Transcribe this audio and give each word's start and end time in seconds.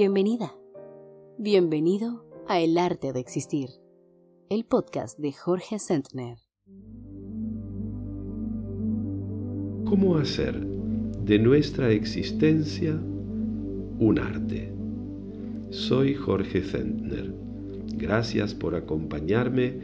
Bienvenida. 0.00 0.54
Bienvenido 1.38 2.24
a 2.46 2.60
El 2.60 2.78
Arte 2.78 3.12
de 3.12 3.18
Existir, 3.18 3.68
el 4.48 4.64
podcast 4.64 5.18
de 5.18 5.32
Jorge 5.32 5.80
Sentner. 5.80 6.38
¿Cómo 9.86 10.18
hacer 10.18 10.64
de 10.64 11.40
nuestra 11.40 11.90
existencia 11.90 12.92
un 12.92 14.20
arte? 14.20 14.72
Soy 15.70 16.14
Jorge 16.14 16.62
Sentner. 16.62 17.34
Gracias 17.96 18.54
por 18.54 18.76
acompañarme 18.76 19.80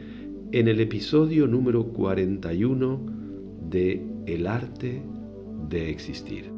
en 0.53 0.69
el 0.69 0.79
episodio 0.79 1.45
número 1.45 1.89
41 1.89 3.01
de 3.69 4.01
El 4.27 4.47
Arte 4.47 5.03
de 5.67 5.89
Existir. 5.89 6.54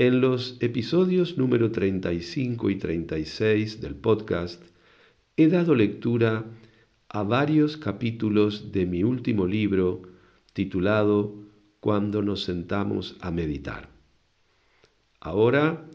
En 0.00 0.20
los 0.20 0.58
episodios 0.60 1.38
número 1.38 1.72
35 1.72 2.70
y 2.70 2.76
36 2.76 3.80
del 3.80 3.96
podcast 3.96 4.62
he 5.36 5.48
dado 5.48 5.74
lectura 5.74 6.44
a 7.08 7.24
varios 7.24 7.76
capítulos 7.76 8.70
de 8.70 8.86
mi 8.86 9.02
último 9.02 9.44
libro 9.44 10.02
titulado 10.52 11.34
Cuando 11.80 12.22
nos 12.22 12.44
sentamos 12.44 13.16
a 13.20 13.32
meditar. 13.32 13.88
Ahora 15.18 15.90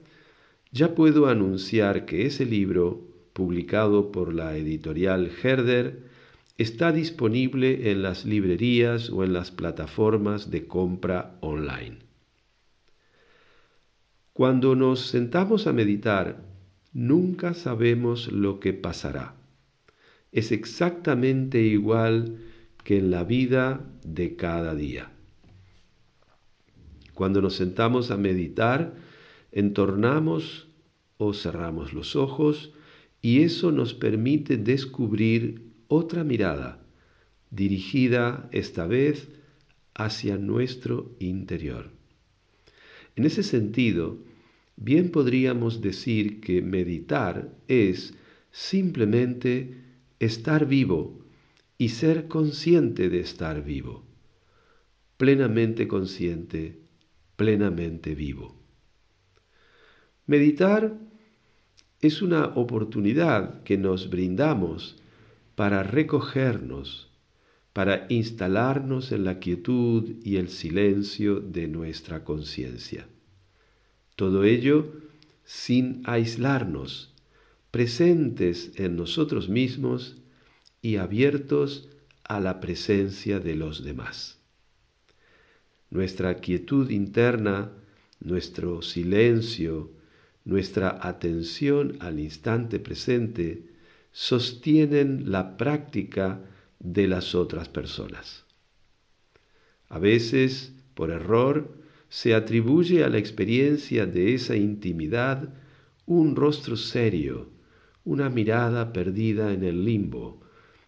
ya 0.74 0.96
puedo 0.96 1.28
anunciar 1.28 2.06
que 2.06 2.26
ese 2.26 2.46
libro, 2.46 3.08
publicado 3.32 4.12
por 4.12 4.34
la 4.34 4.58
editorial 4.58 5.32
Herder, 5.42 6.10
está 6.58 6.92
disponible 6.92 7.90
en 7.90 8.04
las 8.04 8.26
librerías 8.26 9.10
o 9.10 9.24
en 9.24 9.32
las 9.32 9.52
plataformas 9.52 10.52
de 10.52 10.68
compra 10.68 11.38
online. 11.40 12.03
Cuando 14.34 14.76
nos 14.76 15.10
sentamos 15.10 15.68
a 15.68 15.74
meditar, 15.74 16.44
nunca 16.92 17.54
sabemos 17.54 18.32
lo 18.32 18.60
que 18.60 18.74
pasará. 18.74 19.36
Es 20.32 20.52
exactamente 20.52 21.62
igual 21.62 22.40
que 22.84 22.98
en 22.98 23.12
la 23.12 23.24
vida 23.24 23.86
de 24.04 24.36
cada 24.36 24.74
día. 24.74 25.12
Cuando 27.14 27.44
nos 27.44 27.56
sentamos 27.56 28.10
a 28.10 28.18
meditar, 28.18 28.96
entornamos 29.52 30.68
o 31.18 31.36
cerramos 31.36 31.94
los 31.94 32.16
ojos 32.16 32.74
y 33.22 33.44
eso 33.44 33.72
nos 33.72 33.94
permite 33.94 34.58
descubrir 34.58 35.74
otra 35.88 36.24
mirada, 36.24 36.84
dirigida 37.52 38.50
esta 38.52 38.88
vez 38.88 39.30
hacia 39.94 40.38
nuestro 40.38 41.12
interior. 41.20 41.92
En 43.16 43.26
ese 43.26 43.44
sentido, 43.44 44.18
bien 44.76 45.12
podríamos 45.12 45.82
decir 45.82 46.42
que 46.42 46.62
meditar 46.62 47.54
es 47.68 48.16
simplemente 48.52 49.78
estar 50.20 50.66
vivo 50.66 51.26
y 51.78 51.90
ser 51.90 52.28
consciente 52.28 53.10
de 53.10 53.20
estar 53.20 53.64
vivo, 53.64 54.04
plenamente 55.18 55.88
consciente, 55.88 56.80
plenamente 57.36 58.16
vivo. 58.16 58.56
Meditar 60.26 60.98
es 62.00 62.22
una 62.22 62.46
oportunidad 62.56 63.64
que 63.64 63.78
nos 63.78 64.10
brindamos 64.10 64.98
para 65.56 65.84
recogernos, 65.84 67.13
para 67.74 68.06
instalarnos 68.10 69.12
en 69.12 69.26
la 69.26 69.40
quietud 69.40 70.16
y 70.24 70.38
el 70.38 70.50
silencio 70.50 71.40
de 71.40 71.68
nuestra 71.68 72.24
conciencia. 72.24 73.08
Todo 74.16 74.44
ello 74.44 74.94
sin 75.44 76.04
aislarnos, 76.06 77.14
presentes 77.72 78.72
en 78.76 78.96
nosotros 78.96 79.50
mismos 79.50 80.18
y 80.82 80.98
abiertos 80.98 81.90
a 82.24 82.40
la 82.40 82.60
presencia 82.60 83.40
de 83.40 83.56
los 83.56 83.84
demás. 83.84 84.38
Nuestra 85.90 86.36
quietud 86.36 86.90
interna, 86.92 87.72
nuestro 88.20 88.82
silencio, 88.82 89.92
nuestra 90.46 91.00
atención 91.02 91.98
al 92.00 92.20
instante 92.20 92.80
presente 92.80 93.64
sostienen 94.12 95.32
la 95.32 95.58
práctica 95.58 96.42
de 96.84 97.08
las 97.08 97.34
otras 97.34 97.70
personas. 97.70 98.46
A 99.90 99.98
veces, 99.98 100.74
por 100.94 101.10
error, 101.10 101.76
se 102.10 102.36
atribuye 102.36 103.04
a 103.04 103.10
la 103.10 103.18
experiencia 103.18 104.06
de 104.06 104.36
esa 104.36 104.56
intimidad 104.56 105.50
un 106.06 106.36
rostro 106.36 106.76
serio, 106.76 107.50
una 108.04 108.30
mirada 108.30 108.94
perdida 108.94 109.54
en 109.54 109.64
el 109.64 109.86
limbo, 109.86 110.42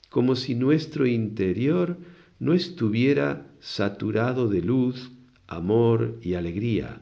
como 0.10 0.36
si 0.36 0.54
nuestro 0.54 1.08
interior 1.08 1.98
no 2.40 2.54
estuviera 2.54 3.48
saturado 3.60 4.50
de 4.50 4.62
luz, 4.62 5.12
amor 5.48 6.20
y 6.22 6.34
alegría, 6.34 7.02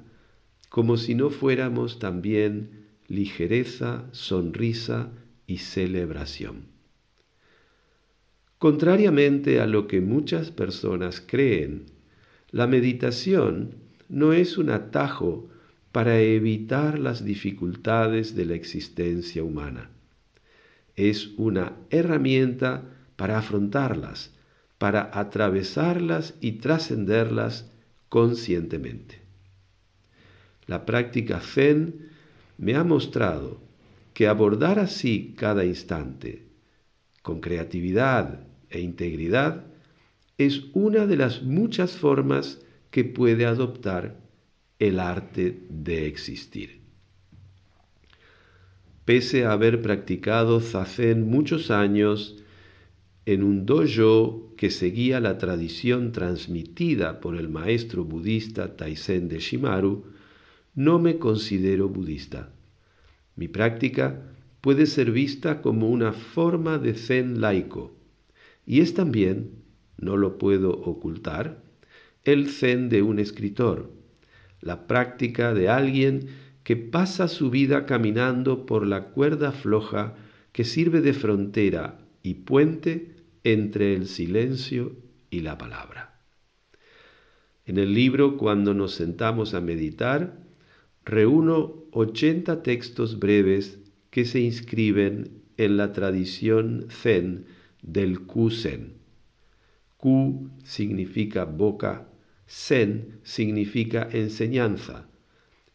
como 0.70 0.98
si 0.98 1.16
no 1.16 1.30
fuéramos 1.30 2.00
también 2.00 2.86
ligereza, 3.08 4.06
sonrisa 4.12 5.12
y 5.48 5.58
celebración. 5.58 6.73
Contrariamente 8.64 9.60
a 9.60 9.68
lo 9.68 9.88
que 9.88 10.00
muchas 10.00 10.50
personas 10.50 11.20
creen, 11.20 11.88
la 12.50 12.66
meditación 12.66 13.76
no 14.08 14.32
es 14.32 14.58
un 14.58 14.70
atajo 14.70 15.50
para 15.92 16.22
evitar 16.22 16.98
las 16.98 17.26
dificultades 17.26 18.38
de 18.38 18.46
la 18.46 18.54
existencia 18.54 19.44
humana. 19.44 19.90
Es 20.96 21.32
una 21.36 21.74
herramienta 21.90 22.86
para 23.18 23.38
afrontarlas, 23.38 24.34
para 24.78 25.12
atravesarlas 25.14 26.36
y 26.40 26.54
trascenderlas 26.54 27.70
conscientemente. 28.08 29.20
La 30.68 30.86
práctica 30.86 31.42
Zen 31.42 32.12
me 32.58 32.76
ha 32.76 32.86
mostrado 32.86 33.60
que 34.14 34.30
abordar 34.30 34.80
así 34.80 35.34
cada 35.38 35.66
instante, 35.66 36.44
con 37.22 37.42
creatividad 37.42 38.53
e 38.74 38.82
integridad, 38.82 39.66
es 40.38 40.64
una 40.74 41.06
de 41.06 41.16
las 41.16 41.44
muchas 41.44 41.92
formas 41.92 42.60
que 42.92 43.04
puede 43.04 43.46
adoptar 43.46 44.20
el 44.80 45.00
arte 45.00 45.64
de 45.70 46.08
existir. 46.08 46.82
Pese 49.06 49.46
a 49.46 49.52
haber 49.52 49.82
practicado 49.82 50.60
zazen 50.60 51.30
muchos 51.30 51.72
años 51.72 52.44
en 53.26 53.44
un 53.44 53.66
dojo 53.66 54.54
que 54.58 54.70
seguía 54.70 55.20
la 55.20 55.38
tradición 55.38 56.12
transmitida 56.12 57.20
por 57.20 57.36
el 57.36 57.50
maestro 57.50 58.04
budista 58.04 58.76
Taisen 58.76 59.30
de 59.30 59.40
Shimaru, 59.40 60.06
no 60.76 61.00
me 61.00 61.18
considero 61.20 61.90
budista. 61.90 62.52
Mi 63.36 63.48
práctica 63.48 64.22
puede 64.62 64.86
ser 64.86 65.12
vista 65.12 65.62
como 65.62 65.90
una 65.90 66.14
forma 66.14 66.78
de 66.78 66.94
zen 66.94 67.42
laico 67.42 68.03
y 68.66 68.82
es 68.82 68.94
también, 68.94 69.52
no 69.98 70.18
lo 70.18 70.38
puedo 70.38 70.72
ocultar, 70.72 71.64
el 72.24 72.50
zen 72.50 72.90
de 72.90 73.02
un 73.02 73.20
escritor, 73.20 73.92
la 74.62 74.88
práctica 74.88 75.54
de 75.54 75.70
alguien 75.70 76.28
que 76.64 76.78
pasa 76.78 77.28
su 77.28 77.50
vida 77.50 77.86
caminando 77.86 78.66
por 78.66 78.88
la 78.88 79.10
cuerda 79.10 79.52
floja 79.52 80.16
que 80.54 80.64
sirve 80.64 81.02
de 81.02 81.14
frontera 81.14 82.00
y 82.22 82.36
puente 82.36 83.12
entre 83.44 83.94
el 83.94 84.08
silencio 84.08 84.96
y 85.30 85.42
la 85.42 85.58
palabra. 85.58 86.22
En 87.66 87.78
el 87.78 87.94
libro 87.94 88.38
Cuando 88.38 88.74
nos 88.74 88.94
sentamos 88.94 89.54
a 89.54 89.62
meditar, 89.62 90.38
reúno 91.06 91.84
80 91.92 92.64
textos 92.64 93.20
breves 93.20 93.80
que 94.10 94.26
se 94.26 94.40
inscriben 94.40 95.42
en 95.58 95.78
la 95.78 95.92
tradición 95.92 96.88
zen 96.90 97.46
del 97.84 98.22
Ku-Zen. 98.22 98.94
Ku 99.98 100.50
significa 100.64 101.46
boca, 101.46 102.10
Zen 102.50 103.20
significa 103.24 104.10
enseñanza, 104.12 105.08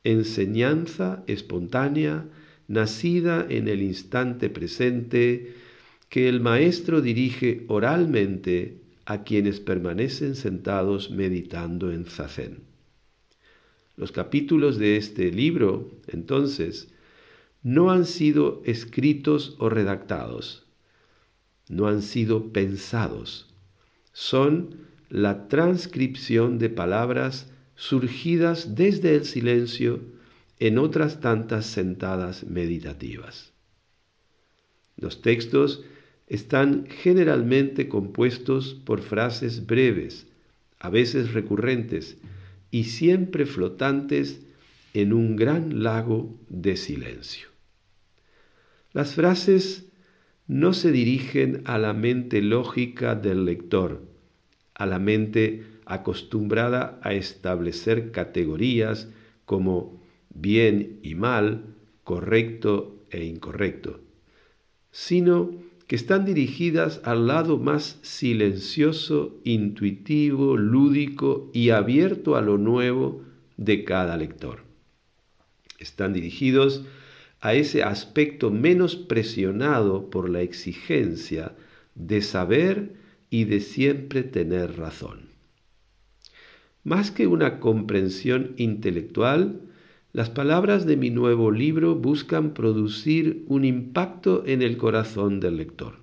enseñanza 0.04 1.22
espontánea, 1.26 2.26
nacida 2.66 3.46
en 3.48 3.68
el 3.68 3.82
instante 3.82 4.50
presente, 4.50 5.54
que 6.08 6.28
el 6.28 6.40
maestro 6.40 7.00
dirige 7.00 7.64
oralmente 7.68 8.80
a 9.04 9.24
quienes 9.24 9.60
permanecen 9.60 10.34
sentados 10.34 11.10
meditando 11.10 11.92
en 11.92 12.04
zazen. 12.04 12.60
Los 13.96 14.12
capítulos 14.12 14.78
de 14.78 14.96
este 14.96 15.32
libro, 15.32 15.90
entonces, 16.06 16.92
no 17.62 17.90
han 17.90 18.04
sido 18.04 18.62
escritos 18.64 19.56
o 19.58 19.68
redactados, 19.68 20.67
no 21.68 21.86
han 21.86 22.02
sido 22.02 22.52
pensados, 22.52 23.54
son 24.12 24.88
la 25.10 25.48
transcripción 25.48 26.58
de 26.58 26.70
palabras 26.70 27.50
surgidas 27.76 28.74
desde 28.74 29.14
el 29.14 29.24
silencio 29.24 30.00
en 30.58 30.78
otras 30.78 31.20
tantas 31.20 31.66
sentadas 31.66 32.44
meditativas. 32.44 33.52
Los 34.96 35.22
textos 35.22 35.84
están 36.26 36.86
generalmente 36.88 37.88
compuestos 37.88 38.74
por 38.74 39.00
frases 39.00 39.66
breves, 39.66 40.26
a 40.78 40.90
veces 40.90 41.32
recurrentes 41.32 42.18
y 42.70 42.84
siempre 42.84 43.46
flotantes 43.46 44.40
en 44.94 45.12
un 45.12 45.36
gran 45.36 45.82
lago 45.82 46.36
de 46.48 46.76
silencio. 46.76 47.48
Las 48.92 49.14
frases 49.14 49.87
no 50.48 50.72
se 50.72 50.90
dirigen 50.90 51.62
a 51.66 51.78
la 51.78 51.92
mente 51.92 52.40
lógica 52.40 53.14
del 53.14 53.44
lector, 53.44 54.02
a 54.74 54.86
la 54.86 54.98
mente 54.98 55.64
acostumbrada 55.84 56.98
a 57.02 57.12
establecer 57.12 58.10
categorías 58.10 59.08
como 59.44 60.02
bien 60.30 61.00
y 61.02 61.14
mal, 61.14 61.74
correcto 62.02 63.04
e 63.10 63.24
incorrecto, 63.24 64.00
sino 64.90 65.50
que 65.86 65.96
están 65.96 66.24
dirigidas 66.24 67.00
al 67.04 67.26
lado 67.26 67.58
más 67.58 67.98
silencioso, 68.02 69.38
intuitivo, 69.44 70.56
lúdico 70.56 71.50
y 71.52 71.70
abierto 71.70 72.36
a 72.36 72.42
lo 72.42 72.58
nuevo 72.58 73.22
de 73.56 73.84
cada 73.84 74.16
lector. 74.16 74.60
Están 75.78 76.12
dirigidos 76.12 76.84
a 77.40 77.54
ese 77.54 77.82
aspecto 77.82 78.50
menos 78.50 78.96
presionado 78.96 80.10
por 80.10 80.28
la 80.28 80.42
exigencia 80.42 81.54
de 81.94 82.22
saber 82.22 82.94
y 83.30 83.44
de 83.44 83.60
siempre 83.60 84.22
tener 84.22 84.76
razón. 84.76 85.28
Más 86.84 87.10
que 87.10 87.26
una 87.26 87.60
comprensión 87.60 88.54
intelectual, 88.56 89.60
las 90.12 90.30
palabras 90.30 90.86
de 90.86 90.96
mi 90.96 91.10
nuevo 91.10 91.50
libro 91.50 91.94
buscan 91.94 92.54
producir 92.54 93.44
un 93.46 93.64
impacto 93.64 94.42
en 94.46 94.62
el 94.62 94.76
corazón 94.78 95.38
del 95.38 95.58
lector. 95.58 95.96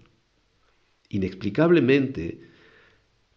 Inexplicablemente, 1.09 2.39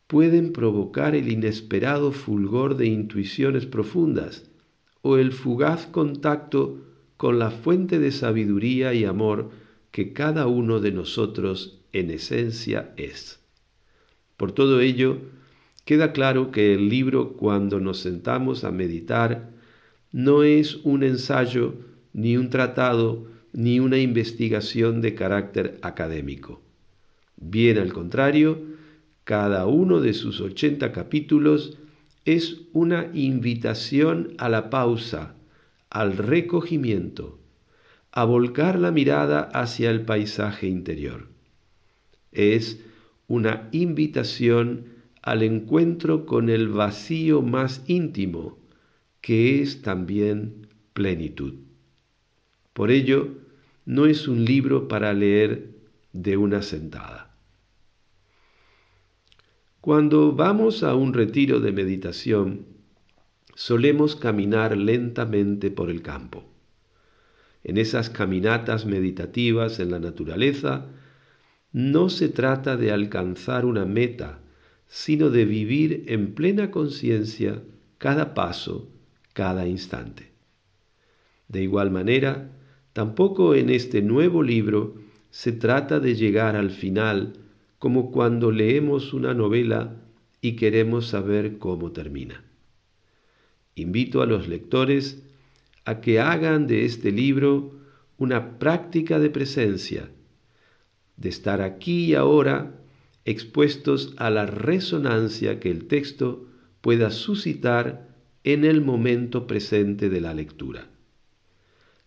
pueden 0.07 0.53
provocar 0.53 1.15
el 1.15 1.31
inesperado 1.31 2.13
fulgor 2.13 2.77
de 2.77 2.87
intuiciones 2.87 3.67
profundas 3.67 4.51
o 5.03 5.17
el 5.17 5.33
fugaz 5.33 5.87
contacto 5.87 6.88
con 7.19 7.39
la 7.39 7.51
fuente 7.51 7.99
de 7.99 8.13
sabiduría 8.13 8.95
y 8.95 9.05
amor 9.05 9.51
que 9.91 10.15
cada 10.15 10.47
uno 10.47 10.81
de 10.81 10.93
nosotros 10.93 11.81
en 11.93 12.11
esencia 12.11 12.95
es. 12.97 13.41
Por 14.37 14.53
todo 14.53 14.81
ello, 14.81 15.19
queda 15.85 16.13
claro 16.13 16.53
que 16.53 16.73
el 16.75 16.89
libro 16.89 17.33
cuando 17.33 17.81
nos 17.81 17.99
sentamos 17.99 18.63
a 18.63 18.71
meditar 18.71 19.51
no 20.13 20.45
es 20.45 20.77
un 20.85 21.03
ensayo, 21.03 21.75
ni 22.13 22.37
un 22.37 22.51
tratado, 22.51 23.27
ni 23.53 23.81
una 23.81 23.99
investigación 23.99 25.01
de 25.01 25.15
carácter 25.15 25.79
académico. 25.83 26.63
Bien 27.37 27.79
al 27.79 27.93
contrario, 27.93 28.63
cada 29.25 29.67
uno 29.67 30.01
de 30.01 30.15
sus 30.15 30.41
ochenta 30.41 30.93
capítulos 30.93 31.79
es 32.25 32.61
una 32.73 33.11
invitación 33.13 34.35
a 34.39 34.49
la 34.49 34.71
pausa, 34.71 35.35
al 35.91 36.17
recogimiento, 36.17 37.39
a 38.13 38.25
volcar 38.25 38.79
la 38.79 38.91
mirada 38.91 39.41
hacia 39.41 39.91
el 39.91 40.03
paisaje 40.03 40.67
interior. 40.67 41.29
Es 42.33 42.81
una 43.27 43.69
invitación 43.73 44.87
al 45.23 45.43
encuentro 45.43 46.27
con 46.27 46.49
el 46.49 46.69
vacío 46.69 47.43
más 47.43 47.83
íntimo, 47.87 48.59
que 49.21 49.61
es 49.61 49.83
también 49.83 50.69
plenitud. 50.93 51.55
Por 52.73 52.91
ello, 52.91 53.29
no 53.85 54.07
es 54.07 54.29
un 54.29 54.45
libro 54.45 54.89
para 54.89 55.13
leer 55.13 55.71
de 56.13 56.37
una 56.37 56.63
sentada. 56.63 57.35
Cuando 59.81 60.33
vamos 60.33 60.83
a 60.83 60.95
un 60.95 61.13
retiro 61.13 61.61
de 61.61 61.73
meditación, 61.73 62.67
solemos 63.59 64.15
caminar 64.15 64.77
lentamente 64.77 65.73
por 65.73 65.91
el 65.91 66.01
campo. 66.01 66.45
En 67.65 67.77
esas 67.77 68.09
caminatas 68.09 68.87
meditativas 68.87 69.81
en 69.81 69.91
la 69.91 69.99
naturaleza, 69.99 70.87
no 71.73 72.09
se 72.09 72.29
trata 72.29 72.77
de 72.77 72.93
alcanzar 72.93 73.65
una 73.65 73.85
meta, 73.85 74.39
sino 74.87 75.29
de 75.31 75.45
vivir 75.45 76.05
en 76.07 76.37
plena 76.37 76.71
conciencia 76.71 77.61
cada 77.99 78.33
paso, 78.33 78.93
cada 79.33 79.67
instante. 79.67 80.31
De 81.49 81.61
igual 81.61 81.91
manera, 81.91 82.53
tampoco 82.93 83.57
en 83.57 83.71
este 83.71 84.03
nuevo 84.03 84.45
libro 84.45 84.95
se 85.31 85.51
trata 85.51 85.99
de 85.99 86.15
llegar 86.15 86.55
al 86.55 86.71
final 86.71 87.33
como 87.81 88.13
cuando 88.13 88.53
leemos 88.53 89.13
una 89.13 89.35
novela 89.35 89.97
y 90.41 90.53
queremos 90.53 91.09
saber 91.09 91.59
cómo 91.59 91.91
termina. 91.91 92.45
Invito 93.79 94.23
a 94.23 94.27
los 94.27 94.49
lectores 94.49 95.23
a 95.85 96.01
que 96.01 96.19
hagan 96.21 96.67
de 96.67 96.85
este 96.85 97.13
libro 97.13 97.79
una 98.17 98.59
práctica 98.59 99.21
de 99.21 99.31
presencia, 99.31 100.11
de 101.17 101.29
estar 101.29 101.63
aquí 101.63 102.07
y 102.07 102.15
ahora 102.15 102.75
expuestos 103.25 104.15
a 104.17 104.31
la 104.31 104.47
resonancia 104.47 105.61
que 105.61 105.71
el 105.71 105.87
texto 105.87 106.47
pueda 106.81 107.11
suscitar 107.11 108.09
en 108.43 108.65
el 108.65 108.81
momento 108.81 109.47
presente 109.47 110.09
de 110.09 110.21
la 110.21 110.35
lectura. 110.35 110.89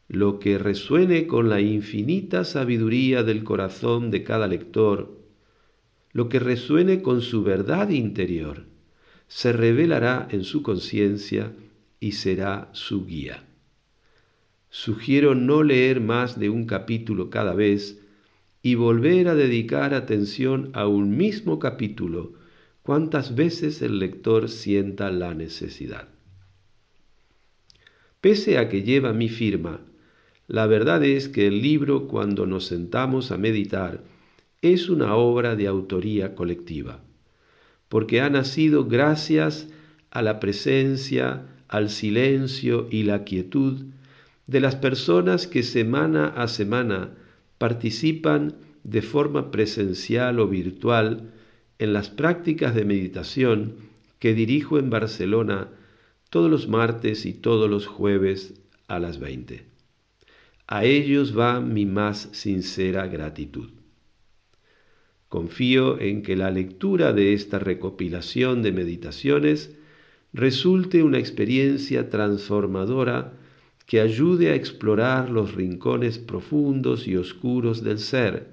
Lo 0.08 0.40
que 0.40 0.58
resuene 0.58 1.26
con 1.26 1.48
la 1.48 1.62
infinita 1.62 2.44
sabiduría 2.44 3.24
del 3.24 3.46
corazón 3.46 4.12
de 4.12 4.24
cada 4.24 4.48
lector, 4.48 5.22
lo 6.12 6.28
que 6.28 6.40
resuene 6.40 7.02
con 7.02 7.22
su 7.22 7.44
verdad 7.44 7.90
interior, 7.90 8.71
se 9.34 9.54
revelará 9.54 10.28
en 10.30 10.44
su 10.44 10.62
conciencia 10.62 11.54
y 12.02 12.12
será 12.12 12.68
su 12.74 13.06
guía. 13.06 13.46
Sugiero 14.70 15.36
no 15.36 15.64
leer 15.64 16.02
más 16.02 16.38
de 16.38 16.50
un 16.50 16.66
capítulo 16.66 17.30
cada 17.30 17.54
vez 17.54 18.02
y 18.62 18.76
volver 18.76 19.30
a 19.30 19.36
dedicar 19.36 19.94
atención 19.94 20.70
a 20.74 20.86
un 20.86 21.16
mismo 21.16 21.60
capítulo 21.60 22.34
cuantas 22.84 23.34
veces 23.34 23.82
el 23.82 24.00
lector 24.00 24.50
sienta 24.50 25.10
la 25.12 25.34
necesidad. 25.34 26.10
Pese 28.20 28.58
a 28.58 28.68
que 28.68 28.84
lleva 28.84 29.14
mi 29.14 29.30
firma, 29.30 29.80
la 30.50 30.68
verdad 30.68 31.06
es 31.06 31.30
que 31.30 31.48
el 31.48 31.62
libro 31.62 32.10
cuando 32.10 32.46
nos 32.46 32.66
sentamos 32.66 33.32
a 33.32 33.38
meditar 33.38 34.04
es 34.62 34.90
una 34.90 35.16
obra 35.16 35.56
de 35.56 35.68
autoría 35.68 36.36
colectiva 36.36 37.02
porque 37.92 38.22
ha 38.22 38.30
nacido 38.30 38.86
gracias 38.86 39.68
a 40.12 40.22
la 40.22 40.40
presencia, 40.40 41.42
al 41.68 41.90
silencio 41.90 42.88
y 42.90 43.04
la 43.04 43.26
quietud 43.26 43.84
de 44.48 44.62
las 44.62 44.78
personas 44.78 45.46
que 45.46 45.62
semana 45.62 46.28
a 46.28 46.48
semana 46.48 47.10
participan 47.58 48.56
de 48.86 49.02
forma 49.02 49.52
presencial 49.52 50.40
o 50.40 50.48
virtual 50.48 51.34
en 51.80 51.92
las 51.92 52.10
prácticas 52.10 52.74
de 52.76 52.86
meditación 52.86 53.76
que 54.20 54.34
dirijo 54.34 54.80
en 54.80 54.90
Barcelona 54.90 55.68
todos 56.30 56.50
los 56.50 56.70
martes 56.70 57.26
y 57.26 57.34
todos 57.34 57.70
los 57.70 57.88
jueves 57.88 58.54
a 58.88 59.00
las 59.00 59.20
20. 59.20 59.66
A 60.66 60.86
ellos 60.86 61.38
va 61.38 61.60
mi 61.60 61.86
más 61.86 62.30
sincera 62.32 63.08
gratitud. 63.08 63.81
Confío 65.32 65.98
en 66.02 66.24
que 66.24 66.36
la 66.36 66.52
lectura 66.52 67.14
de 67.14 67.32
esta 67.32 67.58
recopilación 67.58 68.62
de 68.64 68.74
meditaciones 68.74 69.74
resulte 70.34 71.04
una 71.04 71.20
experiencia 71.20 72.10
transformadora 72.10 73.32
que 73.86 74.02
ayude 74.02 74.50
a 74.50 74.56
explorar 74.56 75.30
los 75.30 75.56
rincones 75.56 76.18
profundos 76.18 77.08
y 77.08 77.16
oscuros 77.16 77.82
del 77.82 78.00
ser, 78.00 78.50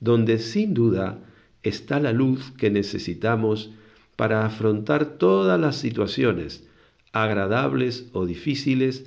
donde 0.00 0.38
sin 0.38 0.72
duda 0.72 1.18
está 1.62 2.00
la 2.00 2.14
luz 2.14 2.50
que 2.52 2.70
necesitamos 2.70 3.72
para 4.16 4.46
afrontar 4.46 5.18
todas 5.18 5.60
las 5.60 5.76
situaciones, 5.76 6.66
agradables 7.12 8.08
o 8.14 8.24
difíciles, 8.24 9.04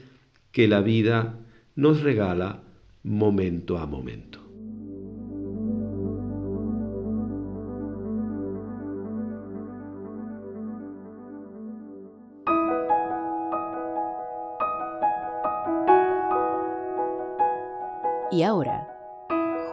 que 0.51 0.67
la 0.67 0.81
vida 0.81 1.39
nos 1.75 2.03
regala 2.03 2.61
momento 3.01 3.79
a 3.79 3.87
momento. 3.87 4.38
Y 18.39 18.43
ahora, 18.43 18.87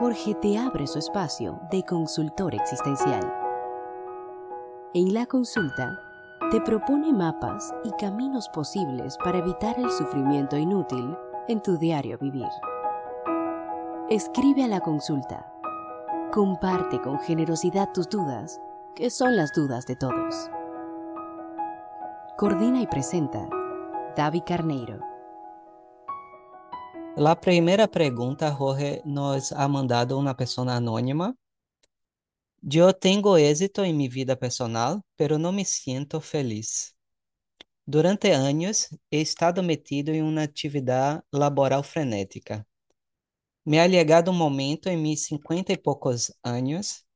Jorge 0.01 0.35
te 0.35 0.59
abre 0.59 0.89
su 0.89 0.99
espacio 0.99 1.61
de 1.71 1.85
consultor 1.85 2.53
existencial. 2.53 3.23
En 4.93 5.15
la 5.15 5.25
consulta, 5.27 5.97
te 6.51 6.61
propone 6.61 7.13
mapas 7.13 7.73
y 7.85 7.93
caminos 7.93 8.49
posibles 8.49 9.17
para 9.23 9.39
evitar 9.39 9.79
el 9.79 9.89
sufrimiento 9.93 10.57
inútil 10.57 11.17
en 11.47 11.63
tu 11.63 11.79
diario 11.79 12.19
vivir. 12.19 12.49
Escribe 14.11 14.65
a 14.65 14.69
la 14.69 14.81
consulta. 14.81 15.47
Comparte 16.33 17.01
con 17.01 17.21
generosidad 17.21 17.93
tus 17.93 18.09
dudas, 18.09 18.61
que 18.97 19.11
son 19.11 19.37
las 19.37 19.53
dudas 19.53 19.87
de 19.87 19.95
todos. 19.95 20.51
Coordina 22.37 22.81
y 22.81 22.89
presenta 22.89 23.49
David 24.17 24.43
Carneiro. 24.45 25.16
La 27.17 27.41
primera 27.41 27.89
pregunta, 27.89 28.53
Jorge, 28.53 29.01
nos 29.07 29.51
ha 29.53 29.67
mandado 29.69 30.19
una 30.19 30.37
persona 30.37 30.77
anónima. 30.77 31.35
Yo 32.61 32.93
tengo 32.93 33.39
éxito 33.39 33.85
en 33.85 33.97
mi 33.97 34.09
vida 34.09 34.37
personal, 34.37 35.01
pero 35.17 35.39
no 35.39 35.51
me 35.51 35.65
siento 35.65 36.21
feliz. 36.21 36.95
Durante 37.87 38.35
años 38.35 38.89
he 39.11 39.23
estado 39.23 39.63
metido 39.63 40.13
en 40.13 40.25
una 40.25 40.43
actividad 40.43 41.25
laboral 41.31 41.85
frenética. 41.85 42.67
Me 43.65 43.81
ha 43.81 43.87
llegado 43.87 44.31
un 44.31 44.39
momento 44.39 44.91
en 44.91 45.03
mis 45.03 45.25
cincuenta 45.25 45.73
y 45.73 45.79
pocos 45.79 46.35
años 46.43 47.07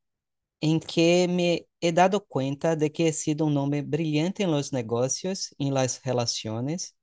en 0.60 0.80
que 0.80 1.26
me 1.28 1.68
he 1.80 1.92
dado 1.92 2.24
cuenta 2.26 2.76
de 2.76 2.92
que 2.92 3.08
he 3.08 3.12
sido 3.12 3.46
un 3.46 3.56
hombre 3.58 3.82
brillante 3.82 4.44
en 4.44 4.50
los 4.52 4.72
negocios, 4.72 5.54
en 5.58 5.74
las 5.74 6.02
relaciones. 6.04 6.96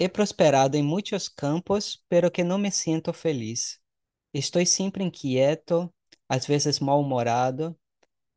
He 0.00 0.08
prosperado 0.08 0.78
en 0.78 0.86
muchos 0.86 1.28
campos, 1.28 2.04
pero 2.08 2.32
que 2.32 2.42
no 2.42 2.56
me 2.58 2.70
siento 2.70 3.12
feliz. 3.12 3.82
Estoy 4.32 4.64
siempre 4.64 5.04
inquieto, 5.04 5.94
a 6.26 6.38
veces 6.38 6.80
mal-humorado, 6.80 7.78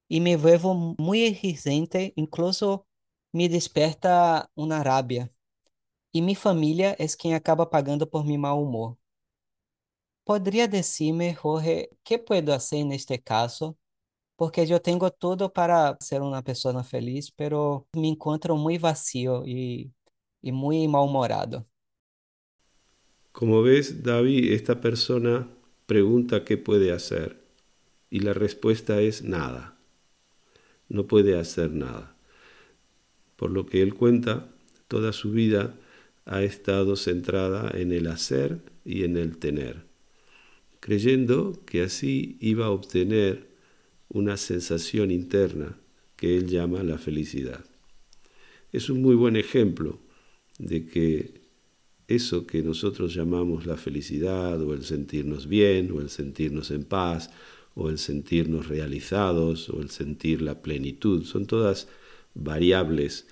y 0.09 0.19
me 0.21 0.35
vuelvo 0.37 0.75
muy 0.97 1.23
exigente, 1.23 2.13
incluso 2.17 2.85
me 3.31 3.47
desperta 3.49 4.51
una 4.55 4.83
rabia. 4.83 5.31
Y 6.11 6.21
mi 6.21 6.35
familia 6.35 6.93
es 6.99 7.15
quien 7.15 7.33
acaba 7.33 7.69
pagando 7.69 8.09
por 8.09 8.25
mi 8.25 8.37
mal 8.37 8.55
humor. 8.59 8.97
¿Podría 10.25 10.67
decirme, 10.67 11.33
Jorge, 11.33 11.91
qué 12.03 12.19
puedo 12.19 12.53
hacer 12.53 12.79
en 12.79 12.91
este 12.91 13.21
caso? 13.21 13.77
porque 14.35 14.67
yo 14.67 14.81
tengo 14.81 15.11
todo 15.11 15.53
para 15.53 15.97
ser 16.01 16.21
una 16.21 16.43
persona 16.43 16.83
feliz, 16.83 17.31
pero 17.31 17.87
me 17.93 18.09
encuentro 18.09 18.55
muy 18.57 18.77
vacío 18.77 19.45
y, 19.45 19.93
y 20.43 20.51
muy 20.51 20.87
malhumorado. 20.87 21.65
Como 23.31 23.63
ves, 23.63 24.03
David, 24.03 24.51
esta 24.51 24.79
persona 24.79 25.47
pregunta 25.87 26.45
qué 26.45 26.57
puede 26.57 26.91
hacer 26.91 27.41
y 28.11 28.19
la 28.19 28.33
respuesta 28.33 29.01
es 29.01 29.23
nada. 29.23 29.75
No 30.89 31.07
puede 31.07 31.39
hacer 31.39 31.71
nada. 31.71 32.15
Por 33.37 33.49
lo 33.49 33.65
que 33.65 33.81
él 33.81 33.95
cuenta, 33.95 34.53
toda 34.87 35.13
su 35.13 35.31
vida 35.31 35.75
ha 36.25 36.43
estado 36.43 36.95
centrada 36.95 37.71
en 37.73 37.91
el 37.91 38.07
hacer 38.07 38.59
y 38.85 39.03
en 39.03 39.17
el 39.17 39.37
tener, 39.37 39.85
creyendo 40.79 41.59
que 41.65 41.81
así 41.83 42.37
iba 42.39 42.67
a 42.67 42.69
obtener 42.69 43.47
una 44.09 44.37
sensación 44.37 45.09
interna 45.09 45.77
que 46.15 46.37
él 46.37 46.47
llama 46.47 46.83
la 46.83 46.97
felicidad. 46.99 47.65
Es 48.71 48.89
un 48.89 49.01
muy 49.01 49.15
buen 49.15 49.35
ejemplo 49.35 49.99
de 50.57 50.85
que 50.85 51.41
eso 52.07 52.45
que 52.45 52.61
nosotros 52.61 53.13
llamamos 53.13 53.65
la 53.65 53.77
felicidad 53.77 54.61
o 54.61 54.73
el 54.73 54.83
sentirnos 54.83 55.47
bien 55.47 55.91
o 55.91 56.01
el 56.01 56.09
sentirnos 56.09 56.71
en 56.71 56.83
paz 56.83 57.29
o 57.75 57.89
el 57.89 57.97
sentirnos 57.97 58.67
realizados 58.67 59.69
o 59.69 59.81
el 59.81 59.89
sentir 59.89 60.41
la 60.41 60.61
plenitud, 60.61 61.23
son 61.23 61.45
todas 61.45 61.87
variables 62.33 63.27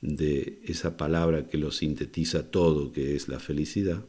de 0.00 0.60
esa 0.64 0.96
palabra 0.96 1.46
que 1.46 1.58
lo 1.58 1.70
sintetiza 1.70 2.50
todo, 2.50 2.92
que 2.92 3.16
es 3.16 3.28
la 3.28 3.40
felicidad, 3.40 4.04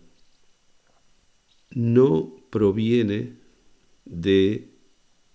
no 1.72 2.36
proviene 2.50 3.36
de 4.06 4.70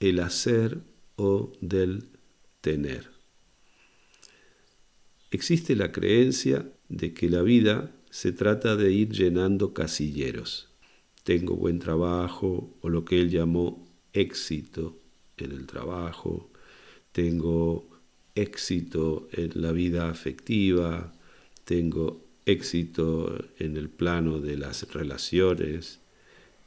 el 0.00 0.20
hacer 0.20 0.80
o 1.16 1.52
del 1.60 2.08
tener. 2.60 3.10
Existe 5.30 5.74
la 5.76 5.92
creencia 5.92 6.70
de 6.92 7.14
que 7.14 7.28
la 7.28 7.42
vida 7.42 7.90
se 8.10 8.32
trata 8.32 8.76
de 8.76 8.92
ir 8.92 9.08
llenando 9.08 9.72
casilleros. 9.72 10.68
Tengo 11.24 11.56
buen 11.56 11.78
trabajo 11.78 12.76
o 12.82 12.88
lo 12.90 13.04
que 13.04 13.20
él 13.20 13.30
llamó 13.30 13.88
éxito 14.12 14.98
en 15.38 15.52
el 15.52 15.66
trabajo, 15.66 16.50
tengo 17.12 17.88
éxito 18.34 19.28
en 19.32 19.50
la 19.54 19.72
vida 19.72 20.10
afectiva, 20.10 21.12
tengo 21.64 22.20
éxito 22.44 23.42
en 23.58 23.76
el 23.76 23.88
plano 23.88 24.38
de 24.38 24.56
las 24.58 24.92
relaciones, 24.92 26.00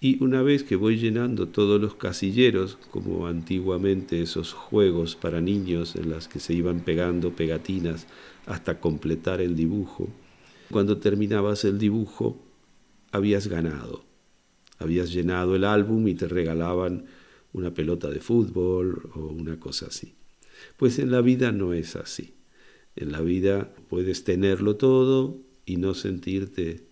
y 0.02 0.22
una 0.24 0.42
vez 0.42 0.64
que 0.64 0.76
voy 0.76 0.98
llenando 0.98 1.48
todos 1.48 1.80
los 1.80 1.96
casilleros, 1.96 2.78
como 2.92 3.28
antiguamente 3.28 4.22
esos 4.22 4.54
juegos 4.54 5.16
para 5.16 5.42
niños 5.42 5.96
en 5.96 6.12
las 6.12 6.28
que 6.28 6.40
se 6.40 6.54
iban 6.54 6.82
pegando 6.82 7.32
pegatinas 7.32 8.06
hasta 8.46 8.80
completar 8.80 9.42
el 9.42 9.56
dibujo, 9.56 10.10
cuando 10.72 10.98
terminabas 10.98 11.66
el 11.66 11.78
dibujo 11.78 12.42
habías 13.12 13.48
ganado, 13.48 14.04
habías 14.80 15.12
llenado 15.12 15.56
el 15.56 15.64
álbum 15.64 16.08
y 16.08 16.16
te 16.16 16.28
regalaban 16.28 17.06
una 17.54 17.74
pelota 17.74 18.10
de 18.10 18.20
fútbol 18.20 19.10
o 19.16 19.28
una 19.28 19.60
cosa 19.60 19.88
así. 19.88 20.16
Pues 20.78 21.00
en 21.00 21.12
la 21.12 21.22
vida 21.22 21.52
no 21.52 21.74
es 21.74 21.96
así. 21.96 22.34
En 22.96 23.12
la 23.12 23.22
vida 23.22 23.74
puedes 23.90 24.24
tenerlo 24.24 24.76
todo 24.76 25.40
y 25.66 25.78
no 25.78 25.94
sentirte 25.94 26.86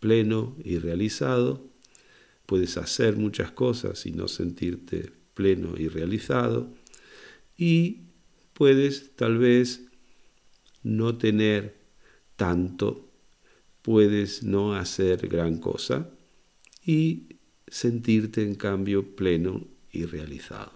pleno 0.00 0.56
y 0.64 0.78
realizado, 0.78 1.66
puedes 2.46 2.76
hacer 2.78 3.16
muchas 3.16 3.52
cosas 3.52 4.06
y 4.06 4.12
no 4.12 4.28
sentirte 4.28 5.12
pleno 5.34 5.74
y 5.78 5.88
realizado. 5.88 6.68
Y 7.56 8.02
puedes 8.54 9.14
tal 9.14 9.38
vez 9.38 9.89
no 10.82 11.16
tener 11.16 11.76
tanto, 12.36 13.10
puedes 13.82 14.42
no 14.42 14.74
hacer 14.74 15.28
gran 15.28 15.58
cosa 15.58 16.10
y 16.84 17.36
sentirte 17.66 18.42
en 18.42 18.54
cambio 18.54 19.14
pleno 19.14 19.66
y 19.92 20.04
realizado. 20.04 20.72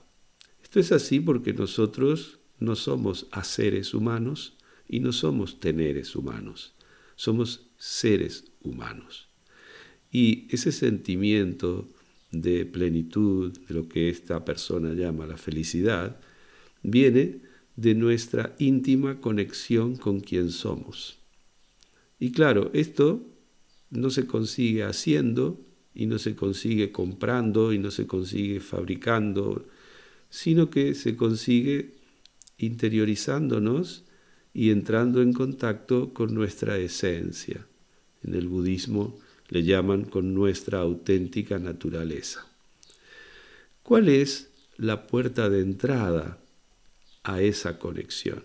Esto 0.63 0.81
es 0.81 0.93
así 0.93 1.21
porque 1.21 1.53
nosotros 1.53 2.39
no 2.59 2.77
somos 2.77 3.27
haceres 3.31 3.95
humanos 3.95 4.57
y 4.89 5.01
no 5.01 5.13
somos 5.13 5.61
teneres 5.61 6.15
humanos, 6.17 6.75
somos 7.17 7.67
seres 7.77 8.53
humanos. 8.63 9.29
Y 10.11 10.47
ese 10.51 10.73
sentimiento 10.73 11.89
de 12.31 12.67
plenitud, 12.67 13.53
de 13.67 13.75
lo 13.75 13.89
que 13.89 14.09
esta 14.09 14.45
persona 14.45 14.93
llama 14.93 15.27
la 15.27 15.37
felicidad, 15.37 16.21
viene 16.83 17.41
de 17.77 17.95
nuestra 17.95 18.55
íntima 18.59 19.21
conexión 19.21 19.97
con 19.97 20.21
quien 20.21 20.51
somos. 20.51 21.19
Y 22.19 22.33
claro, 22.33 22.71
esto 22.73 23.23
no 23.91 24.11
se 24.11 24.27
consigue 24.27 24.85
haciendo 24.85 25.61
y 25.95 26.07
no 26.07 26.19
se 26.19 26.35
consigue 26.35 26.93
comprando 26.93 27.73
y 27.73 27.79
no 27.79 27.91
se 27.91 28.07
consigue 28.07 28.61
fabricando, 28.61 29.67
sino 30.31 30.71
que 30.71 30.95
se 30.95 31.17
consigue 31.17 31.93
interiorizándonos 32.59 34.05
y 34.53 34.71
entrando 34.71 35.23
en 35.23 35.33
contacto 35.33 36.13
con 36.13 36.35
nuestra 36.35 36.79
esencia. 36.79 37.67
En 38.23 38.35
el 38.35 38.49
budismo 38.49 39.19
le 39.49 39.63
llaman 39.63 40.05
con 40.05 40.35
nuestra 40.35 40.79
auténtica 40.79 41.59
naturaleza. 41.59 42.47
¿Cuál 43.83 44.09
es 44.09 44.51
la 44.77 45.07
puerta 45.07 45.51
de 45.51 45.61
entrada 45.61 46.39
a 47.25 47.41
esa 47.43 47.79
conexión? 47.79 48.45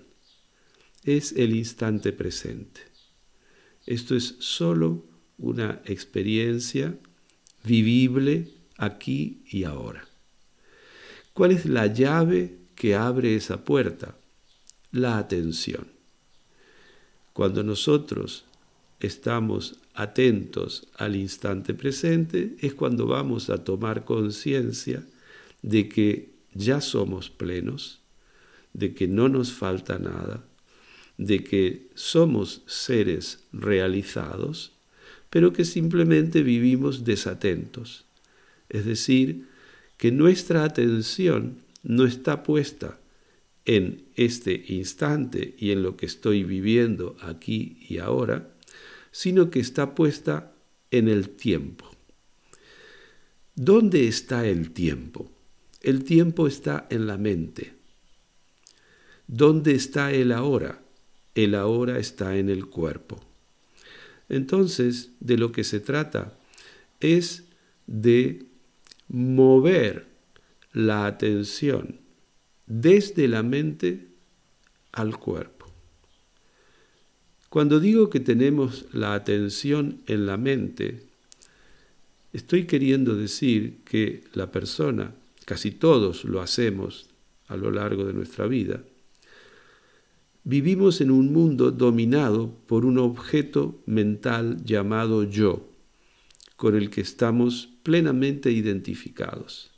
Es 1.03 1.33
el 1.33 1.55
instante 1.55 2.11
presente. 2.11 2.81
Esto 3.85 4.15
es 4.15 4.35
solo 4.39 5.05
una 5.37 5.81
experiencia 5.85 6.97
vivible 7.63 8.51
aquí 8.77 9.41
y 9.49 9.63
ahora. 9.63 10.07
¿Cuál 11.33 11.51
es 11.51 11.65
la 11.65 11.87
llave 11.87 12.57
que 12.75 12.95
abre 12.95 13.35
esa 13.35 13.63
puerta? 13.63 14.15
La 14.91 15.17
atención. 15.17 15.87
Cuando 17.33 17.63
nosotros 17.63 18.45
estamos 18.99 19.77
atentos 19.93 20.87
al 20.97 21.15
instante 21.15 21.73
presente, 21.73 22.55
es 22.59 22.73
cuando 22.73 23.07
vamos 23.07 23.49
a 23.49 23.63
tomar 23.63 24.03
conciencia 24.03 25.05
de 25.61 25.87
que 25.87 26.29
ya 26.53 26.81
somos 26.81 27.29
plenos, 27.29 27.98
de 28.73 28.93
que 28.93 29.07
no 29.07 29.29
nos 29.29 29.51
falta 29.51 29.99
nada, 29.99 30.43
de 31.17 31.43
que 31.43 31.89
somos 31.95 32.61
seres 32.65 33.45
realizados, 33.51 34.73
pero 35.29 35.53
que 35.53 35.65
simplemente 35.65 36.43
vivimos 36.43 37.03
desatentos. 37.03 38.05
Es 38.69 38.85
decir, 38.85 39.47
que 39.97 40.11
nuestra 40.11 40.63
atención 40.63 41.57
no 41.83 42.05
está 42.05 42.43
puesta 42.43 42.99
en 43.65 44.05
este 44.15 44.65
instante 44.69 45.55
y 45.57 45.71
en 45.71 45.83
lo 45.83 45.97
que 45.97 46.05
estoy 46.05 46.43
viviendo 46.43 47.17
aquí 47.21 47.77
y 47.87 47.97
ahora, 47.97 48.49
sino 49.11 49.49
que 49.49 49.59
está 49.59 49.95
puesta 49.95 50.53
en 50.91 51.07
el 51.07 51.29
tiempo. 51.29 51.85
¿Dónde 53.55 54.07
está 54.07 54.47
el 54.47 54.71
tiempo? 54.71 55.29
El 55.81 56.03
tiempo 56.03 56.47
está 56.47 56.87
en 56.89 57.07
la 57.07 57.17
mente. 57.17 57.78
¿Dónde 59.31 59.75
está 59.75 60.11
el 60.11 60.31
ahora? 60.31 60.81
El 61.35 61.53
ahora 61.53 61.99
está 61.99 62.35
en 62.37 62.49
el 62.49 62.65
cuerpo. 62.65 63.23
Entonces, 64.27 65.11
de 65.19 65.37
lo 65.37 65.51
que 65.51 65.63
se 65.63 65.79
trata 65.79 66.35
es 66.99 67.43
de 67.85 68.43
mover 69.07 70.07
la 70.73 71.05
atención 71.05 71.99
desde 72.65 73.27
la 73.27 73.43
mente 73.43 74.07
al 74.93 75.19
cuerpo. 75.19 75.67
Cuando 77.49 77.79
digo 77.79 78.09
que 78.09 78.19
tenemos 78.19 78.87
la 78.93 79.13
atención 79.13 80.01
en 80.07 80.25
la 80.25 80.37
mente, 80.37 81.03
estoy 82.33 82.65
queriendo 82.65 83.15
decir 83.15 83.83
que 83.85 84.23
la 84.33 84.51
persona, 84.51 85.13
casi 85.45 85.69
todos 85.69 86.25
lo 86.25 86.41
hacemos 86.41 87.11
a 87.47 87.55
lo 87.57 87.69
largo 87.69 88.05
de 88.05 88.13
nuestra 88.13 88.47
vida, 88.47 88.81
vivimos 90.43 91.01
en 91.01 91.11
un 91.11 91.31
mundo 91.33 91.71
dominado 91.71 92.53
por 92.67 92.85
un 92.85 92.97
objeto 92.97 93.81
mental 93.85 94.63
llamado 94.63 95.23
yo, 95.23 95.69
con 96.55 96.75
el 96.75 96.89
que 96.89 97.01
estamos 97.01 97.69
plenamente 97.83 98.51
identificados. 98.51 99.71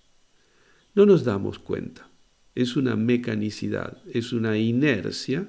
No 0.93 1.05
nos 1.05 1.23
damos 1.23 1.59
cuenta 1.59 2.11
es 2.55 2.75
una 2.75 2.95
mecanicidad, 2.95 3.97
es 4.11 4.33
una 4.33 4.57
inercia 4.57 5.47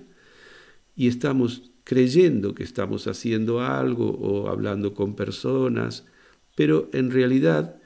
y 0.95 1.09
estamos 1.09 1.71
creyendo 1.85 2.55
que 2.55 2.63
estamos 2.63 3.07
haciendo 3.07 3.61
algo 3.61 4.11
o 4.11 4.49
hablando 4.49 4.95
con 4.95 5.17
personas, 5.17 6.07
pero 6.55 6.89
en 6.93 7.11
realidad 7.11 7.77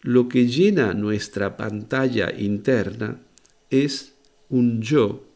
lo 0.00 0.28
que 0.28 0.46
llena 0.46 0.94
nuestra 0.94 1.56
pantalla 1.56 2.32
interna 2.36 3.20
es 3.68 4.14
un 4.48 4.80
yo 4.80 5.27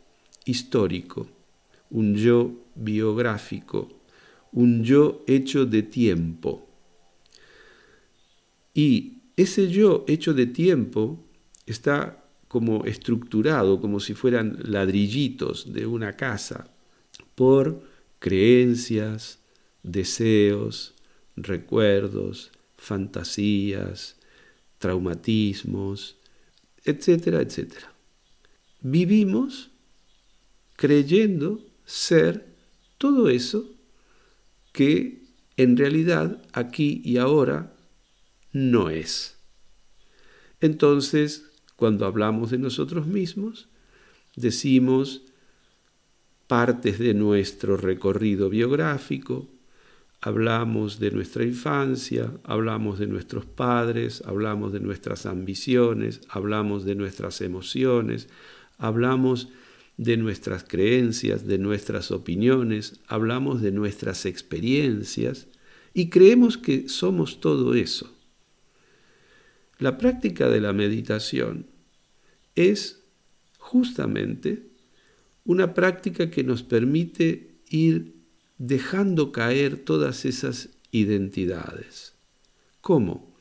histórico, 0.44 1.28
un 1.90 2.16
yo 2.16 2.52
biográfico, 2.74 3.88
un 4.52 4.84
yo 4.84 5.24
hecho 5.26 5.66
de 5.66 5.82
tiempo. 5.82 6.68
Y 8.74 9.18
ese 9.36 9.68
yo 9.68 10.04
hecho 10.08 10.34
de 10.34 10.46
tiempo 10.46 11.22
está 11.66 12.24
como 12.48 12.84
estructurado, 12.84 13.80
como 13.80 14.00
si 14.00 14.14
fueran 14.14 14.58
ladrillitos 14.62 15.72
de 15.72 15.86
una 15.86 16.16
casa, 16.16 16.68
por 17.34 17.82
creencias, 18.18 19.38
deseos, 19.82 20.94
recuerdos, 21.36 22.52
fantasías, 22.76 24.16
traumatismos, 24.78 26.16
etcétera, 26.84 27.40
etcétera. 27.40 27.92
Vivimos 28.80 29.71
creyendo 30.76 31.64
ser 31.84 32.54
todo 32.98 33.28
eso 33.28 33.70
que 34.72 35.22
en 35.56 35.76
realidad 35.76 36.42
aquí 36.52 37.02
y 37.04 37.18
ahora 37.18 37.74
no 38.52 38.90
es. 38.90 39.38
Entonces 40.60 41.52
cuando 41.76 42.06
hablamos 42.06 42.50
de 42.50 42.58
nosotros 42.58 43.06
mismos, 43.06 43.68
decimos 44.36 45.22
partes 46.46 46.98
de 46.98 47.12
nuestro 47.12 47.76
recorrido 47.76 48.48
biográfico, 48.48 49.48
hablamos 50.20 51.00
de 51.00 51.10
nuestra 51.10 51.42
infancia, 51.42 52.32
hablamos 52.44 53.00
de 53.00 53.08
nuestros 53.08 53.46
padres, 53.46 54.22
hablamos 54.26 54.72
de 54.72 54.78
nuestras 54.78 55.26
ambiciones, 55.26 56.20
hablamos 56.28 56.84
de 56.84 56.94
nuestras 56.94 57.40
emociones, 57.40 58.28
hablamos 58.78 59.48
de 60.02 60.16
nuestras 60.16 60.64
creencias, 60.64 61.46
de 61.46 61.58
nuestras 61.58 62.10
opiniones, 62.10 63.00
hablamos 63.06 63.62
de 63.62 63.70
nuestras 63.70 64.26
experiencias 64.26 65.46
y 65.94 66.08
creemos 66.08 66.58
que 66.58 66.88
somos 66.88 67.40
todo 67.40 67.74
eso. 67.74 68.12
La 69.78 69.98
práctica 69.98 70.48
de 70.48 70.60
la 70.60 70.72
meditación 70.72 71.66
es 72.54 73.02
justamente 73.58 74.66
una 75.44 75.74
práctica 75.74 76.30
que 76.30 76.44
nos 76.44 76.62
permite 76.62 77.50
ir 77.68 78.14
dejando 78.58 79.32
caer 79.32 79.76
todas 79.76 80.24
esas 80.24 80.68
identidades. 80.90 82.14
¿Cómo? 82.80 83.32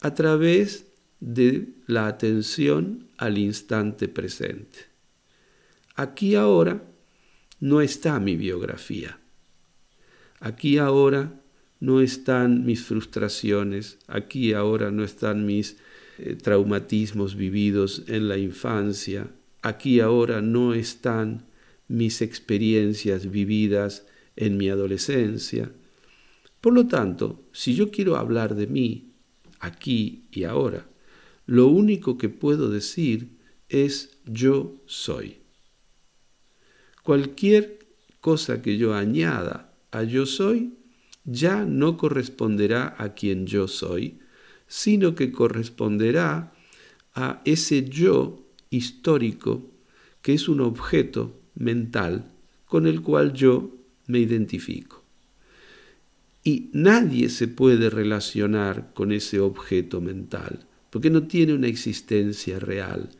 A 0.00 0.14
través 0.14 0.86
de 1.20 1.68
la 1.86 2.06
atención 2.06 3.08
al 3.16 3.38
instante 3.38 4.08
presente. 4.08 4.91
Aquí 5.94 6.34
ahora 6.34 6.82
no 7.60 7.80
está 7.80 8.18
mi 8.18 8.36
biografía. 8.36 9.18
Aquí 10.40 10.78
ahora 10.78 11.40
no 11.80 12.00
están 12.00 12.64
mis 12.64 12.84
frustraciones, 12.84 13.98
aquí 14.06 14.52
ahora 14.52 14.90
no 14.90 15.04
están 15.04 15.46
mis 15.46 15.76
eh, 16.18 16.36
traumatismos 16.36 17.36
vividos 17.36 18.04
en 18.06 18.28
la 18.28 18.38
infancia, 18.38 19.28
aquí 19.62 20.00
ahora 20.00 20.40
no 20.40 20.74
están 20.74 21.46
mis 21.88 22.22
experiencias 22.22 23.30
vividas 23.30 24.06
en 24.36 24.56
mi 24.56 24.68
adolescencia. 24.68 25.70
Por 26.60 26.72
lo 26.72 26.86
tanto, 26.86 27.42
si 27.52 27.74
yo 27.74 27.90
quiero 27.90 28.16
hablar 28.16 28.54
de 28.54 28.66
mí, 28.66 29.12
aquí 29.58 30.28
y 30.30 30.44
ahora, 30.44 30.86
lo 31.46 31.66
único 31.66 32.16
que 32.16 32.28
puedo 32.28 32.70
decir 32.70 33.38
es 33.68 34.18
yo 34.24 34.76
soy. 34.86 35.41
Cualquier 37.02 37.78
cosa 38.20 38.62
que 38.62 38.76
yo 38.76 38.94
añada 38.94 39.72
a 39.90 40.04
yo 40.04 40.26
soy 40.26 40.74
ya 41.24 41.64
no 41.64 41.96
corresponderá 41.96 42.94
a 42.98 43.14
quien 43.14 43.46
yo 43.46 43.68
soy, 43.68 44.18
sino 44.66 45.14
que 45.14 45.30
corresponderá 45.32 46.52
a 47.14 47.42
ese 47.44 47.88
yo 47.88 48.42
histórico 48.70 49.70
que 50.22 50.34
es 50.34 50.48
un 50.48 50.60
objeto 50.60 51.38
mental 51.54 52.30
con 52.64 52.86
el 52.86 53.02
cual 53.02 53.32
yo 53.34 53.70
me 54.06 54.20
identifico. 54.20 55.02
Y 56.44 56.70
nadie 56.72 57.28
se 57.28 57.48
puede 57.48 57.90
relacionar 57.90 58.92
con 58.94 59.12
ese 59.12 59.40
objeto 59.40 60.00
mental, 60.00 60.66
porque 60.90 61.10
no 61.10 61.26
tiene 61.26 61.54
una 61.54 61.68
existencia 61.68 62.58
real, 62.58 63.10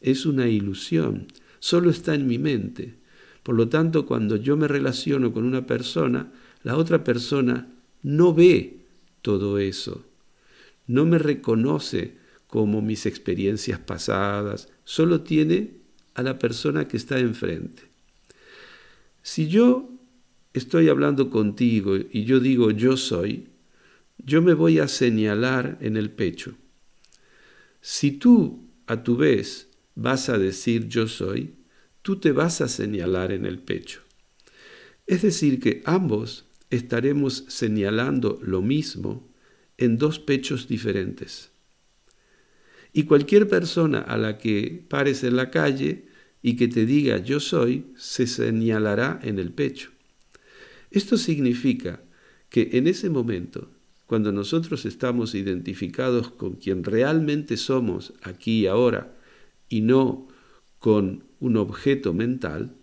es 0.00 0.26
una 0.26 0.48
ilusión, 0.48 1.26
solo 1.58 1.90
está 1.90 2.14
en 2.14 2.26
mi 2.26 2.38
mente. 2.38 2.99
Por 3.42 3.54
lo 3.54 3.68
tanto, 3.68 4.06
cuando 4.06 4.36
yo 4.36 4.56
me 4.56 4.68
relaciono 4.68 5.32
con 5.32 5.44
una 5.44 5.66
persona, 5.66 6.32
la 6.62 6.76
otra 6.76 7.04
persona 7.04 7.68
no 8.02 8.34
ve 8.34 8.80
todo 9.22 9.58
eso, 9.58 10.04
no 10.86 11.06
me 11.06 11.18
reconoce 11.18 12.18
como 12.46 12.82
mis 12.82 13.06
experiencias 13.06 13.78
pasadas, 13.78 14.68
solo 14.84 15.22
tiene 15.22 15.70
a 16.14 16.22
la 16.22 16.38
persona 16.38 16.88
que 16.88 16.96
está 16.96 17.18
enfrente. 17.18 17.84
Si 19.22 19.48
yo 19.48 19.88
estoy 20.52 20.88
hablando 20.88 21.30
contigo 21.30 21.96
y 21.96 22.24
yo 22.24 22.40
digo 22.40 22.70
yo 22.70 22.96
soy, 22.96 23.46
yo 24.18 24.42
me 24.42 24.54
voy 24.54 24.78
a 24.80 24.88
señalar 24.88 25.78
en 25.80 25.96
el 25.96 26.10
pecho. 26.10 26.54
Si 27.80 28.12
tú, 28.12 28.66
a 28.86 29.02
tu 29.02 29.16
vez, 29.16 29.68
vas 29.94 30.28
a 30.28 30.38
decir 30.38 30.88
yo 30.88 31.08
soy, 31.08 31.54
tú 32.02 32.16
te 32.16 32.32
vas 32.32 32.60
a 32.60 32.68
señalar 32.68 33.32
en 33.32 33.46
el 33.46 33.58
pecho. 33.58 34.00
Es 35.06 35.22
decir, 35.22 35.60
que 35.60 35.82
ambos 35.84 36.46
estaremos 36.70 37.44
señalando 37.48 38.38
lo 38.42 38.62
mismo 38.62 39.28
en 39.76 39.98
dos 39.98 40.18
pechos 40.18 40.68
diferentes. 40.68 41.50
Y 42.92 43.04
cualquier 43.04 43.48
persona 43.48 44.00
a 44.00 44.16
la 44.16 44.38
que 44.38 44.84
pares 44.88 45.24
en 45.24 45.36
la 45.36 45.50
calle 45.50 46.06
y 46.42 46.56
que 46.56 46.68
te 46.68 46.86
diga 46.86 47.18
yo 47.18 47.40
soy, 47.40 47.92
se 47.96 48.26
señalará 48.26 49.20
en 49.22 49.38
el 49.38 49.52
pecho. 49.52 49.90
Esto 50.90 51.16
significa 51.16 52.02
que 52.48 52.70
en 52.72 52.88
ese 52.88 53.10
momento, 53.10 53.70
cuando 54.06 54.32
nosotros 54.32 54.86
estamos 54.86 55.34
identificados 55.34 56.30
con 56.30 56.54
quien 56.54 56.82
realmente 56.82 57.56
somos 57.56 58.12
aquí 58.22 58.60
y 58.60 58.66
ahora, 58.66 59.16
y 59.68 59.82
no 59.82 60.29
con 60.80 61.22
un 61.38 61.56
objeto 61.56 62.12
mental, 62.12 62.74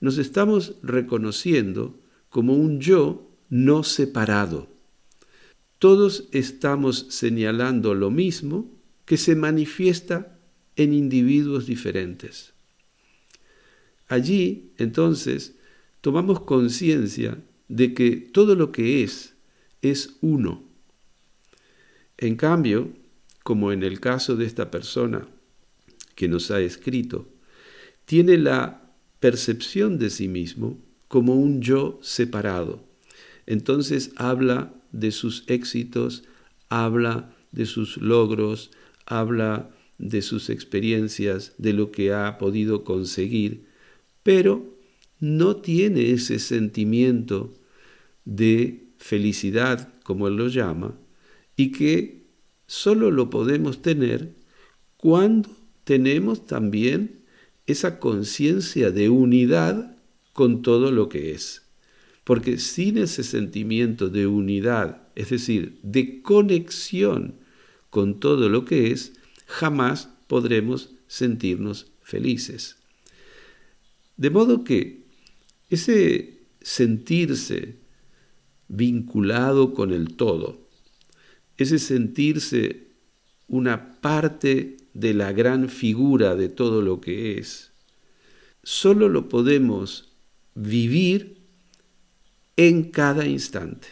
nos 0.00 0.18
estamos 0.18 0.74
reconociendo 0.82 1.96
como 2.28 2.54
un 2.54 2.80
yo 2.80 3.30
no 3.48 3.84
separado 3.84 4.76
todos 5.78 6.28
estamos 6.32 7.06
señalando 7.10 7.94
lo 7.94 8.10
mismo 8.10 8.70
que 9.04 9.16
se 9.16 9.36
manifiesta 9.36 10.38
en 10.74 10.92
individuos 10.92 11.66
diferentes. 11.66 12.54
Allí, 14.08 14.72
entonces, 14.78 15.56
tomamos 16.00 16.40
conciencia 16.40 17.38
de 17.68 17.94
que 17.94 18.16
todo 18.16 18.54
lo 18.54 18.72
que 18.72 19.02
es 19.02 19.34
es 19.82 20.16
uno. 20.20 20.64
En 22.16 22.36
cambio, 22.36 22.90
como 23.42 23.72
en 23.72 23.82
el 23.82 24.00
caso 24.00 24.36
de 24.36 24.46
esta 24.46 24.70
persona 24.70 25.28
que 26.16 26.26
nos 26.26 26.50
ha 26.50 26.60
escrito, 26.60 27.28
tiene 28.04 28.36
la 28.38 28.92
percepción 29.20 29.98
de 29.98 30.10
sí 30.10 30.26
mismo 30.26 30.82
como 31.06 31.36
un 31.36 31.62
yo 31.62 32.00
separado. 32.02 32.84
Entonces 33.46 34.10
habla 34.16 34.74
de 34.90 35.12
sus 35.12 35.44
éxitos, 35.46 36.24
habla 36.68 37.32
de 37.52 37.66
sus 37.66 37.96
logros, 37.98 38.72
habla 39.06 39.70
de 39.98 40.20
sus 40.22 40.50
experiencias, 40.50 41.54
de 41.58 41.72
lo 41.72 41.92
que 41.92 42.12
ha 42.12 42.38
podido 42.38 42.82
conseguir, 42.84 43.66
pero 44.22 44.76
no 45.20 45.56
tiene 45.56 46.10
ese 46.10 46.38
sentimiento 46.38 47.54
de 48.24 48.88
felicidad, 48.98 49.92
como 50.02 50.28
él 50.28 50.36
lo 50.36 50.48
llama, 50.48 50.98
y 51.56 51.72
que 51.72 52.26
solo 52.66 53.10
lo 53.10 53.30
podemos 53.30 53.80
tener 53.80 54.34
cuando 54.96 55.55
tenemos 55.86 56.46
también 56.46 57.20
esa 57.68 58.00
conciencia 58.00 58.90
de 58.90 59.08
unidad 59.08 59.96
con 60.32 60.62
todo 60.62 60.90
lo 60.90 61.08
que 61.08 61.30
es. 61.30 61.62
Porque 62.24 62.58
sin 62.58 62.98
ese 62.98 63.22
sentimiento 63.22 64.08
de 64.08 64.26
unidad, 64.26 65.06
es 65.14 65.30
decir, 65.30 65.78
de 65.84 66.22
conexión 66.22 67.36
con 67.88 68.18
todo 68.18 68.48
lo 68.48 68.64
que 68.64 68.90
es, 68.90 69.12
jamás 69.46 70.08
podremos 70.26 70.90
sentirnos 71.06 71.92
felices. 72.02 72.78
De 74.16 74.30
modo 74.30 74.64
que 74.64 75.04
ese 75.70 76.40
sentirse 76.62 77.76
vinculado 78.66 79.72
con 79.72 79.92
el 79.92 80.16
todo, 80.16 80.66
ese 81.56 81.78
sentirse 81.78 82.88
una 83.46 84.00
parte 84.00 84.78
de 84.96 85.12
la 85.12 85.32
gran 85.32 85.68
figura 85.68 86.36
de 86.36 86.48
todo 86.48 86.80
lo 86.80 87.02
que 87.02 87.38
es, 87.38 87.70
solo 88.62 89.10
lo 89.10 89.28
podemos 89.28 90.08
vivir 90.54 91.36
en 92.56 92.90
cada 92.90 93.26
instante. 93.26 93.88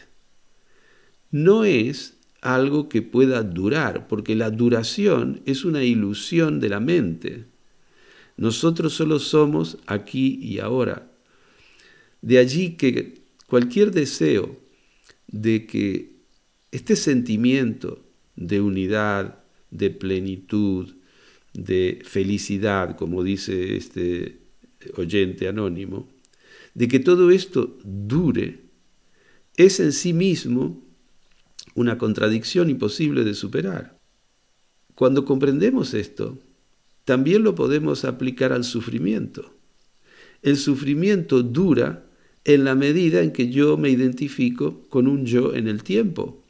No 1.30 1.64
es 1.64 2.16
algo 2.40 2.88
que 2.88 3.02
pueda 3.02 3.42
durar, 3.42 4.08
porque 4.08 4.34
la 4.34 4.50
duración 4.50 5.42
es 5.44 5.66
una 5.66 5.82
ilusión 5.84 6.58
de 6.58 6.70
la 6.70 6.80
mente. 6.80 7.44
Nosotros 8.38 8.94
solo 8.94 9.18
somos 9.18 9.76
aquí 9.86 10.38
y 10.40 10.58
ahora. 10.58 11.12
De 12.22 12.38
allí 12.38 12.76
que 12.76 13.20
cualquier 13.46 13.90
deseo 13.90 14.58
de 15.26 15.66
que 15.66 16.14
este 16.72 16.96
sentimiento 16.96 18.02
de 18.36 18.62
unidad, 18.62 19.43
de 19.74 19.90
plenitud, 19.90 20.94
de 21.52 22.00
felicidad, 22.04 22.96
como 22.96 23.22
dice 23.22 23.76
este 23.76 24.38
oyente 24.96 25.48
anónimo, 25.48 26.08
de 26.74 26.88
que 26.88 27.00
todo 27.00 27.30
esto 27.30 27.76
dure, 27.84 28.60
es 29.56 29.80
en 29.80 29.92
sí 29.92 30.12
mismo 30.12 30.82
una 31.74 31.98
contradicción 31.98 32.70
imposible 32.70 33.24
de 33.24 33.34
superar. 33.34 33.98
Cuando 34.94 35.24
comprendemos 35.24 35.92
esto, 35.92 36.38
también 37.04 37.42
lo 37.42 37.54
podemos 37.54 38.04
aplicar 38.04 38.52
al 38.52 38.64
sufrimiento. 38.64 39.54
El 40.42 40.56
sufrimiento 40.56 41.42
dura 41.42 42.06
en 42.44 42.64
la 42.64 42.74
medida 42.74 43.22
en 43.22 43.32
que 43.32 43.50
yo 43.50 43.76
me 43.76 43.90
identifico 43.90 44.82
con 44.88 45.08
un 45.08 45.26
yo 45.26 45.54
en 45.54 45.66
el 45.66 45.82
tiempo. 45.82 46.44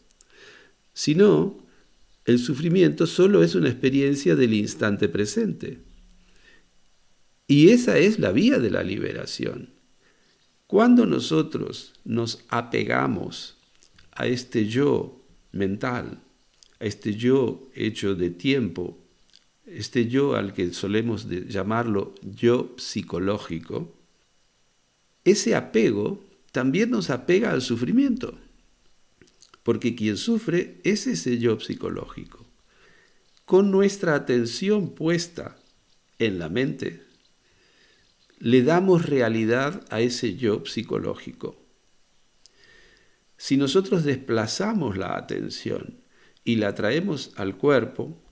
Si 0.93 1.15
no, 1.15 1.64
el 2.25 2.39
sufrimiento 2.39 3.07
solo 3.07 3.43
es 3.43 3.55
una 3.55 3.69
experiencia 3.69 4.35
del 4.35 4.55
instante 4.55 5.09
presente. 5.09 5.79
Y 7.47 7.69
esa 7.69 7.99
es 7.99 8.19
la 8.19 8.33
vía 8.33 8.59
de 8.59 8.71
la 8.71 8.83
liberación. 8.83 9.75
Cuando 10.67 11.05
nosotros 11.05 11.93
nos 12.05 12.45
apegamos 12.49 13.57
a 14.13 14.27
este 14.27 14.67
yo 14.67 15.21
mental, 15.53 16.21
a 16.81 16.85
este 16.87 17.15
yo 17.15 17.69
hecho 17.75 18.15
de 18.15 18.31
tiempo, 18.31 18.99
este 19.67 20.09
yo 20.09 20.35
al 20.35 20.55
que 20.55 20.73
solemos 20.73 21.29
llamarlo 21.29 22.15
yo 22.23 22.75
psicológico, 22.79 23.95
ese 25.25 25.55
apego 25.55 26.25
también 26.53 26.91
nos 26.91 27.11
apega 27.11 27.53
al 27.53 27.61
sufrimiento, 27.61 28.39
porque 29.65 29.97
quien 29.97 30.17
sufre 30.17 30.81
es 30.85 31.09
ese 31.09 31.39
yo 31.39 31.59
psicológico. 31.59 32.47
Con 33.45 33.73
nuestra 33.73 34.15
atención 34.15 34.95
puesta 34.95 35.57
en 36.19 36.39
la 36.39 36.49
mente, 36.49 37.03
le 38.39 38.63
damos 38.63 39.07
realidad 39.07 39.85
a 39.91 40.01
ese 40.01 40.37
yo 40.37 40.65
psicológico. 40.67 41.61
Si 43.37 43.57
nosotros 43.57 44.05
desplazamos 44.05 44.97
la 44.97 45.17
atención 45.17 46.03
y 46.45 46.57
la 46.57 46.75
traemos 46.75 47.33
al 47.37 47.57
cuerpo, 47.57 48.23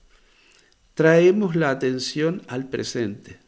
traemos 0.93 1.55
la 1.55 1.71
atención 1.71 2.43
al 2.47 2.69
presente. 2.69 3.39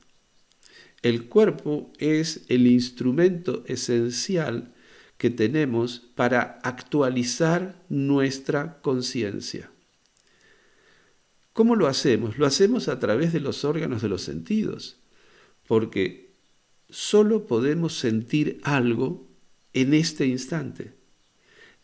El 1.04 1.28
cuerpo 1.28 1.94
es 2.00 2.46
el 2.50 2.66
instrumento 2.66 3.64
esencial 3.68 4.75
que 5.18 5.30
tenemos 5.30 6.02
para 6.16 6.60
actualizar 6.64 7.82
nuestra 7.90 8.82
conciencia. 8.82 9.70
¿Cómo 11.54 11.76
lo 11.76 11.88
hacemos? 11.88 12.38
Lo 12.38 12.46
hacemos 12.46 12.90
a 12.90 13.00
través 13.00 13.32
de 13.32 13.40
los 13.40 13.64
órganos 13.64 14.02
de 14.02 14.10
los 14.10 14.22
sentidos, 14.22 14.98
porque 15.68 16.32
solo 16.90 17.48
podemos 17.48 17.98
sentir 17.98 18.60
algo 18.64 19.26
en 19.74 19.94
este 19.94 20.26
instante. 20.26 20.94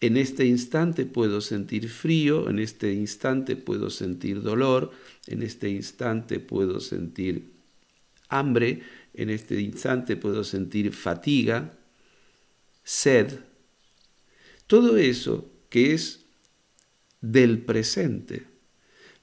En 0.02 0.18
este 0.18 0.46
instante 0.46 1.06
puedo 1.06 1.42
sentir 1.42 1.88
frío, 1.88 2.50
en 2.50 2.60
este 2.60 2.92
instante 2.92 3.56
puedo 3.56 3.90
sentir 3.90 4.42
dolor, 4.42 4.92
en 5.28 5.44
este 5.44 5.70
instante 5.70 6.40
puedo 6.40 6.80
sentir 6.80 7.52
hambre, 8.28 8.82
en 9.14 9.30
este 9.30 9.62
instante 9.62 10.18
puedo 10.18 10.44
sentir 10.44 10.92
fatiga, 10.92 11.78
sed. 12.92 13.40
Todo 14.68 14.98
eso 14.98 15.50
que 15.70 15.94
es 15.94 16.26
del 17.22 17.64
presente 17.64 18.44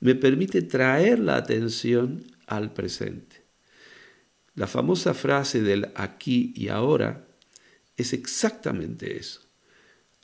me 0.00 0.14
permite 0.14 0.62
traer 0.62 1.18
la 1.18 1.37
atención 1.37 2.24
al 2.46 2.72
presente. 2.72 3.44
La 4.54 4.66
famosa 4.66 5.12
frase 5.12 5.61
del 5.61 5.92
aquí 5.96 6.54
y 6.57 6.68
ahora 6.68 7.28
es 7.98 8.14
exactamente 8.14 9.18
eso. 9.18 9.42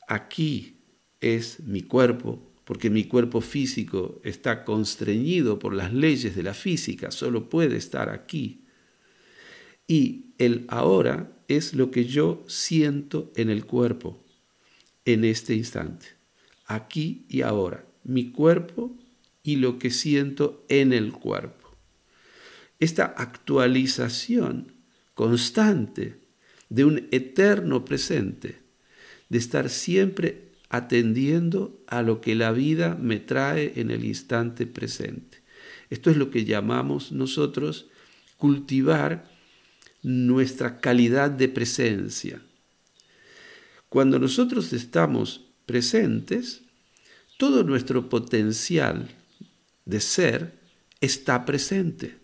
Aquí 0.08 0.78
es 1.20 1.60
mi 1.60 1.82
cuerpo, 1.82 2.50
porque 2.64 2.88
mi 2.88 3.04
cuerpo 3.04 3.42
físico 3.42 4.22
está 4.24 4.64
constreñido 4.64 5.58
por 5.58 5.74
las 5.74 5.92
leyes 5.92 6.34
de 6.34 6.44
la 6.44 6.54
física, 6.54 7.10
solo 7.10 7.50
puede 7.50 7.76
estar 7.76 8.08
aquí. 8.08 8.64
Y 9.86 10.32
el 10.38 10.64
ahora 10.68 11.33
es 11.48 11.74
lo 11.74 11.90
que 11.90 12.04
yo 12.04 12.44
siento 12.46 13.32
en 13.36 13.50
el 13.50 13.64
cuerpo, 13.64 14.22
en 15.04 15.24
este 15.24 15.54
instante, 15.54 16.06
aquí 16.66 17.26
y 17.28 17.42
ahora, 17.42 17.84
mi 18.04 18.30
cuerpo 18.30 18.96
y 19.42 19.56
lo 19.56 19.78
que 19.78 19.90
siento 19.90 20.64
en 20.68 20.92
el 20.92 21.12
cuerpo. 21.12 21.76
Esta 22.80 23.04
actualización 23.04 24.72
constante 25.14 26.18
de 26.68 26.84
un 26.84 27.08
eterno 27.12 27.84
presente, 27.84 28.58
de 29.28 29.38
estar 29.38 29.70
siempre 29.70 30.52
atendiendo 30.68 31.80
a 31.86 32.02
lo 32.02 32.20
que 32.20 32.34
la 32.34 32.50
vida 32.52 32.96
me 33.00 33.20
trae 33.20 33.74
en 33.76 33.90
el 33.90 34.04
instante 34.04 34.66
presente. 34.66 35.42
Esto 35.90 36.10
es 36.10 36.16
lo 36.16 36.30
que 36.30 36.44
llamamos 36.44 37.12
nosotros 37.12 37.88
cultivar 38.38 39.30
nuestra 40.04 40.80
calidad 40.80 41.30
de 41.30 41.48
presencia. 41.48 42.40
Cuando 43.88 44.18
nosotros 44.18 44.72
estamos 44.72 45.46
presentes, 45.66 46.62
todo 47.38 47.64
nuestro 47.64 48.08
potencial 48.08 49.08
de 49.84 50.00
ser 50.00 50.58
está 51.00 51.44
presente. 51.44 52.18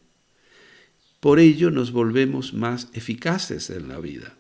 Por 1.21 1.39
ello 1.39 1.71
nos 1.71 1.93
volvemos 1.93 2.55
más 2.55 2.89
eficaces 2.93 3.71
en 3.71 3.89
la 3.89 3.99
vida. 3.99 4.37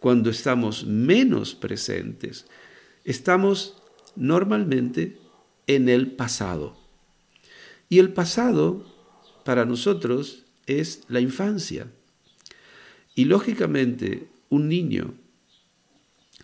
Cuando 0.00 0.30
estamos 0.30 0.84
menos 0.84 1.54
presentes, 1.54 2.46
estamos 3.04 3.76
normalmente 4.16 5.18
en 5.66 5.88
el 5.88 6.12
pasado. 6.12 6.76
Y 7.88 7.98
el 7.98 8.12
pasado 8.12 8.86
para 9.44 9.64
nosotros 9.64 10.43
es 10.66 11.02
la 11.08 11.20
infancia. 11.20 11.86
Y 13.14 13.26
lógicamente, 13.26 14.28
un 14.48 14.68
niño 14.68 15.14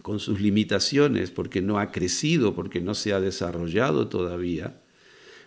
con 0.02 0.20
sus 0.20 0.40
limitaciones, 0.40 1.30
porque 1.30 1.62
no 1.62 1.78
ha 1.78 1.92
crecido, 1.92 2.54
porque 2.54 2.80
no 2.80 2.94
se 2.94 3.12
ha 3.12 3.20
desarrollado 3.20 4.08
todavía, 4.08 4.80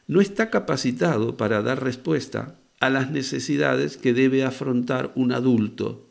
no 0.08 0.22
está 0.22 0.50
capacitado 0.50 1.38
para 1.38 1.62
dar 1.62 1.84
respuesta 1.84 2.60
a 2.80 2.90
las 2.90 3.10
necesidades 3.12 3.98
que 3.98 4.14
debe 4.14 4.44
afrontar 4.44 5.12
un 5.16 5.32
adulto. 5.32 6.10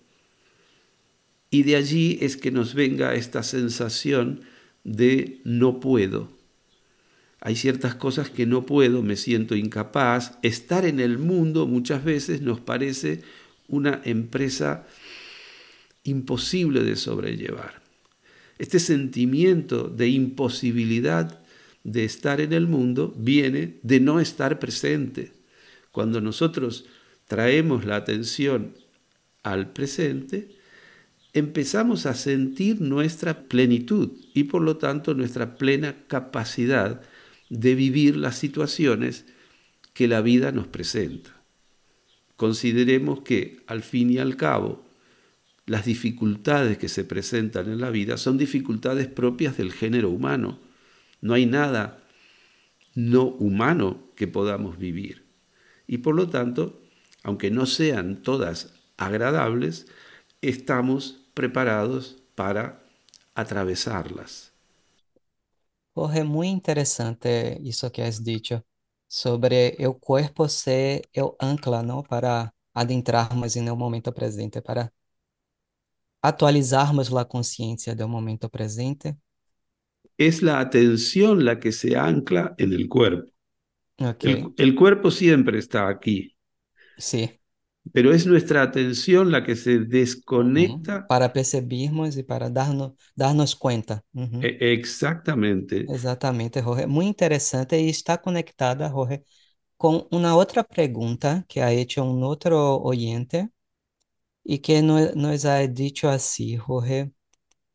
Y 1.51 1.65
de 1.65 1.77
allí 1.77 2.19
es 2.23 2.37
que 2.37 2.51
nos 2.51 2.75
venga 2.75 3.15
esta 3.15 3.43
sensación 3.43 4.41
de 4.85 5.41
no 5.45 5.81
puedo. 5.81 6.42
Hay 7.45 7.57
ciertas 7.57 7.97
cosas 7.97 8.31
que 8.31 8.47
no 8.47 8.67
puedo, 8.67 9.03
me 9.03 9.17
siento 9.17 9.57
incapaz. 9.57 10.39
Estar 10.43 10.87
en 10.87 11.01
el 11.01 11.19
mundo 11.19 11.67
muchas 11.67 12.05
veces 12.05 12.41
nos 12.41 12.61
parece 12.61 13.23
una 13.67 14.01
empresa 14.05 14.87
imposible 16.05 16.85
de 16.85 16.95
sobrellevar. 16.95 17.83
Este 18.59 18.79
sentimiento 18.79 19.89
de 19.89 20.09
imposibilidad 20.09 21.41
de 21.83 22.05
estar 22.05 22.41
en 22.41 22.53
el 22.53 22.69
mundo 22.69 23.13
viene 23.19 23.81
de 23.83 23.99
no 23.99 24.21
estar 24.21 24.61
presente. 24.61 25.33
Cuando 25.91 26.21
nosotros 26.21 26.85
traemos 27.27 27.85
la 27.85 27.97
atención 27.97 28.77
al 29.43 29.73
presente, 29.73 30.49
empezamos 31.33 32.07
a 32.07 32.15
sentir 32.15 32.81
nuestra 32.81 33.49
plenitud 33.49 34.13
y 34.33 34.45
por 34.45 34.63
lo 34.63 34.77
tanto 34.77 35.13
nuestra 35.15 35.57
plena 35.57 35.97
capacidad 36.07 37.03
de 37.53 37.75
vivir 37.75 38.17
las 38.17 38.39
situaciones 38.39 39.27
que 39.93 40.09
la 40.09 40.23
vida 40.23 40.53
nos 40.53 40.69
presenta. 40.69 41.37
Consideremos 42.37 43.21
que 43.21 43.59
al 43.67 43.83
fin 43.83 44.11
y 44.11 44.17
al 44.17 44.37
cabo 44.37 44.83
las 45.67 45.85
dificultades 45.85 46.79
que 46.79 46.89
se 46.89 47.05
presentan 47.05 47.71
en 47.71 47.79
la 47.79 47.91
vida 47.91 48.17
son 48.17 48.39
dificultades 48.39 49.07
propias 49.07 49.59
del 49.59 49.71
género 49.71 50.09
humano. 50.09 50.61
No 51.21 51.35
hay 51.35 51.45
nada 51.45 52.03
no 52.95 53.25
humano 53.25 54.03
que 54.17 54.27
podamos 54.27 54.79
vivir. 54.79 55.27
Y 55.87 55.99
por 55.99 56.15
lo 56.15 56.31
tanto, 56.31 56.81
aunque 57.23 57.51
no 57.51 57.67
sean 57.67 58.23
todas 58.23 58.81
agradables, 58.97 59.89
estamos 60.41 61.21
preparados 61.35 62.17
para 62.35 62.83
atravesarlas. 63.35 64.52
Jorge, 65.95 66.25
muy 66.25 66.49
interesante 66.49 67.59
eso 67.69 67.93
que 67.93 68.03
has 68.03 68.25
dicho 68.25 68.65
sobre 69.09 69.69
el 69.83 69.99
cuerpo 69.99 70.49
ser 70.49 71.09
el 71.13 71.27
ancla, 71.39 71.83
¿no? 71.83 72.03
Para 72.03 72.55
adentrarnos 72.75 73.57
en 73.57 73.69
el 73.69 73.77
momento 73.77 74.13
presente, 74.15 74.63
para 74.63 74.93
actualizarmos 76.21 77.11
la 77.13 77.27
conciencia 77.27 77.95
del 77.95 78.09
momento 78.09 78.49
presente. 78.49 79.17
Es 80.17 80.41
la 80.43 80.59
atención 80.61 81.45
la 81.45 81.61
que 81.61 81.71
se 81.71 81.97
ancla 81.99 82.55
en 82.57 82.73
el 82.73 82.89
cuerpo. 82.89 83.31
Okay. 84.01 84.47
El, 84.47 84.55
el 84.59 84.75
cuerpo 84.77 85.11
siempre 85.11 85.59
está 85.59 85.89
aquí, 85.89 86.37
Sí. 86.97 87.41
Pero 87.93 88.13
es 88.13 88.27
nuestra 88.27 88.63
atención 88.63 89.31
la 89.31 89.45
que 89.45 89.57
se 89.57 89.79
desconecta. 89.81 91.07
Para 91.09 91.33
percebermos 91.33 92.17
e 92.17 92.25
para 92.25 92.49
darnos, 92.51 92.93
darnos. 93.17 93.59
Uhum. 94.15 94.41
e- 94.43 94.73
exactamente. 94.73 95.85
Exatamente, 95.89 96.63
Jorge. 96.63 96.87
Muito 96.87 97.09
interessante 97.11 97.77
e 97.77 97.89
está 97.91 98.17
conectada, 98.19 98.89
Jorge, 98.89 99.23
com 99.77 100.07
uma 100.13 100.35
outra 100.37 100.65
pergunta 100.65 101.45
que 101.49 101.61
ha 101.61 101.73
hecho 101.73 102.03
um 102.03 102.23
outro 102.25 102.57
oyente 102.85 103.49
e 104.45 104.59
que 104.59 104.83
no- 104.83 105.13
nos 105.15 105.45
ha 105.45 105.67
dicho 105.67 106.09
así, 106.09 106.57
Jorge. 106.57 107.13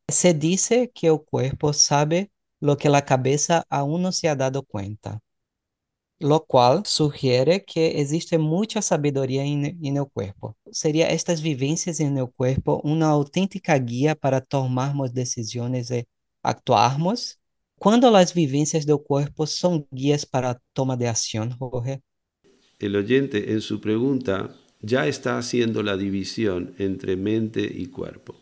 Se 0.09 0.33
dice 0.33 0.91
que 0.93 1.09
o 1.11 1.19
cuerpo 1.19 1.73
sabe 1.73 2.31
lo 2.61 2.77
que 2.77 2.89
la 2.89 3.03
cabeza 3.05 3.65
aún 3.69 4.01
no 4.03 4.11
se 4.11 4.27
ha 4.29 4.35
dado 4.35 4.63
cuenta, 4.63 5.21
lo 6.19 6.45
cual 6.45 6.83
sugiere 6.85 7.63
que 7.63 8.01
existe 8.01 8.37
mucha 8.37 8.81
sabiduría 8.81 9.43
en, 9.43 9.65
el 9.65 10.05
cuerpo. 10.11 10.57
¿Sería 10.71 11.09
estas 11.09 11.41
vivencias 11.41 11.99
en 11.99 12.17
el 12.17 12.29
cuerpo 12.31 12.81
una 12.83 13.09
auténtica 13.09 13.77
guía 13.77 14.15
para 14.15 14.41
tomarmos 14.41 15.13
decisiones 15.13 15.91
y 15.91 16.05
actuarmos? 16.41 17.39
Cuando 17.77 18.09
las 18.09 18.33
vivencias 18.33 18.85
del 18.85 18.97
cuerpo 18.97 19.45
son 19.45 19.87
guías 19.91 20.25
para 20.25 20.59
toma 20.73 20.97
de 20.97 21.07
acción, 21.07 21.51
Jorge? 21.51 22.01
El 22.79 22.95
oyente 22.95 23.51
en 23.51 23.61
su 23.61 23.79
pregunta 23.79 24.55
ya 24.81 25.07
está 25.07 25.37
haciendo 25.37 25.83
la 25.83 25.97
división 25.97 26.73
entre 26.79 27.15
mente 27.15 27.61
y 27.61 27.87
cuerpo. 27.87 28.35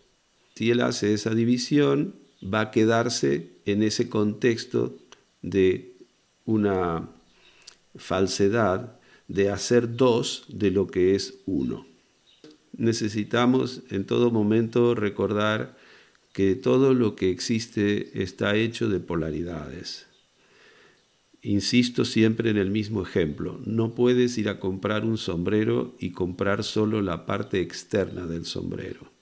Si 0.55 0.71
él 0.71 0.81
hace 0.81 1.13
esa 1.13 1.31
división, 1.31 2.15
va 2.41 2.61
a 2.61 2.71
quedarse 2.71 3.59
en 3.65 3.83
ese 3.83 4.07
contexto 4.07 4.95
de 5.41 5.97
una 6.45 7.14
falsedad 7.97 8.99
de 9.27 9.49
hacer 9.49 9.95
dos 9.95 10.45
de 10.49 10.71
lo 10.71 10.87
que 10.87 11.15
es 11.15 11.41
uno. 11.45 11.85
Necesitamos 12.73 13.83
en 13.89 14.05
todo 14.05 14.31
momento 14.31 14.95
recordar 14.95 15.77
que 16.33 16.55
todo 16.55 16.93
lo 16.93 17.15
que 17.15 17.31
existe 17.31 18.21
está 18.21 18.55
hecho 18.55 18.89
de 18.89 18.99
polaridades. 18.99 20.07
Insisto 21.41 22.05
siempre 22.05 22.49
en 22.49 22.57
el 22.57 22.71
mismo 22.71 23.01
ejemplo. 23.01 23.61
No 23.65 23.95
puedes 23.95 24.37
ir 24.37 24.49
a 24.49 24.59
comprar 24.59 25.05
un 25.05 25.17
sombrero 25.17 25.95
y 25.99 26.11
comprar 26.11 26.63
solo 26.63 27.01
la 27.01 27.25
parte 27.25 27.61
externa 27.61 28.25
del 28.25 28.45
sombrero 28.45 29.15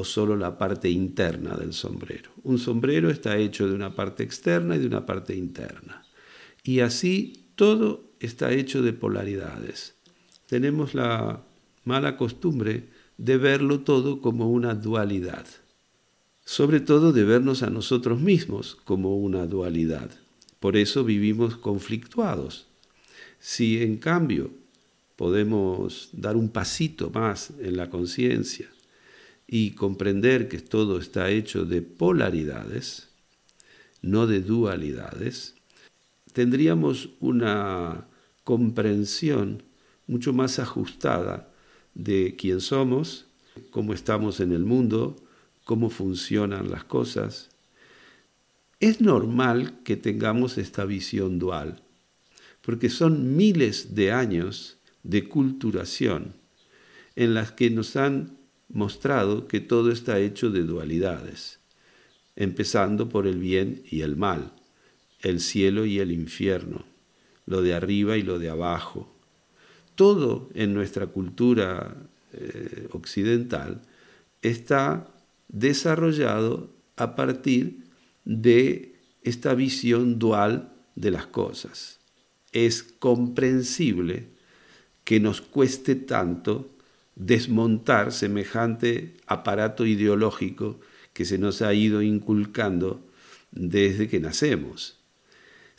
o 0.00 0.04
solo 0.04 0.34
la 0.34 0.56
parte 0.56 0.88
interna 0.88 1.56
del 1.56 1.74
sombrero. 1.74 2.30
Un 2.42 2.58
sombrero 2.58 3.10
está 3.10 3.36
hecho 3.36 3.68
de 3.68 3.74
una 3.74 3.94
parte 3.94 4.22
externa 4.22 4.76
y 4.76 4.78
de 4.78 4.86
una 4.86 5.04
parte 5.04 5.36
interna. 5.36 6.06
Y 6.64 6.80
así 6.80 7.39
todo 7.60 8.00
está 8.20 8.54
hecho 8.54 8.80
de 8.80 8.94
polaridades. 8.94 9.92
Tenemos 10.46 10.94
la 10.94 11.42
mala 11.84 12.16
costumbre 12.16 12.84
de 13.18 13.36
verlo 13.36 13.80
todo 13.80 14.22
como 14.22 14.50
una 14.50 14.74
dualidad. 14.74 15.44
Sobre 16.42 16.80
todo 16.80 17.12
de 17.12 17.22
vernos 17.24 17.62
a 17.62 17.68
nosotros 17.68 18.18
mismos 18.18 18.78
como 18.84 19.18
una 19.18 19.44
dualidad. 19.44 20.10
Por 20.58 20.78
eso 20.78 21.04
vivimos 21.04 21.58
conflictuados. 21.58 22.66
Si 23.40 23.82
en 23.82 23.98
cambio 23.98 24.50
podemos 25.16 26.08
dar 26.14 26.36
un 26.36 26.48
pasito 26.48 27.10
más 27.10 27.52
en 27.60 27.76
la 27.76 27.90
conciencia 27.90 28.70
y 29.46 29.72
comprender 29.72 30.48
que 30.48 30.60
todo 30.60 30.98
está 30.98 31.28
hecho 31.28 31.66
de 31.66 31.82
polaridades, 31.82 33.10
no 34.00 34.26
de 34.26 34.40
dualidades, 34.40 35.59
tendríamos 36.32 37.10
una 37.20 38.06
comprensión 38.44 39.62
mucho 40.06 40.32
más 40.32 40.58
ajustada 40.58 41.52
de 41.94 42.36
quién 42.36 42.60
somos, 42.60 43.26
cómo 43.70 43.94
estamos 43.94 44.40
en 44.40 44.52
el 44.52 44.64
mundo, 44.64 45.16
cómo 45.64 45.90
funcionan 45.90 46.70
las 46.70 46.84
cosas. 46.84 47.50
Es 48.80 49.00
normal 49.00 49.80
que 49.84 49.96
tengamos 49.96 50.58
esta 50.58 50.84
visión 50.84 51.38
dual, 51.38 51.82
porque 52.62 52.88
son 52.88 53.36
miles 53.36 53.94
de 53.94 54.12
años 54.12 54.78
de 55.02 55.28
culturación 55.28 56.34
en 57.16 57.34
las 57.34 57.52
que 57.52 57.70
nos 57.70 57.96
han 57.96 58.38
mostrado 58.68 59.48
que 59.48 59.60
todo 59.60 59.90
está 59.90 60.18
hecho 60.18 60.50
de 60.50 60.62
dualidades, 60.62 61.60
empezando 62.36 63.08
por 63.08 63.26
el 63.26 63.38
bien 63.38 63.82
y 63.90 64.02
el 64.02 64.16
mal, 64.16 64.52
el 65.22 65.40
cielo 65.40 65.84
y 65.86 65.98
el 65.98 66.12
infierno, 66.12 66.84
lo 67.46 67.62
de 67.62 67.74
arriba 67.74 68.16
y 68.16 68.22
lo 68.22 68.38
de 68.38 68.50
abajo. 68.50 69.12
Todo 69.94 70.48
en 70.54 70.72
nuestra 70.74 71.06
cultura 71.06 71.96
eh, 72.32 72.88
occidental 72.92 73.82
está 74.42 75.08
desarrollado 75.48 76.70
a 76.96 77.16
partir 77.16 77.84
de 78.24 78.94
esta 79.22 79.54
visión 79.54 80.18
dual 80.18 80.72
de 80.94 81.10
las 81.10 81.26
cosas. 81.26 81.98
Es 82.52 82.82
comprensible 82.82 84.28
que 85.04 85.20
nos 85.20 85.40
cueste 85.40 85.94
tanto 85.94 86.70
desmontar 87.16 88.12
semejante 88.12 89.16
aparato 89.26 89.86
ideológico 89.86 90.80
que 91.12 91.24
se 91.24 91.38
nos 91.38 91.62
ha 91.62 91.74
ido 91.74 92.02
inculcando 92.02 93.04
desde 93.50 94.08
que 94.08 94.20
nacemos. 94.20 94.99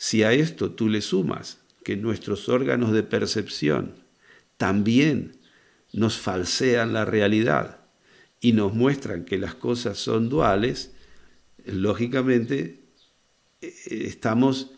Si 0.02 0.24
a 0.24 0.32
esto 0.32 0.72
tú 0.72 0.88
le 0.88 1.00
sumas 1.00 1.60
que 1.84 1.96
nuestros 1.96 2.48
órganos 2.48 2.90
de 2.90 3.04
percepción 3.04 3.94
también 4.56 5.36
nos 5.92 6.18
falsean 6.18 6.92
la 6.92 7.04
realidad 7.04 7.82
y 8.40 8.52
nos 8.52 8.74
muestran 8.74 9.24
que 9.24 9.38
las 9.38 9.54
cosas 9.54 9.98
son 9.98 10.28
duales, 10.28 10.92
lógicamente 11.64 12.80
estamos 13.60 14.72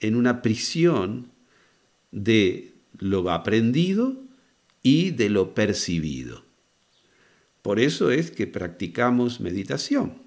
en 0.00 0.16
una 0.16 0.42
prisión 0.42 1.32
de 2.10 2.74
lo 2.98 3.30
aprendido 3.30 4.22
y 4.82 5.12
de 5.12 5.30
lo 5.30 5.54
percibido. 5.54 6.44
Por 7.62 7.80
eso 7.80 8.10
es 8.10 8.30
que 8.30 8.46
practicamos 8.46 9.40
meditación. 9.40 10.20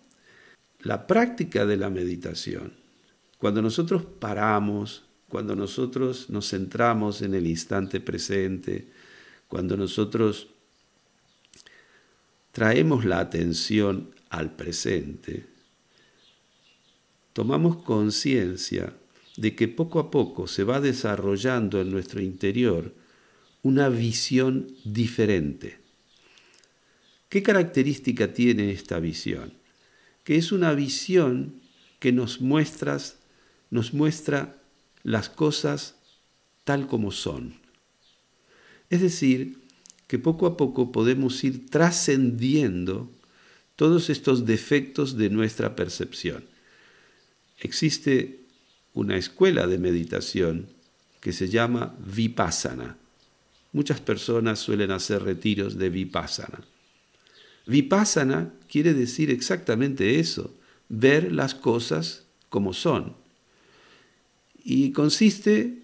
La 0.80 1.06
práctica 1.06 1.68
de 1.68 1.78
la 1.78 1.92
meditación, 1.92 2.81
cuando 3.42 3.64
nosotros 3.64 4.04
paramos, 4.20 5.04
cuando 5.28 5.56
nosotros 5.56 6.30
nos 6.30 6.52
centramos 6.52 7.24
en 7.24 7.34
el 7.34 7.48
instante 7.48 8.00
presente, 8.00 8.88
cuando 9.48 9.76
nosotros 9.76 10.50
traemos 12.52 13.04
la 13.04 13.20
atención 13.20 14.14
al 14.30 14.56
presente, 14.56 15.48
tomamos 17.34 17.82
conciencia 17.82 18.94
de 19.38 19.56
que 19.56 19.68
poco 19.68 19.98
a 19.98 20.12
poco 20.12 20.46
se 20.46 20.64
va 20.64 20.80
desarrollando 20.80 21.82
en 21.82 21.90
nuestro 21.90 22.22
interior 22.22 22.94
una 23.64 23.90
visión 23.90 24.68
diferente. 24.84 25.80
¿Qué 27.28 27.42
característica 27.42 28.34
tiene 28.34 28.70
esta 28.70 29.00
visión? 29.00 29.54
Que 30.24 30.36
es 30.36 30.52
una 30.52 30.74
visión 30.74 31.60
que 31.98 32.12
nos 32.12 32.40
muestra, 32.40 33.00
nos 33.72 33.94
muestra 33.94 34.62
las 35.02 35.30
cosas 35.30 35.96
tal 36.64 36.86
como 36.88 37.12
son. 37.12 37.56
Es 38.92 39.02
decir, 39.02 39.58
que 40.08 40.20
poco 40.20 40.46
a 40.46 40.58
poco 40.58 40.92
podemos 40.92 41.44
ir 41.44 41.70
trascendiendo 41.70 43.10
todos 43.76 44.10
estos 44.10 44.46
defectos 44.46 45.18
de 45.18 45.30
nuestra 45.30 45.76
percepción. 45.76 46.44
Existe 47.58 48.42
una 48.94 49.16
escuela 49.16 49.68
de 49.68 49.78
meditación 49.78 50.68
que 51.22 51.32
se 51.32 51.48
llama 51.48 51.96
Vipassana. 52.06 52.98
Muchas 53.72 54.02
personas 54.02 54.60
suelen 54.60 54.92
hacer 54.92 55.24
retiros 55.24 55.78
de 55.78 55.90
Vipassana. 55.90 56.62
Vipassana 57.66 58.52
quiere 58.70 58.94
decir 58.94 59.32
exactamente 59.32 60.20
eso, 60.20 60.54
ver 60.90 61.32
las 61.32 61.56
cosas 61.56 62.26
como 62.50 62.74
son. 62.74 63.21
Y 64.64 64.92
consiste 64.92 65.82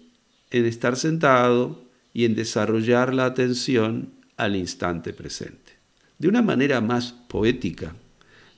en 0.50 0.64
estar 0.66 0.96
sentado 0.96 1.84
y 2.12 2.24
en 2.24 2.34
desarrollar 2.34 3.14
la 3.14 3.26
atención 3.26 4.12
al 4.36 4.56
instante 4.56 5.12
presente. 5.12 5.72
De 6.18 6.28
una 6.28 6.42
manera 6.42 6.80
más 6.80 7.12
poética, 7.12 7.94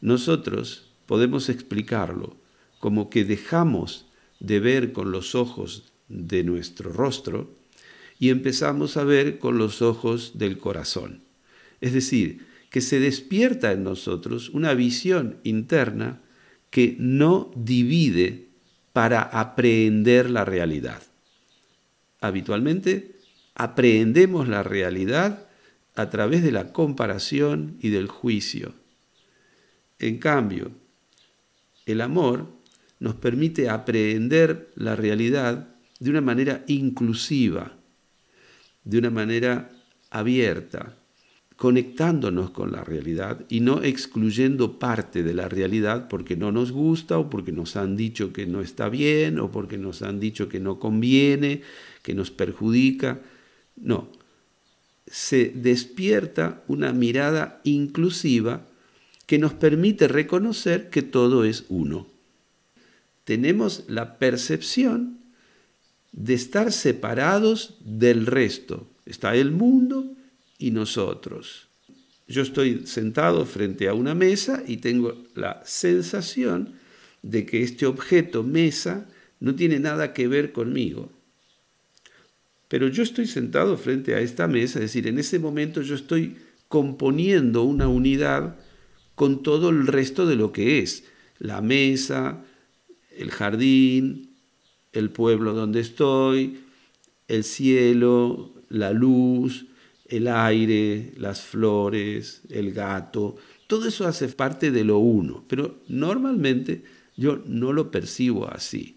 nosotros 0.00 0.90
podemos 1.06 1.48
explicarlo 1.48 2.36
como 2.78 3.10
que 3.10 3.24
dejamos 3.24 4.06
de 4.38 4.60
ver 4.60 4.92
con 4.92 5.12
los 5.12 5.34
ojos 5.34 5.92
de 6.08 6.44
nuestro 6.44 6.92
rostro 6.92 7.50
y 8.18 8.30
empezamos 8.30 8.96
a 8.96 9.04
ver 9.04 9.38
con 9.38 9.58
los 9.58 9.82
ojos 9.82 10.32
del 10.38 10.58
corazón. 10.58 11.22
Es 11.80 11.92
decir, 11.92 12.46
que 12.70 12.80
se 12.80 13.00
despierta 13.00 13.72
en 13.72 13.82
nosotros 13.82 14.50
una 14.50 14.74
visión 14.74 15.38
interna 15.42 16.20
que 16.70 16.96
no 16.98 17.50
divide 17.56 18.49
para 18.92 19.22
aprehender 19.22 20.30
la 20.30 20.44
realidad. 20.44 21.02
Habitualmente 22.20 23.16
aprehendemos 23.54 24.48
la 24.48 24.62
realidad 24.62 25.46
a 25.94 26.10
través 26.10 26.42
de 26.42 26.52
la 26.52 26.72
comparación 26.72 27.76
y 27.80 27.90
del 27.90 28.08
juicio. 28.08 28.74
En 29.98 30.18
cambio, 30.18 30.70
el 31.86 32.00
amor 32.00 32.48
nos 32.98 33.14
permite 33.14 33.68
aprehender 33.68 34.70
la 34.76 34.96
realidad 34.96 35.68
de 35.98 36.10
una 36.10 36.20
manera 36.20 36.64
inclusiva, 36.66 37.72
de 38.84 38.98
una 38.98 39.10
manera 39.10 39.70
abierta, 40.10 40.96
conectándonos 41.60 42.52
con 42.52 42.72
la 42.72 42.82
realidad 42.82 43.44
y 43.50 43.60
no 43.60 43.82
excluyendo 43.82 44.78
parte 44.78 45.22
de 45.22 45.34
la 45.34 45.46
realidad 45.46 46.08
porque 46.08 46.34
no 46.34 46.52
nos 46.52 46.72
gusta 46.72 47.18
o 47.18 47.28
porque 47.28 47.52
nos 47.52 47.76
han 47.76 47.98
dicho 47.98 48.32
que 48.32 48.46
no 48.46 48.62
está 48.62 48.88
bien 48.88 49.38
o 49.38 49.52
porque 49.52 49.76
nos 49.76 50.00
han 50.00 50.20
dicho 50.20 50.48
que 50.48 50.58
no 50.58 50.78
conviene, 50.78 51.60
que 52.02 52.14
nos 52.14 52.30
perjudica. 52.30 53.20
No, 53.76 54.08
se 55.06 55.52
despierta 55.54 56.64
una 56.66 56.94
mirada 56.94 57.60
inclusiva 57.64 58.66
que 59.26 59.38
nos 59.38 59.52
permite 59.52 60.08
reconocer 60.08 60.88
que 60.88 61.02
todo 61.02 61.44
es 61.44 61.66
uno 61.68 62.06
tenemos 63.30 63.84
la 63.86 64.18
percepción 64.18 65.20
de 66.10 66.34
estar 66.34 66.72
separados 66.72 67.76
del 67.84 68.26
resto. 68.26 68.88
Está 69.06 69.36
el 69.36 69.52
mundo 69.52 70.16
y 70.60 70.70
nosotros. 70.70 71.66
Yo 72.28 72.42
estoy 72.42 72.86
sentado 72.86 73.44
frente 73.44 73.88
a 73.88 73.94
una 73.94 74.14
mesa 74.14 74.62
y 74.64 74.76
tengo 74.76 75.24
la 75.34 75.60
sensación 75.64 76.74
de 77.22 77.44
que 77.44 77.64
este 77.64 77.86
objeto 77.86 78.44
mesa 78.44 79.08
no 79.40 79.56
tiene 79.56 79.80
nada 79.80 80.12
que 80.12 80.28
ver 80.28 80.52
conmigo. 80.52 81.10
Pero 82.68 82.86
yo 82.86 83.02
estoy 83.02 83.26
sentado 83.26 83.76
frente 83.76 84.14
a 84.14 84.20
esta 84.20 84.46
mesa, 84.46 84.78
es 84.78 84.84
decir, 84.84 85.08
en 85.08 85.18
ese 85.18 85.40
momento 85.40 85.82
yo 85.82 85.96
estoy 85.96 86.36
componiendo 86.68 87.64
una 87.64 87.88
unidad 87.88 88.56
con 89.16 89.42
todo 89.42 89.70
el 89.70 89.88
resto 89.88 90.24
de 90.24 90.36
lo 90.36 90.52
que 90.52 90.78
es 90.78 91.04
la 91.40 91.62
mesa, 91.62 92.44
el 93.16 93.30
jardín, 93.30 94.36
el 94.92 95.10
pueblo 95.10 95.52
donde 95.52 95.80
estoy, 95.80 96.60
el 97.26 97.44
cielo, 97.44 98.54
la 98.68 98.92
luz, 98.92 99.66
el 100.10 100.26
aire, 100.26 101.12
las 101.16 101.40
flores, 101.40 102.42
el 102.50 102.72
gato, 102.72 103.36
todo 103.66 103.86
eso 103.86 104.06
hace 104.06 104.28
parte 104.28 104.72
de 104.72 104.82
lo 104.82 104.98
uno, 104.98 105.44
pero 105.48 105.78
normalmente 105.88 106.82
yo 107.16 107.40
no 107.46 107.72
lo 107.72 107.92
percibo 107.92 108.50
así. 108.50 108.96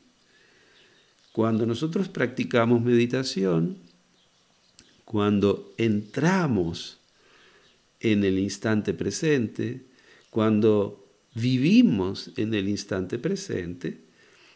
Cuando 1.31 1.67
nosotros 1.67 2.09
practicamos 2.09 2.81
meditación, 2.81 3.77
cuando 5.05 5.73
entramos 5.77 6.97
en 7.99 8.23
el 8.23 8.39
instante 8.39 8.95
presente, 8.95 9.85
cuando 10.31 11.05
vivimos 11.35 12.31
en 12.37 12.55
el 12.55 12.67
instante 12.67 13.19
presente, 13.19 13.99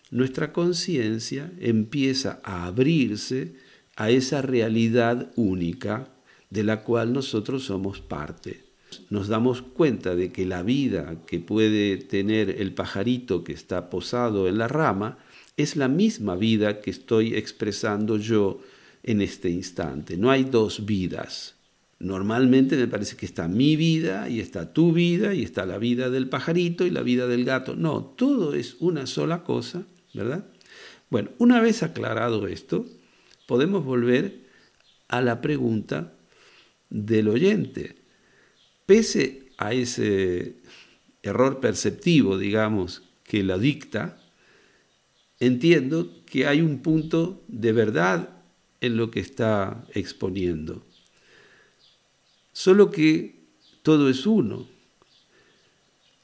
nuestra 0.09 0.51
conciencia 0.51 1.51
empieza 1.59 2.39
a 2.43 2.65
abrirse 2.65 3.53
a 3.95 4.09
esa 4.09 4.41
realidad 4.41 5.31
única 5.35 6.09
de 6.49 6.63
la 6.63 6.83
cual 6.83 7.13
nosotros 7.13 7.65
somos 7.65 8.01
parte. 8.01 8.65
Nos 9.09 9.27
damos 9.27 9.61
cuenta 9.61 10.15
de 10.15 10.31
que 10.31 10.45
la 10.45 10.63
vida 10.63 11.23
que 11.25 11.39
puede 11.39 11.97
tener 11.97 12.61
el 12.61 12.73
pajarito 12.73 13.43
que 13.43 13.53
está 13.53 13.89
posado 13.89 14.47
en 14.47 14.57
la 14.57 14.67
rama 14.67 15.17
es 15.57 15.75
la 15.75 15.87
misma 15.87 16.35
vida 16.35 16.81
que 16.81 16.91
estoy 16.91 17.35
expresando 17.35 18.17
yo 18.17 18.61
en 19.03 19.21
este 19.21 19.49
instante. 19.49 20.17
No 20.17 20.31
hay 20.31 20.45
dos 20.45 20.85
vidas. 20.85 21.55
Normalmente 21.99 22.77
me 22.77 22.87
parece 22.87 23.17
que 23.17 23.25
está 23.25 23.47
mi 23.47 23.75
vida 23.75 24.29
y 24.29 24.39
está 24.39 24.71
tu 24.71 24.93
vida 24.93 25.33
y 25.33 25.43
está 25.43 25.65
la 25.65 25.79
vida 25.79 26.09
del 26.09 26.29
pajarito 26.29 26.85
y 26.85 26.91
la 26.91 27.01
vida 27.01 27.27
del 27.27 27.43
gato. 27.43 27.75
No, 27.75 28.03
todo 28.03 28.53
es 28.53 28.77
una 28.79 29.07
sola 29.07 29.43
cosa 29.43 29.85
¿verdad? 30.17 30.45
Bueno, 31.09 31.29
una 31.37 31.61
vez 31.61 31.83
aclarado 31.83 32.47
esto, 32.47 32.85
podemos 33.45 33.85
volver 33.85 34.47
a 35.07 35.21
la 35.21 35.41
pregunta 35.41 36.13
del 36.89 37.29
oyente. 37.29 37.95
Pese 38.85 39.51
a 39.57 39.73
ese 39.73 40.55
error 41.23 41.59
perceptivo, 41.59 42.37
digamos, 42.37 43.03
que 43.23 43.43
la 43.43 43.57
dicta, 43.57 44.21
entiendo 45.39 46.23
que 46.25 46.47
hay 46.47 46.61
un 46.61 46.79
punto 46.79 47.43
de 47.47 47.73
verdad 47.73 48.29
en 48.81 48.97
lo 48.97 49.11
que 49.11 49.19
está 49.19 49.85
exponiendo. 49.93 50.85
Solo 52.53 52.89
que 52.89 53.35
todo 53.83 54.09
es 54.09 54.25
uno. 54.25 54.67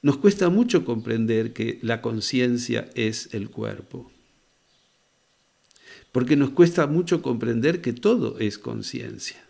Nos 0.02 0.18
cuesta 0.18 0.50
mucho 0.50 0.84
comprender 0.84 1.52
que 1.52 1.78
la 1.82 2.02
conciencia 2.02 2.90
es 2.94 3.32
el 3.32 3.50
cuerpo, 3.50 4.10
porque 6.12 6.36
nos 6.36 6.50
cuesta 6.50 6.86
mucho 6.86 7.22
comprender 7.22 7.80
que 7.80 7.92
todo 7.92 8.38
es 8.38 8.58
conciencia. 8.58 9.43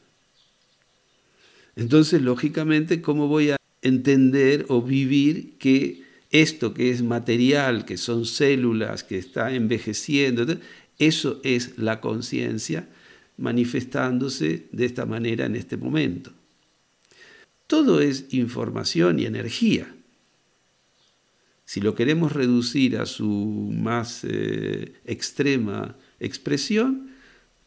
Entonces, 1.76 2.22
lógicamente, 2.22 3.02
¿cómo 3.02 3.28
voy 3.28 3.50
a 3.50 3.56
entender 3.82 4.66
o 4.68 4.82
vivir 4.82 5.56
que 5.58 6.02
esto 6.30 6.74
que 6.74 6.90
es 6.90 7.02
material, 7.02 7.84
que 7.84 7.96
son 7.96 8.26
células, 8.26 9.04
que 9.04 9.18
está 9.18 9.52
envejeciendo, 9.52 10.46
eso 10.98 11.40
es 11.42 11.78
la 11.78 12.00
conciencia 12.00 12.88
manifestándose 13.36 14.66
de 14.70 14.84
esta 14.84 15.06
manera 15.06 15.46
en 15.46 15.56
este 15.56 15.76
momento? 15.76 16.32
Todo 17.66 18.00
es 18.00 18.26
información 18.30 19.18
y 19.18 19.26
energía. 19.26 19.94
Si 21.64 21.80
lo 21.80 21.94
queremos 21.94 22.32
reducir 22.32 22.98
a 22.98 23.06
su 23.06 23.72
más 23.74 24.20
eh, 24.24 24.92
extrema 25.06 25.96
expresión, 26.20 27.10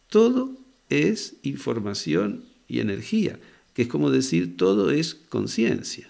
todo 0.09 0.55
es 0.89 1.35
información 1.43 2.45
y 2.67 2.79
energía, 2.79 3.39
que 3.77 3.83
es 3.83 3.89
como 3.89 4.09
decir 4.09 4.57
todo 4.57 4.89
es 4.89 5.13
conciencia. 5.13 6.09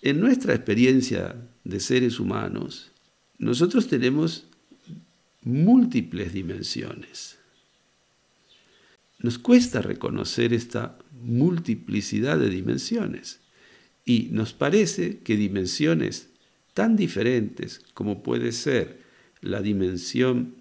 En 0.00 0.18
nuestra 0.18 0.54
experiencia 0.54 1.36
de 1.62 1.78
seres 1.78 2.18
humanos, 2.18 2.90
nosotros 3.36 3.86
tenemos 3.86 4.46
múltiples 5.42 6.32
dimensiones. 6.32 7.36
Nos 9.18 9.36
cuesta 9.38 9.82
reconocer 9.82 10.54
esta 10.54 10.96
multiplicidad 11.20 12.38
de 12.38 12.48
dimensiones 12.48 13.40
y 14.06 14.28
nos 14.30 14.54
parece 14.54 15.18
que 15.18 15.36
dimensiones 15.36 16.30
tan 16.72 16.96
diferentes 16.96 17.82
como 17.92 18.22
puede 18.22 18.52
ser 18.52 19.02
la 19.42 19.60
dimensión 19.60 20.54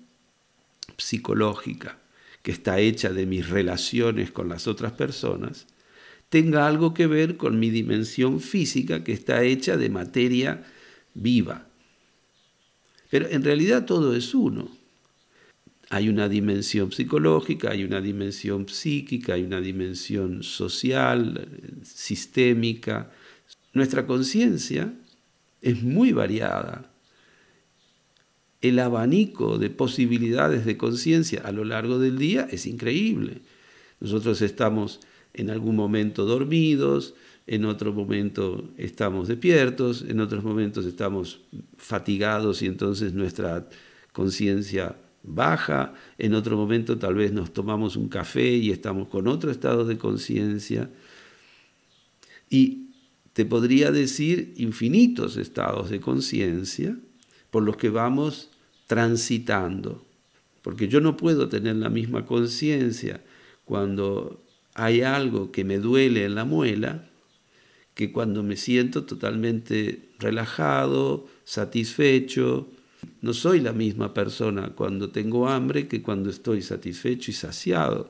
psicológica, 0.97 1.97
que 2.41 2.51
está 2.51 2.81
hecha 2.81 3.13
de 3.13 3.25
mis 3.25 3.47
relaciones 3.49 4.31
con 4.31 4.49
las 4.49 4.67
otras 4.67 4.91
personas, 4.91 5.65
tenga 6.33 6.65
algo 6.65 6.95
que 6.95 7.05
ver 7.05 7.37
con 7.37 7.59
mi 7.59 7.69
dimensión 7.69 8.39
física, 8.39 9.03
que 9.03 9.13
está 9.13 9.43
hecha 9.43 9.77
de 9.77 9.89
materia 9.89 10.63
viva. 11.13 11.67
Pero 13.11 13.27
en 13.29 13.43
realidad 13.43 13.85
todo 13.85 14.15
es 14.15 14.33
uno. 14.33 14.67
Hay 15.91 16.09
una 16.09 16.27
dimensión 16.27 16.91
psicológica, 16.91 17.69
hay 17.69 17.83
una 17.83 18.01
dimensión 18.01 18.67
psíquica, 18.67 19.35
hay 19.35 19.43
una 19.43 19.61
dimensión 19.61 20.41
social, 20.41 21.47
sistémica. 21.83 23.11
Nuestra 23.73 24.07
conciencia 24.07 24.91
es 25.61 25.83
muy 25.83 26.13
variada. 26.13 26.91
El 28.59 28.79
abanico 28.79 29.59
de 29.59 29.69
posibilidades 29.69 30.65
de 30.65 30.77
conciencia 30.77 31.43
a 31.45 31.51
lo 31.51 31.63
largo 31.63 31.99
del 31.99 32.17
día 32.17 32.47
es 32.49 32.65
increíble. 32.65 33.41
Nosotros 33.99 34.41
estamos 34.41 34.99
en 35.33 35.49
algún 35.49 35.75
momento 35.75 36.25
dormidos, 36.25 37.15
en 37.47 37.65
otro 37.65 37.91
momento 37.93 38.69
estamos 38.77 39.27
despiertos, 39.27 40.05
en 40.07 40.19
otros 40.19 40.43
momentos 40.43 40.85
estamos 40.85 41.41
fatigados 41.77 42.61
y 42.61 42.67
entonces 42.67 43.13
nuestra 43.13 43.67
conciencia 44.11 44.95
baja, 45.23 45.93
en 46.17 46.33
otro 46.35 46.55
momento 46.57 46.97
tal 46.97 47.15
vez 47.15 47.31
nos 47.33 47.51
tomamos 47.51 47.95
un 47.95 48.09
café 48.09 48.49
y 48.55 48.71
estamos 48.71 49.07
con 49.07 49.27
otro 49.27 49.51
estado 49.51 49.85
de 49.85 49.97
conciencia. 49.97 50.89
Y 52.49 52.91
te 53.33 53.45
podría 53.45 53.91
decir 53.91 54.53
infinitos 54.57 55.37
estados 55.37 55.89
de 55.89 55.99
conciencia 55.99 56.95
por 57.49 57.63
los 57.63 57.77
que 57.77 57.89
vamos 57.89 58.51
transitando, 58.87 60.05
porque 60.61 60.87
yo 60.87 61.01
no 61.01 61.17
puedo 61.17 61.49
tener 61.49 61.75
la 61.77 61.89
misma 61.89 62.25
conciencia 62.25 63.23
cuando 63.65 64.42
hay 64.75 65.01
algo 65.01 65.51
que 65.51 65.63
me 65.63 65.77
duele 65.77 66.25
en 66.25 66.35
la 66.35 66.45
muela 66.45 67.09
que 67.93 68.11
cuando 68.11 68.41
me 68.43 68.55
siento 68.55 69.03
totalmente 69.03 70.09
relajado, 70.19 71.27
satisfecho. 71.43 72.67
No 73.21 73.33
soy 73.33 73.59
la 73.59 73.73
misma 73.73 74.13
persona 74.13 74.69
cuando 74.75 75.09
tengo 75.09 75.47
hambre 75.47 75.87
que 75.87 76.01
cuando 76.01 76.29
estoy 76.29 76.61
satisfecho 76.61 77.29
y 77.29 77.33
saciado. 77.33 78.09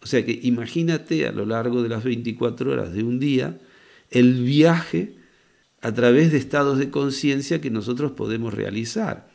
O 0.00 0.06
sea 0.06 0.24
que 0.24 0.38
imagínate 0.42 1.26
a 1.26 1.32
lo 1.32 1.46
largo 1.46 1.82
de 1.82 1.88
las 1.88 2.04
24 2.04 2.70
horas 2.70 2.92
de 2.92 3.02
un 3.02 3.18
día 3.18 3.58
el 4.10 4.44
viaje 4.44 5.16
a 5.80 5.92
través 5.92 6.30
de 6.30 6.38
estados 6.38 6.78
de 6.78 6.90
conciencia 6.90 7.60
que 7.60 7.70
nosotros 7.70 8.12
podemos 8.12 8.54
realizar. 8.54 9.28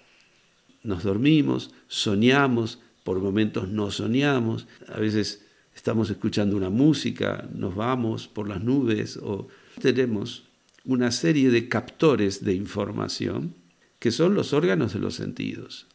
Nos 0.83 1.03
dormimos, 1.03 1.71
soñamos, 1.87 2.79
por 3.03 3.19
momentos 3.19 3.69
no 3.69 3.91
soñamos, 3.91 4.67
a 4.87 4.99
veces 4.99 5.45
estamos 5.75 6.09
escuchando 6.09 6.55
una 6.55 6.69
música, 6.69 7.47
nos 7.53 7.75
vamos 7.75 8.27
por 8.27 8.47
las 8.47 8.63
nubes 8.63 9.17
o 9.17 9.47
tenemos 9.81 10.43
una 10.83 11.11
serie 11.11 11.49
de 11.49 11.69
captores 11.69 12.43
de 12.43 12.53
información 12.53 13.55
que 13.99 14.11
son 14.11 14.33
los 14.33 14.53
órganos 14.53 14.93
de 14.93 14.99
los 14.99 15.15
sentidos. 15.15 15.87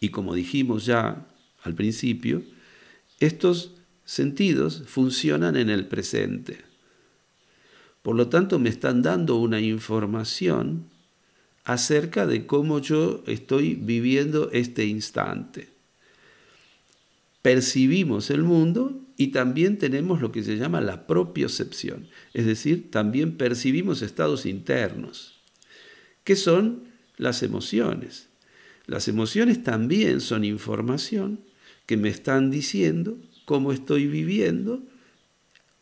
Y 0.00 0.10
como 0.10 0.34
dijimos 0.34 0.86
ya 0.86 1.26
al 1.62 1.74
principio, 1.74 2.42
estos 3.20 3.72
sentidos 4.04 4.82
funcionan 4.86 5.56
en 5.56 5.70
el 5.70 5.86
presente. 5.86 6.58
Por 8.02 8.16
lo 8.16 8.28
tanto, 8.28 8.58
me 8.58 8.68
están 8.68 9.00
dando 9.00 9.36
una 9.36 9.60
información 9.60 10.90
acerca 11.64 12.26
de 12.26 12.46
cómo 12.46 12.80
yo 12.80 13.24
estoy 13.26 13.74
viviendo 13.74 14.50
este 14.52 14.84
instante 14.84 15.73
percibimos 17.44 18.30
el 18.30 18.42
mundo 18.42 19.02
y 19.18 19.26
también 19.26 19.76
tenemos 19.76 20.22
lo 20.22 20.32
que 20.32 20.42
se 20.42 20.56
llama 20.56 20.80
la 20.80 21.06
propiocepción, 21.06 22.08
es 22.32 22.46
decir, 22.46 22.90
también 22.90 23.36
percibimos 23.36 24.00
estados 24.00 24.46
internos, 24.46 25.42
que 26.24 26.36
son 26.36 26.84
las 27.18 27.42
emociones. 27.42 28.30
Las 28.86 29.08
emociones 29.08 29.62
también 29.62 30.22
son 30.22 30.42
información 30.42 31.40
que 31.84 31.98
me 31.98 32.08
están 32.08 32.50
diciendo 32.50 33.18
cómo 33.44 33.72
estoy 33.72 34.06
viviendo 34.06 34.82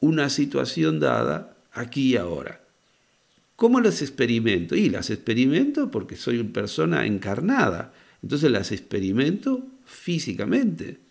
una 0.01 0.31
situación 0.31 0.99
dada 0.99 1.57
aquí 1.71 2.15
y 2.15 2.17
ahora. 2.17 2.65
¿Cómo 3.55 3.81
las 3.81 4.03
experimento? 4.03 4.75
Y 4.75 4.91
las 4.91 5.11
experimento 5.11 5.93
porque 5.93 6.17
soy 6.17 6.39
una 6.39 6.53
persona 6.53 7.07
encarnada, 7.07 7.95
entonces 8.21 8.51
las 8.51 8.73
experimento 8.73 9.65
físicamente. 9.85 11.02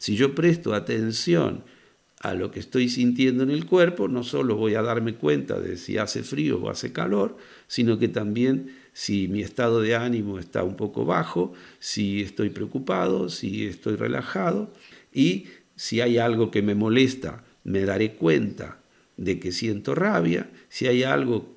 Si 0.00 0.16
yo 0.16 0.34
presto 0.34 0.72
atención 0.72 1.62
a 2.20 2.32
lo 2.32 2.50
que 2.50 2.58
estoy 2.58 2.88
sintiendo 2.88 3.42
en 3.42 3.50
el 3.50 3.66
cuerpo, 3.66 4.08
no 4.08 4.24
solo 4.24 4.56
voy 4.56 4.74
a 4.74 4.80
darme 4.80 5.14
cuenta 5.14 5.60
de 5.60 5.76
si 5.76 5.98
hace 5.98 6.22
frío 6.22 6.58
o 6.58 6.70
hace 6.70 6.90
calor, 6.90 7.36
sino 7.66 7.98
que 7.98 8.08
también 8.08 8.74
si 8.94 9.28
mi 9.28 9.42
estado 9.42 9.82
de 9.82 9.96
ánimo 9.96 10.38
está 10.38 10.64
un 10.64 10.74
poco 10.74 11.04
bajo, 11.04 11.52
si 11.80 12.22
estoy 12.22 12.48
preocupado, 12.48 13.28
si 13.28 13.66
estoy 13.66 13.96
relajado 13.96 14.72
y 15.12 15.48
si 15.76 16.00
hay 16.00 16.16
algo 16.16 16.50
que 16.50 16.62
me 16.62 16.74
molesta, 16.74 17.44
me 17.64 17.84
daré 17.84 18.14
cuenta 18.14 18.80
de 19.18 19.38
que 19.38 19.52
siento 19.52 19.94
rabia, 19.94 20.50
si 20.70 20.86
hay 20.86 21.02
algo 21.02 21.54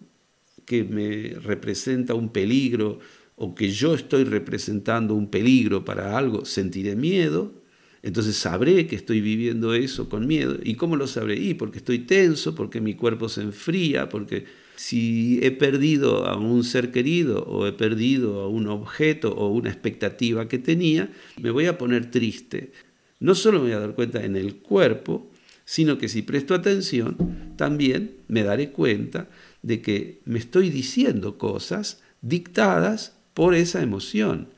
que 0.66 0.84
me 0.84 1.40
representa 1.40 2.14
un 2.14 2.28
peligro 2.28 3.00
o 3.38 3.56
que 3.56 3.72
yo 3.72 3.94
estoy 3.94 4.26
representando 4.26 5.16
un 5.16 5.30
peligro 5.30 5.86
para 5.86 6.18
algo, 6.18 6.44
sentiré 6.44 6.98
miedo, 6.98 7.63
entonces 8.04 8.36
sabré 8.36 8.86
que 8.86 8.98
estoy 8.98 9.22
viviendo 9.22 9.74
eso 9.74 10.10
con 10.10 10.28
miedo. 10.28 10.58
¿Y 10.62 10.76
cómo 10.76 10.98
lo 10.98 11.08
sabré? 11.08 11.38
Y 11.38 11.54
porque 11.54 11.78
estoy 11.78 12.00
tenso, 12.00 12.54
porque 12.54 12.82
mi 12.82 12.96
cuerpo 12.96 13.30
se 13.30 13.42
enfría, 13.42 14.10
porque 14.10 14.46
si 14.76 15.40
he 15.42 15.52
perdido 15.52 16.28
a 16.28 16.36
un 16.36 16.66
ser 16.66 16.92
querido 16.92 17.46
o 17.46 17.66
he 17.66 17.72
perdido 17.72 18.42
a 18.42 18.50
un 18.50 18.68
objeto 18.68 19.34
o 19.34 19.48
una 19.48 19.70
expectativa 19.70 20.50
que 20.50 20.60
tenía, 20.60 21.14
me 21.42 21.50
voy 21.50 21.66
a 21.68 21.78
poner 21.78 22.12
triste. 22.12 22.74
No 23.22 23.36
solo 23.36 23.60
me 23.60 23.68
voy 23.68 23.74
a 23.74 23.80
dar 23.80 23.96
cuenta 23.96 24.26
en 24.26 24.36
el 24.36 24.58
cuerpo, 24.58 25.32
sino 25.64 25.98
que 25.98 26.10
si 26.10 26.24
presto 26.24 26.56
atención, 26.56 27.54
también 27.56 28.18
me 28.28 28.44
daré 28.44 28.72
cuenta 28.72 29.30
de 29.62 29.82
que 29.82 30.20
me 30.26 30.40
estoy 30.40 30.70
diciendo 30.70 31.38
cosas 31.38 32.04
dictadas 32.22 33.18
por 33.34 33.56
esa 33.56 33.82
emoción. 33.82 34.50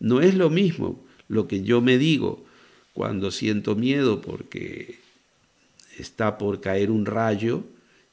No 0.00 0.20
es 0.20 0.34
lo 0.34 0.50
mismo 0.50 1.02
lo 1.28 1.48
que 1.48 1.62
yo 1.62 1.80
me 1.80 1.96
digo 1.96 2.44
cuando 2.92 3.30
siento 3.30 3.76
miedo 3.76 4.20
porque 4.20 4.98
está 5.98 6.38
por 6.38 6.60
caer 6.60 6.90
un 6.90 7.06
rayo 7.06 7.64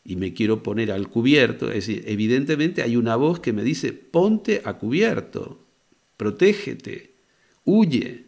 y 0.04 0.16
me 0.16 0.34
quiero 0.34 0.64
poner 0.64 0.92
al 0.92 1.10
cubierto, 1.10 1.68
es 1.68 1.88
decir, 1.88 2.04
evidentemente 2.08 2.82
hay 2.82 2.96
una 2.96 3.16
voz 3.16 3.40
que 3.40 3.54
me 3.54 3.64
dice, 3.64 3.92
ponte 3.92 4.62
a 4.64 4.78
cubierto, 4.78 5.60
protégete, 6.16 7.12
huye. 7.66 8.26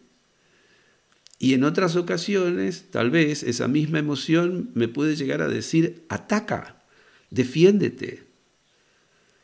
Y 1.38 1.54
en 1.54 1.64
otras 1.64 1.96
ocasiones, 1.96 2.86
tal 2.90 3.10
vez 3.10 3.42
esa 3.42 3.66
misma 3.66 3.98
emoción 3.98 4.70
me 4.74 4.88
puede 4.88 5.16
llegar 5.16 5.40
a 5.40 5.48
decir, 5.48 6.04
ataca, 6.10 6.82
defiéndete. 7.30 8.24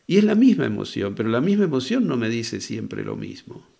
Y 0.06 0.18
es 0.18 0.24
la 0.24 0.34
misma 0.34 0.66
emoción, 0.66 1.14
pero 1.14 1.30
la 1.30 1.40
misma 1.40 1.64
emoción 1.64 2.06
no 2.06 2.18
me 2.18 2.28
dice 2.28 2.60
siempre 2.60 3.02
lo 3.02 3.16
mismo 3.16 3.75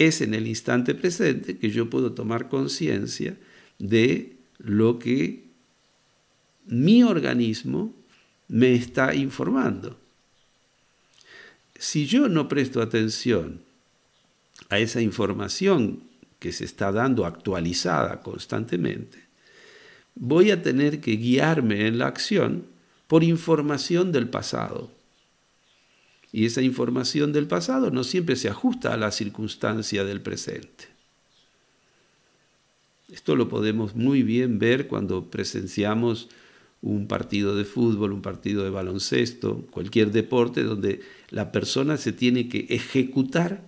es 0.00 0.22
en 0.22 0.32
el 0.32 0.46
instante 0.46 0.94
presente 0.94 1.58
que 1.58 1.70
yo 1.70 1.90
puedo 1.90 2.12
tomar 2.12 2.48
conciencia 2.48 3.36
de 3.78 4.36
lo 4.56 4.98
que 4.98 5.44
mi 6.64 7.02
organismo 7.02 7.94
me 8.48 8.74
está 8.74 9.14
informando. 9.14 9.98
Si 11.78 12.06
yo 12.06 12.30
no 12.30 12.48
presto 12.48 12.80
atención 12.80 13.60
a 14.70 14.78
esa 14.78 15.02
información 15.02 16.02
que 16.38 16.52
se 16.52 16.64
está 16.64 16.92
dando 16.92 17.26
actualizada 17.26 18.22
constantemente, 18.22 19.18
voy 20.14 20.50
a 20.50 20.62
tener 20.62 21.00
que 21.00 21.12
guiarme 21.16 21.86
en 21.86 21.98
la 21.98 22.06
acción 22.06 22.64
por 23.06 23.22
información 23.22 24.12
del 24.12 24.30
pasado. 24.30 24.90
Y 26.32 26.46
esa 26.46 26.62
información 26.62 27.32
del 27.32 27.46
pasado 27.46 27.90
no 27.90 28.04
siempre 28.04 28.36
se 28.36 28.48
ajusta 28.48 28.94
a 28.94 28.96
la 28.96 29.10
circunstancia 29.10 30.04
del 30.04 30.20
presente. 30.20 30.88
Esto 33.12 33.34
lo 33.34 33.48
podemos 33.48 33.96
muy 33.96 34.22
bien 34.22 34.58
ver 34.58 34.86
cuando 34.86 35.30
presenciamos 35.30 36.28
un 36.82 37.08
partido 37.08 37.56
de 37.56 37.64
fútbol, 37.64 38.12
un 38.12 38.22
partido 38.22 38.64
de 38.64 38.70
baloncesto, 38.70 39.66
cualquier 39.70 40.12
deporte 40.12 40.62
donde 40.62 41.00
la 41.28 41.52
persona 41.52 41.96
se 41.96 42.12
tiene 42.12 42.48
que 42.48 42.66
ejecutar 42.70 43.62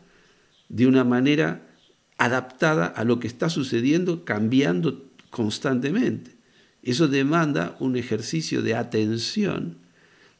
de 0.69 0.87
una 0.87 1.05
manera 1.05 1.67
adaptada 2.17 2.87
a 2.87 3.05
lo 3.05 3.19
que 3.19 3.27
está 3.27 3.51
sucediendo, 3.51 4.25
cambiando 4.25 5.05
constantemente. 5.31 6.31
Eso 6.83 7.09
demanda 7.09 7.77
un 7.81 7.97
ejercicio 7.97 8.63
de 8.63 8.75
atención, 8.75 9.77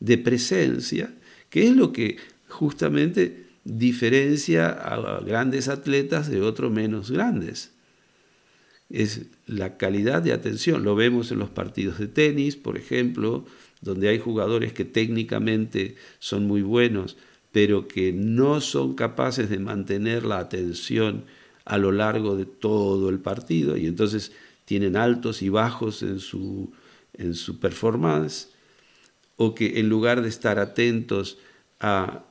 de 0.01 0.19
presencia, 0.19 1.13
que 1.53 1.69
es 1.69 1.77
lo 1.77 1.93
que 1.93 2.17
justamente 2.49 3.45
diferencia 3.63 4.71
a 4.71 5.21
grandes 5.21 5.69
atletas 5.69 6.31
de 6.31 6.41
otros 6.41 6.73
menos 6.73 7.11
grandes. 7.11 7.73
Es 8.89 9.27
la 9.47 9.77
calidad 9.77 10.23
de 10.23 10.33
atención. 10.33 10.83
Lo 10.83 10.95
vemos 10.95 11.31
en 11.31 11.39
los 11.39 11.51
partidos 11.51 11.99
de 11.99 12.09
tenis, 12.09 12.57
por 12.57 12.79
ejemplo, 12.79 13.45
donde 13.83 14.09
hay 14.09 14.19
jugadores 14.19 14.73
que 14.73 14.87
técnicamente 14.87 15.97
son 16.21 16.47
muy 16.47 16.63
buenos, 16.63 17.19
pero 17.53 17.87
que 17.87 18.15
no 18.15 18.63
son 18.63 18.95
capaces 18.95 19.51
de 19.51 19.59
mantener 19.59 20.25
la 20.25 20.39
atención 20.39 21.25
a 21.67 21.77
lo 21.77 21.93
largo 21.93 22.35
de 22.35 22.47
todo 22.47 23.11
el 23.11 23.19
partido 23.19 23.77
y 23.77 23.87
entonces 23.87 24.33
tienen 24.65 24.97
altos 24.97 25.43
y 25.43 25.51
bajos 25.51 26.03
en 26.03 26.19
su, 26.19 26.73
en 27.13 27.35
su 27.35 27.61
performance, 27.61 28.52
o 29.37 29.55
que 29.55 29.81
en 29.81 29.89
lugar 29.89 30.23
de 30.23 30.29
estar 30.29 30.59
atentos 30.59 31.39
a 31.81 32.25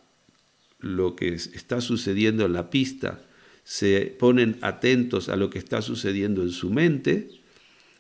lo 0.80 1.16
que 1.16 1.34
está 1.34 1.82
sucediendo 1.82 2.46
en 2.46 2.54
la 2.54 2.70
pista, 2.70 3.22
se 3.64 4.16
ponen 4.20 4.58
atentos 4.62 5.30
a 5.30 5.36
lo 5.36 5.50
que 5.50 5.60
está 5.60 5.82
sucediendo 5.82 6.42
en 6.42 6.52
su 6.52 6.70
mente 6.70 7.30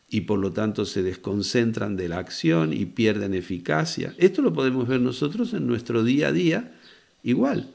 y 0.09 0.21
por 0.21 0.39
lo 0.39 0.51
tanto 0.51 0.85
se 0.85 1.03
desconcentran 1.03 1.95
de 1.95 2.09
la 2.09 2.17
acción 2.17 2.73
y 2.73 2.85
pierden 2.85 3.33
eficacia. 3.33 4.13
Esto 4.17 4.41
lo 4.41 4.51
podemos 4.51 4.87
ver 4.87 4.99
nosotros 4.99 5.53
en 5.53 5.67
nuestro 5.67 6.03
día 6.03 6.29
a 6.29 6.31
día 6.31 6.79
igual. 7.23 7.69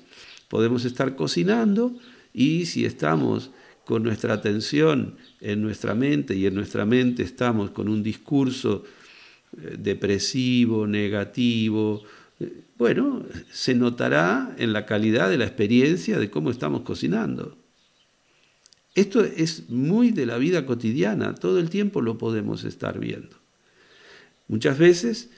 Podemos 0.48 0.84
estar 0.84 1.16
cocinando 1.16 1.96
y 2.34 2.66
si 2.66 2.84
estamos 2.84 3.50
con 3.86 4.02
nuestra 4.02 4.34
atención 4.34 5.16
en 5.40 5.62
nuestra 5.62 5.94
mente 5.94 6.34
y 6.34 6.46
en 6.46 6.54
nuestra 6.54 6.84
mente 6.84 7.22
estamos 7.22 7.70
con 7.70 7.88
un 7.88 8.02
discurso 8.02 8.84
depresivo, 9.78 10.86
negativo, 10.86 12.02
eh, 12.40 12.62
bueno, 12.78 13.24
se 13.50 13.74
notará 13.74 14.54
en 14.58 14.72
la 14.72 14.86
calidad 14.86 15.30
de 15.30 15.38
la 15.38 15.46
experiencia 15.46 16.18
de 16.18 16.30
cómo 16.30 16.50
estamos 16.50 16.82
cocinando. 16.82 17.56
Esto 18.94 19.24
es 19.24 19.68
muy 19.68 20.10
de 20.10 20.26
la 20.26 20.38
vida 20.38 20.64
cotidiana, 20.64 21.34
todo 21.34 21.58
el 21.58 21.70
tiempo 21.70 22.00
lo 22.00 22.16
podemos 22.16 22.64
estar 22.64 22.98
viendo. 22.98 23.36
Muchas 24.48 24.78
veces, 24.78 25.30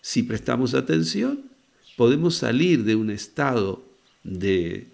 si 0.00 0.22
prestamos 0.22 0.74
atención, 0.74 1.50
podemos 1.96 2.34
salir 2.34 2.84
de 2.84 2.96
un 2.96 3.10
estado 3.10 3.84
de 4.22 4.88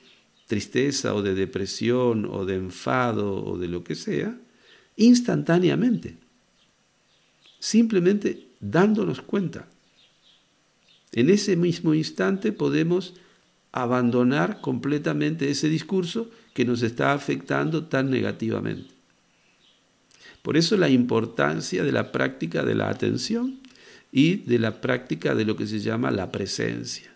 tristeza 0.46 1.14
o 1.14 1.22
de 1.22 1.34
depresión 1.34 2.26
o 2.26 2.44
de 2.44 2.57
enfado 2.57 3.44
o 3.44 3.59
de 3.59 3.68
lo 3.68 3.82
que 3.84 3.94
sea, 3.94 4.38
instantáneamente, 4.96 6.18
simplemente 7.61 8.48
dándonos 8.58 9.22
cuenta. 9.22 9.68
En 11.12 11.30
ese 11.30 11.54
mismo 11.54 11.94
instante 11.94 12.50
podemos 12.50 13.14
abandonar 13.72 14.61
completamente 14.61 15.48
ese 15.48 15.68
discurso 15.68 16.30
que 16.54 16.64
nos 16.64 16.82
está 16.82 17.12
afectando 17.12 17.84
tan 17.84 18.11
negativamente. 18.11 18.90
Por 20.42 20.56
eso 20.56 20.76
la 20.76 20.88
importancia 20.88 21.84
de 21.84 21.92
la 21.92 22.11
práctica 22.11 22.64
de 22.64 22.74
la 22.74 22.88
atención 22.88 23.61
y 24.11 24.36
de 24.36 24.58
la 24.58 24.80
práctica 24.80 25.34
de 25.34 25.44
lo 25.44 25.56
que 25.56 25.66
se 25.66 25.80
llama 25.80 26.11
la 26.11 26.32
presencia. 26.32 27.09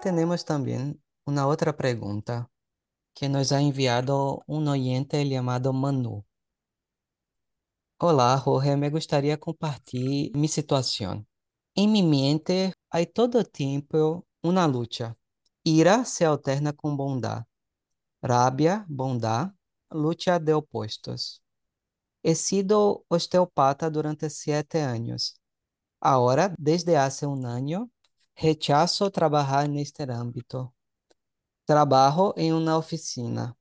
Tenemos 0.00 0.44
también 0.44 1.02
una 1.24 1.46
otra 1.46 1.76
pregunta 1.76 2.50
que 3.14 3.28
nos 3.28 3.52
ha 3.52 3.60
enviado 3.60 4.42
un 4.46 4.68
oyente 4.68 5.28
llamado 5.28 5.72
Manu. 5.72 6.24
Olá, 7.98 8.38
Jorge, 8.38 8.76
me 8.76 8.90
gustaría 8.90 9.38
compartir 9.38 10.34
mi 10.36 10.46
situación. 10.46 11.26
En 11.74 11.92
mi 11.92 12.02
mente 12.02 12.74
hay 12.90 13.06
todo 13.06 13.44
tiempo 13.44 14.24
una 14.42 14.68
lucha. 14.68 15.16
Ira 15.64 16.04
se 16.04 16.24
alterna 16.24 16.72
con 16.72 16.96
bondad. 16.96 17.44
Rabia, 18.22 18.84
bondad, 18.88 19.52
lucha 19.90 20.38
de 20.38 20.54
opuestos. 20.54 21.42
He 22.22 22.34
sido 22.34 23.04
osteopata 23.08 23.90
durante 23.90 24.30
siete 24.30 24.82
años. 24.82 25.40
Ahora, 26.00 26.54
desde 26.56 26.96
hace 26.96 27.26
un 27.26 27.46
año, 27.46 27.90
rechazo 28.40 29.10
trabajar 29.10 29.66
en 29.66 29.78
este 29.78 30.04
ámbito. 30.04 30.72
Trabajo 31.64 32.34
en 32.36 32.54
una 32.54 32.76
oficina. 32.78 33.56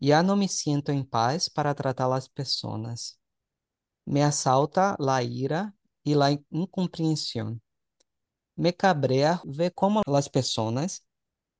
Ya 0.00 0.22
no 0.22 0.34
me 0.34 0.48
siento 0.48 0.92
en 0.92 1.04
paz 1.04 1.50
para 1.50 1.74
tratar 1.74 2.06
a 2.06 2.10
las 2.16 2.28
personas. 2.28 3.18
Me 4.06 4.22
asalta 4.22 4.96
la 4.98 5.22
ira 5.22 5.74
y 6.02 6.14
la 6.14 6.30
incomprensión. 6.50 7.62
Me 8.56 8.74
cabrea 8.74 9.40
ver 9.44 9.72
cómo 9.74 10.02
las 10.06 10.28
personas 10.28 11.06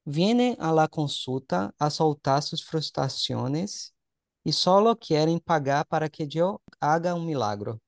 vienen 0.05 0.57
a 0.59 0.73
la 0.73 0.89
consulta 0.89 1.75
a 1.79 1.91
soltar 1.91 2.43
sus 2.43 2.65
frustraciones 2.65 3.95
y 4.43 4.53
solo 4.53 4.99
quieren 4.99 5.41
pagar 5.41 5.87
para 5.87 6.09
que 6.09 6.27
yo 6.27 6.61
haga 6.81 7.15
un 7.15 7.27
milagro. 7.27 7.81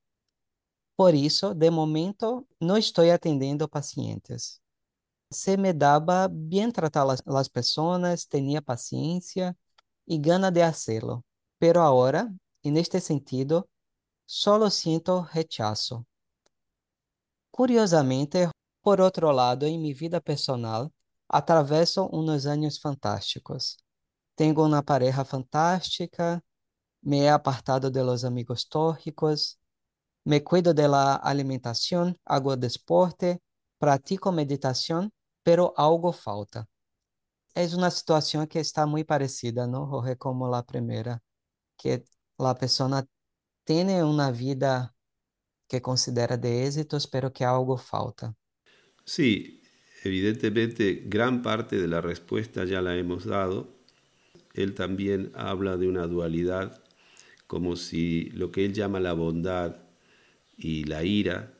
Por 0.97 1.15
isso, 1.15 1.55
de 1.55 1.71
momento, 1.71 2.47
não 2.59 2.79
estou 2.79 3.11
atendendo 3.13 3.69
pacientes. 3.69 4.59
Se 5.31 5.57
me 5.57 5.73
dava 5.73 6.29
bem 6.29 6.71
tratar 6.71 7.11
as, 7.11 7.23
as 7.27 7.49
pessoas, 7.49 8.25
tinha 8.27 8.63
paciência 8.63 9.57
e 10.07 10.19
gana 10.19 10.51
de 10.51 10.63
hacerlo. 10.63 11.25
Pero 11.59 11.83
agora, 11.83 12.33
neste 12.65 13.01
sentido, 13.01 13.69
solo 14.27 14.71
siento 14.71 15.21
rechazo. 15.21 16.07
Curiosamente, 17.51 18.49
por 18.83 19.01
outro 19.01 19.31
lado, 19.33 19.67
em 19.67 19.79
minha 19.79 19.95
vida 19.95 20.21
personal, 20.21 20.93
atravesso 21.29 22.09
uns 22.13 22.47
anos 22.47 22.79
fantásticos. 22.79 23.77
Tenho 24.37 24.63
uma 24.63 24.83
pareja 24.83 25.25
fantástica, 25.25 26.43
me 27.03 27.21
he 27.23 27.29
apartado 27.29 27.91
de 27.91 28.03
los 28.03 28.25
amigos 28.25 28.67
tóxicos, 28.69 29.59
me 30.25 30.43
cuido 30.43 30.75
de 30.75 30.89
la 30.89 31.15
alimentación, 31.17 32.17
hago 32.25 32.57
deporte, 32.57 33.41
pratico 33.79 34.33
meditación, 34.33 35.13
pero 35.47 35.73
algo 35.77 36.13
falta. 36.13 36.69
Es 37.55 37.75
una 37.75 37.93
situación 37.93 38.49
que 38.49 38.59
está 38.61 38.85
muy 38.85 39.05
parecida, 39.05 39.69
¿no, 39.69 39.87
Jorge? 39.87 40.17
Como 40.19 40.51
la 40.51 40.65
primera, 40.65 41.23
que 41.77 42.05
la 42.39 42.57
persona 42.57 43.07
tiene 43.65 44.05
una 44.05 44.33
vida 44.33 44.97
que 45.69 45.81
considera 45.83 46.37
de 46.37 46.67
éxitos, 46.67 47.07
pero 47.07 47.33
que 47.33 47.45
algo 47.45 47.79
falta. 47.79 48.35
Sí, 49.05 49.63
evidentemente 50.03 51.05
gran 51.07 51.43
parte 51.43 51.77
de 51.79 51.89
la 51.89 52.01
respuesta 52.01 52.65
ya 52.65 52.83
la 52.83 52.97
hemos 52.97 53.25
dado. 53.25 53.69
Él 54.55 54.75
también 54.75 55.33
habla 55.35 55.77
de 55.77 55.89
una 55.89 56.07
dualidad, 56.09 56.83
como 57.47 57.77
si 57.77 58.31
lo 58.31 58.53
que 58.53 58.65
él 58.67 58.75
llama 58.75 59.01
la 59.01 59.15
bondad 59.15 59.77
y 60.57 60.85
la 60.85 61.05
ira 61.05 61.56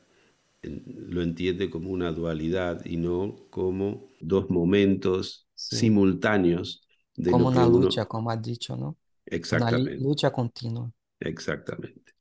lo 0.67 1.21
entiende 1.21 1.69
como 1.69 1.89
una 1.91 2.11
dualidad 2.11 2.85
y 2.85 2.97
no 2.97 3.35
como 3.49 4.09
dos 4.19 4.49
momentos 4.49 5.47
simultáneos 5.55 6.81
de 7.15 7.31
como 7.31 7.47
una 7.49 7.65
lucha, 7.65 8.05
como 8.05 8.29
ha 8.31 8.37
dicho, 8.37 8.75
¿no? 8.75 8.97
Exactamente. 9.25 9.97
Una 9.97 10.07
lucha 10.09 10.31
continua. 10.31 10.91
Exactamente. 11.19 12.13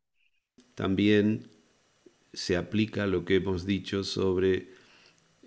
También 0.75 1.49
se 2.33 2.57
aplica 2.57 3.07
lo 3.07 3.25
que 3.25 3.37
hemos 3.37 3.67
dicho 3.67 4.05
sobre 4.05 4.71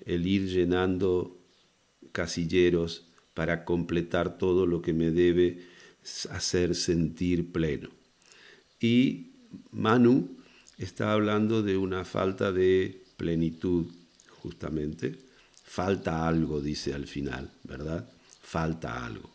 el 0.05 0.27
ir 0.27 0.47
llenando 0.47 1.37
casilleros 2.11 3.07
para 3.35 3.65
completar 3.65 4.37
todo 4.37 4.67
lo 4.67 4.81
que 4.81 4.93
me 4.93 5.11
debe 5.11 5.59
hacer 6.31 6.75
sentir 6.75 7.51
pleno. 7.51 7.89
Y 8.81 9.31
Manu 9.71 10.37
está 10.79 11.11
hablando 11.11 11.61
de 11.61 11.77
una 11.77 12.05
falta 12.05 12.51
de 12.51 13.01
plenitud, 13.17 13.85
justamente. 14.41 15.15
Falta 15.63 16.27
algo, 16.27 16.61
dice 16.61 16.93
al 16.93 17.05
final, 17.05 17.51
¿verdad? 17.63 18.07
Falta 18.41 19.05
algo. 19.05 19.29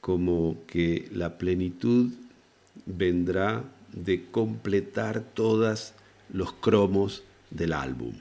Como 0.00 0.64
que 0.66 1.08
la 1.12 1.36
plenitud 1.38 2.12
vendrá 2.86 3.64
de 3.92 4.26
completar 4.30 5.24
todos 5.34 5.94
los 6.32 6.52
cromos 6.52 7.22
del 7.50 7.72
álbum. 7.72 8.14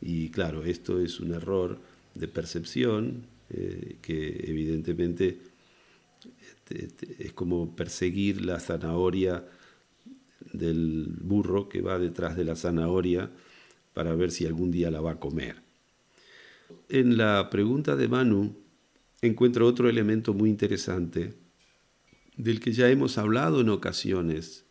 Y 0.00 0.30
claro, 0.30 0.64
esto 0.64 1.00
es 1.00 1.20
un 1.20 1.32
error 1.32 1.78
de 2.14 2.28
percepción 2.28 3.24
eh, 3.50 3.96
que 4.02 4.44
evidentemente 4.48 5.38
este, 6.68 7.16
es 7.18 7.32
como 7.32 7.76
perseguir 7.76 8.44
la 8.44 8.58
zanahoria 8.58 9.44
del 10.52 11.16
burro 11.20 11.68
que 11.68 11.80
va 11.80 11.98
detrás 11.98 12.36
de 12.36 12.44
la 12.44 12.56
zanahoria 12.56 13.30
para 13.94 14.14
ver 14.14 14.30
si 14.30 14.46
algún 14.46 14.70
día 14.70 14.90
la 14.90 15.00
va 15.00 15.12
a 15.12 15.20
comer. 15.20 15.56
En 16.88 17.16
la 17.16 17.48
pregunta 17.50 17.96
de 17.96 18.08
Manu 18.08 18.56
encuentro 19.22 19.66
otro 19.66 19.88
elemento 19.88 20.34
muy 20.34 20.50
interesante 20.50 21.34
del 22.36 22.60
que 22.60 22.72
ya 22.72 22.90
hemos 22.90 23.18
hablado 23.18 23.60
en 23.60 23.70
ocasiones 23.70 24.64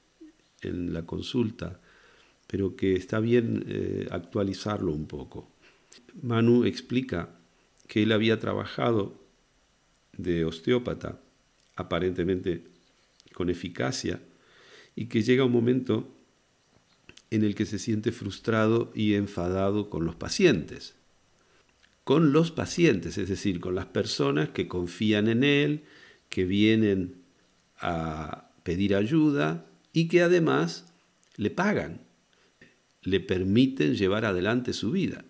en 0.62 0.94
la 0.94 1.06
consulta, 1.06 1.80
pero 2.48 2.76
que 2.76 2.96
está 2.96 3.20
bien 3.20 3.66
eh, 3.68 4.08
actualizarlo 4.12 4.92
un 4.92 5.08
poco. 5.08 5.50
Manu 6.22 6.66
explica 6.66 7.30
que 7.88 8.04
él 8.04 8.12
había 8.12 8.40
trabajado 8.40 9.20
de 10.18 10.46
osteópata, 10.46 11.20
aparentemente 11.76 12.64
con 13.34 13.50
eficacia, 13.50 14.22
y 14.96 15.08
que 15.08 15.22
llega 15.22 15.46
un 15.46 15.52
momento 15.52 16.12
en 17.32 17.44
el 17.44 17.56
que 17.56 17.66
se 17.66 17.80
siente 17.80 18.12
frustrado 18.12 18.92
y 18.96 19.16
enfadado 19.16 19.90
con 19.90 20.06
los 20.06 20.16
pacientes. 20.16 20.96
Con 22.04 22.32
los 22.32 22.52
pacientes, 22.52 23.18
es 23.18 23.30
decir, 23.30 23.60
con 23.60 23.76
las 23.76 23.88
personas 23.88 24.50
que 24.50 24.68
confían 24.68 25.28
en 25.28 25.44
él, 25.44 25.84
que 26.30 26.46
vienen 26.46 27.16
a 27.78 28.52
pedir 28.64 28.96
ayuda 28.96 29.66
y 29.92 30.08
que 30.08 30.22
además 30.22 30.86
le 31.36 31.50
pagan, 31.50 32.02
le 33.02 33.20
permiten 33.20 33.96
llevar 33.96 34.26
adelante 34.26 34.74
su 34.74 34.92
vida. 34.92 35.26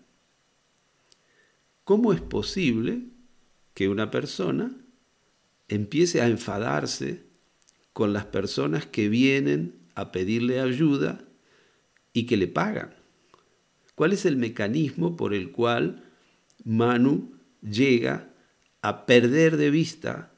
¿Cómo 1.83 2.13
es 2.13 2.21
posible 2.21 3.03
que 3.73 3.89
una 3.89 4.11
persona 4.11 4.75
empiece 5.67 6.21
a 6.21 6.27
enfadarse 6.27 7.23
con 7.95 8.11
las 8.11 8.25
personas 8.25 8.85
que 8.85 9.07
vienen 9.07 9.73
a 9.95 10.11
pedirle 10.11 10.59
ayuda 10.59 11.23
y 12.11 12.25
que 12.25 12.35
le 12.35 12.49
pagan? 12.49 12.93
¿Cuál 13.95 14.11
es 14.11 14.25
el 14.25 14.35
mecanismo 14.35 15.15
por 15.15 15.33
el 15.33 15.53
cual 15.53 16.03
Manu 16.65 17.37
llega 17.61 18.33
a 18.81 19.05
perder 19.05 19.55
de 19.55 19.71
vista 19.71 20.33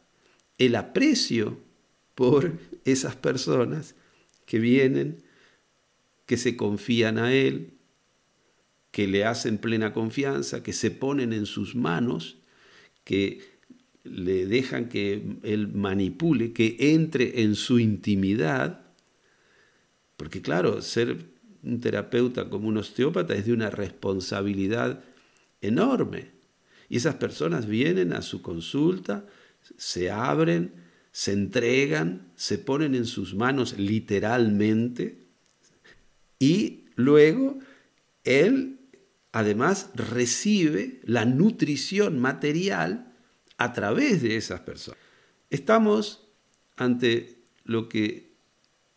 el 0.59 0.75
aprecio 0.75 1.57
por 2.13 2.59
esas 2.85 3.15
personas 3.15 3.95
que 4.45 4.59
vienen, 4.59 5.23
que 6.27 6.37
se 6.37 6.55
confían 6.57 7.17
a 7.17 7.33
él, 7.33 7.73
que 8.91 9.07
le 9.07 9.25
hacen 9.25 9.57
plena 9.57 9.93
confianza, 9.93 10.61
que 10.61 10.73
se 10.73 10.91
ponen 10.91 11.33
en 11.33 11.47
sus 11.47 11.73
manos, 11.73 12.37
que 13.03 13.56
le 14.11 14.45
dejan 14.45 14.89
que 14.89 15.37
él 15.43 15.67
manipule, 15.69 16.53
que 16.53 16.75
entre 16.79 17.41
en 17.41 17.55
su 17.55 17.79
intimidad, 17.79 18.81
porque 20.15 20.41
claro, 20.41 20.81
ser 20.81 21.17
un 21.63 21.79
terapeuta 21.79 22.49
como 22.49 22.67
un 22.67 22.77
osteópata 22.77 23.35
es 23.35 23.45
de 23.45 23.53
una 23.53 23.69
responsabilidad 23.69 25.03
enorme. 25.61 26.31
Y 26.89 26.97
esas 26.97 27.15
personas 27.15 27.67
vienen 27.67 28.13
a 28.13 28.21
su 28.21 28.41
consulta, 28.41 29.25
se 29.77 30.09
abren, 30.09 30.71
se 31.11 31.33
entregan, 31.33 32.31
se 32.35 32.57
ponen 32.57 32.95
en 32.95 33.05
sus 33.05 33.35
manos 33.35 33.77
literalmente 33.77 35.17
y 36.39 36.85
luego 36.95 37.59
él 38.23 38.79
además 39.31 39.89
recibe 39.95 40.99
la 41.03 41.25
nutrición 41.25 42.19
material 42.19 43.06
a 43.57 43.73
través 43.73 44.21
de 44.21 44.35
esas 44.37 44.61
personas. 44.61 44.99
Estamos 45.49 46.27
ante 46.75 47.39
lo 47.63 47.89
que 47.89 48.33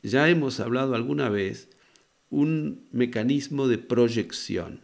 ya 0.02 0.28
hemos 0.28 0.60
hablado 0.60 0.94
alguna 0.94 1.28
vez, 1.28 1.68
un 2.30 2.86
mecanismo 2.92 3.68
de 3.68 3.78
proyección. 3.78 4.80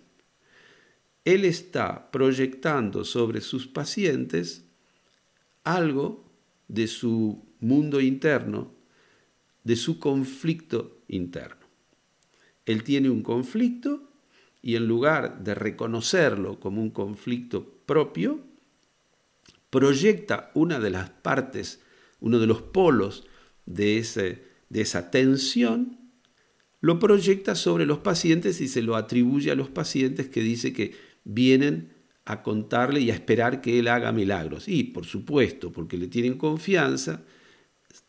Él 1.24 1.44
está 1.44 2.10
proyectando 2.10 3.04
sobre 3.04 3.40
sus 3.40 3.66
pacientes 3.66 4.64
algo 5.64 6.24
de 6.68 6.86
su 6.86 7.44
mundo 7.60 8.00
interno, 8.00 8.72
de 9.64 9.76
su 9.76 9.98
conflicto 9.98 10.98
interno. 11.08 11.66
Él 12.64 12.82
tiene 12.82 13.10
un 13.10 13.22
conflicto 13.22 14.10
y 14.62 14.76
en 14.76 14.86
lugar 14.86 15.42
de 15.42 15.54
reconocerlo 15.54 16.58
como 16.60 16.82
un 16.82 16.90
conflicto 16.90 17.64
propio, 17.86 18.40
proyecta 19.70 20.50
una 20.54 20.78
de 20.78 20.90
las 20.90 21.10
partes, 21.10 21.80
uno 22.20 22.38
de 22.38 22.46
los 22.46 22.62
polos 22.62 23.26
de, 23.66 24.04
de 24.68 24.80
esa 24.80 25.10
tensión, 25.10 25.98
lo 26.80 26.98
proyecta 26.98 27.54
sobre 27.54 27.86
los 27.86 27.98
pacientes 27.98 28.60
y 28.60 28.68
se 28.68 28.82
lo 28.82 28.96
atribuye 28.96 29.50
a 29.50 29.56
los 29.56 29.68
pacientes 29.68 30.28
que 30.28 30.40
dice 30.40 30.72
que 30.72 30.94
vienen 31.24 31.94
a 32.24 32.42
contarle 32.42 33.00
y 33.00 33.10
a 33.10 33.14
esperar 33.14 33.60
que 33.60 33.78
él 33.78 33.88
haga 33.88 34.12
milagros. 34.12 34.68
Y 34.68 34.84
por 34.84 35.06
supuesto, 35.06 35.72
porque 35.72 35.96
le 35.96 36.08
tienen 36.08 36.36
confianza, 36.36 37.22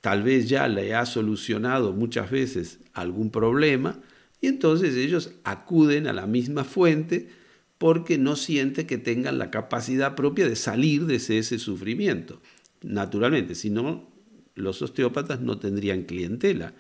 tal 0.02 0.24
vez 0.24 0.50
ya 0.50 0.68
le 0.68 0.94
ha 0.96 1.06
solucionado 1.06 1.94
muchas 1.94 2.30
veces 2.30 2.80
algún 2.94 3.32
problema, 3.32 4.00
y 4.42 4.48
entonces 4.48 4.96
ellos 4.96 5.32
acuden 5.44 6.08
a 6.08 6.14
la 6.14 6.28
misma 6.28 6.64
fuente 6.64 7.30
porque 7.78 8.18
no 8.18 8.36
sienten 8.36 8.88
que 8.88 8.98
tengan 8.98 9.38
la 9.38 9.52
capacidad 9.52 10.16
propia 10.16 10.48
de 10.48 10.56
salir 10.56 11.06
de 11.06 11.16
ese, 11.16 11.60
sufrimiento. 11.60 12.42
Naturalmente, 12.82 13.56
si 13.56 13.70
no, 13.70 14.10
los 14.56 14.82
osteópatas 14.82 15.42
no 15.42 15.60
tendrían 15.60 16.04
clientela. 16.04 16.74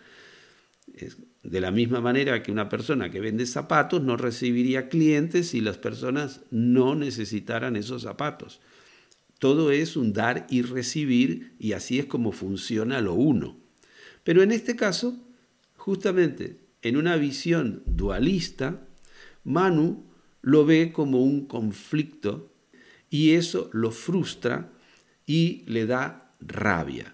De 1.43 1.61
la 1.61 1.71
misma 1.71 2.01
manera 2.01 2.41
que 2.41 2.51
una 2.51 2.69
persona 2.69 3.11
que 3.11 3.19
vende 3.19 3.45
zapatos 3.45 4.01
no 4.01 4.17
recibiría 4.17 4.89
clientes 4.89 5.49
si 5.49 5.61
las 5.61 5.77
personas 5.77 6.41
no 6.49 6.95
necesitaran 6.95 7.75
esos 7.75 8.01
zapatos. 8.01 8.59
Todo 9.37 9.71
es 9.71 9.95
un 9.95 10.13
dar 10.13 10.47
y 10.49 10.63
recibir 10.63 11.53
y 11.59 11.73
así 11.73 11.99
es 11.99 12.05
como 12.05 12.31
funciona 12.31 13.01
lo 13.01 13.13
uno. 13.13 13.57
Pero 14.23 14.41
en 14.41 14.51
este 14.51 14.75
caso, 14.75 15.15
justamente 15.75 16.57
en 16.81 16.97
una 16.97 17.15
visión 17.17 17.83
dualista, 17.85 18.87
Manu 19.43 20.06
lo 20.47 20.65
ve 20.65 20.93
como 20.93 21.21
un 21.21 21.45
conflicto 21.45 22.53
y 23.09 23.31
eso 23.31 23.69
lo 23.73 23.91
frustra 23.91 24.71
y 25.25 25.63
le 25.67 25.85
da 25.85 26.33
rabia. 26.39 27.13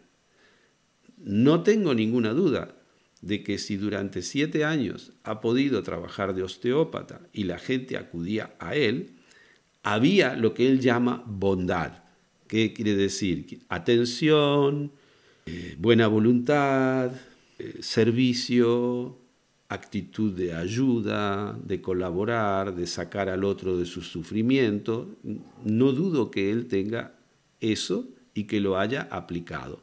No 1.18 1.64
tengo 1.64 1.96
ninguna 1.96 2.32
duda 2.34 2.76
de 3.22 3.42
que 3.42 3.58
si 3.58 3.76
durante 3.76 4.22
siete 4.22 4.66
años 4.66 5.14
ha 5.24 5.42
podido 5.42 5.82
trabajar 5.82 6.36
de 6.36 6.44
osteópata 6.44 7.22
y 7.34 7.46
la 7.46 7.58
gente 7.58 7.98
acudía 7.98 8.54
a 8.60 8.76
él, 8.76 9.16
había 9.82 10.36
lo 10.36 10.54
que 10.54 10.68
él 10.68 10.80
llama 10.80 11.24
bondad. 11.26 12.04
¿Qué 12.46 12.72
quiere 12.72 12.96
decir? 12.96 13.62
Atención, 13.68 14.92
eh, 15.48 15.76
buena 15.80 16.06
voluntad, 16.06 17.12
eh, 17.58 17.80
servicio, 17.80 19.23
actitud 19.74 20.34
de 20.34 20.54
ayuda, 20.54 21.58
de 21.64 21.82
colaborar, 21.82 22.76
de 22.76 22.88
sacar 22.88 23.30
al 23.30 23.44
otro 23.44 23.78
de 23.78 23.86
su 23.86 24.02
sufrimiento. 24.02 25.10
No 25.64 25.92
dudo 25.92 26.32
que 26.32 26.52
él 26.52 26.68
tenga 26.68 27.16
eso 27.60 28.08
y 28.34 28.46
que 28.46 28.60
lo 28.60 28.78
haya 28.78 29.08
aplicado. 29.12 29.82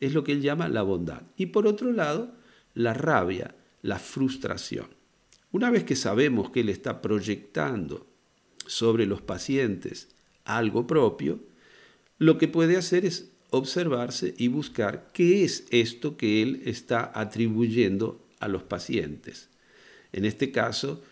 Es 0.00 0.14
lo 0.14 0.24
que 0.24 0.32
él 0.32 0.42
llama 0.42 0.68
la 0.68 0.82
bondad. 0.82 1.22
Y 1.36 1.46
por 1.46 1.66
otro 1.66 1.92
lado, 1.92 2.32
la 2.74 2.94
rabia, 2.94 3.54
la 3.82 3.98
frustración. 3.98 4.86
Una 5.52 5.70
vez 5.70 5.84
que 5.84 5.96
sabemos 5.96 6.50
que 6.50 6.60
él 6.60 6.68
está 6.68 7.02
proyectando 7.02 8.06
sobre 8.66 9.06
los 9.06 9.20
pacientes 9.20 10.08
algo 10.44 10.86
propio, 10.86 11.40
lo 12.18 12.38
que 12.38 12.48
puede 12.48 12.76
hacer 12.76 13.04
es 13.04 13.30
observarse 13.50 14.34
y 14.38 14.48
buscar 14.48 15.10
qué 15.12 15.44
es 15.44 15.66
esto 15.70 16.16
que 16.16 16.42
él 16.42 16.62
está 16.64 17.12
atribuyendo 17.14 18.24
a 18.42 18.48
los 18.48 18.64
pacientes. 18.64 19.48
En 20.12 20.24
este 20.24 20.50
caso, 20.50 21.02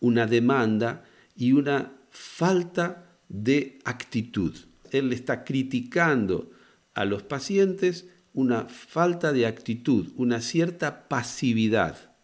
una 0.00 0.26
demanda 0.26 1.04
y 1.34 1.52
una 1.52 1.92
falta 2.10 3.18
de 3.28 3.80
actitud. 3.84 4.54
Él 4.92 5.12
está 5.12 5.44
criticando 5.44 6.50
a 6.94 7.04
los 7.04 7.24
pacientes 7.24 8.08
una 8.32 8.66
falta 8.66 9.32
de 9.32 9.46
actitud, 9.46 10.12
una 10.16 10.40
cierta 10.40 11.08
pasividad. 11.08 12.14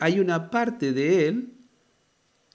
Hay 0.00 0.20
una 0.20 0.50
parte 0.50 0.92
de 0.92 1.28
él 1.28 1.52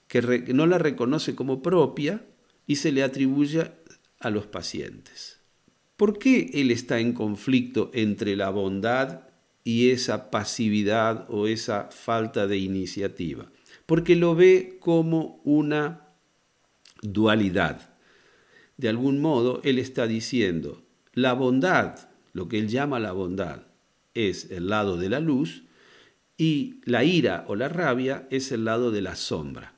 que 0.08 0.52
no 0.52 0.66
la 0.66 0.78
reconoce 0.78 1.34
como 1.34 1.62
propia 1.62 2.26
y 2.66 2.76
se 2.76 2.90
le 2.92 3.02
atribuye 3.02 3.70
a 4.18 4.30
los 4.30 4.46
pacientes. 4.46 5.40
¿Por 5.96 6.18
qué 6.18 6.50
él 6.54 6.72
está 6.72 6.98
en 6.98 7.12
conflicto 7.12 7.90
entre 7.94 8.34
la 8.34 8.50
bondad 8.50 9.28
y 9.64 9.90
esa 9.90 10.30
pasividad 10.30 11.26
o 11.28 11.48
esa 11.48 11.88
falta 11.90 12.46
de 12.46 12.58
iniciativa? 12.58 13.50
porque 13.86 14.16
lo 14.16 14.34
ve 14.34 14.76
como 14.80 15.40
una 15.44 16.08
dualidad. 17.02 17.94
De 18.76 18.88
algún 18.88 19.20
modo, 19.20 19.60
él 19.64 19.78
está 19.78 20.06
diciendo, 20.06 20.82
la 21.12 21.32
bondad, 21.32 22.08
lo 22.32 22.48
que 22.48 22.58
él 22.58 22.68
llama 22.68 22.98
la 22.98 23.12
bondad, 23.12 23.62
es 24.14 24.50
el 24.50 24.68
lado 24.68 24.96
de 24.96 25.08
la 25.08 25.20
luz 25.20 25.64
y 26.36 26.80
la 26.84 27.04
ira 27.04 27.44
o 27.48 27.56
la 27.56 27.68
rabia 27.68 28.26
es 28.30 28.52
el 28.52 28.64
lado 28.64 28.90
de 28.90 29.02
la 29.02 29.16
sombra. 29.16 29.74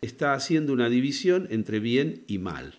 Está 0.00 0.34
haciendo 0.34 0.72
una 0.72 0.88
división 0.88 1.48
entre 1.50 1.80
bien 1.80 2.24
y 2.26 2.38
mal. 2.38 2.74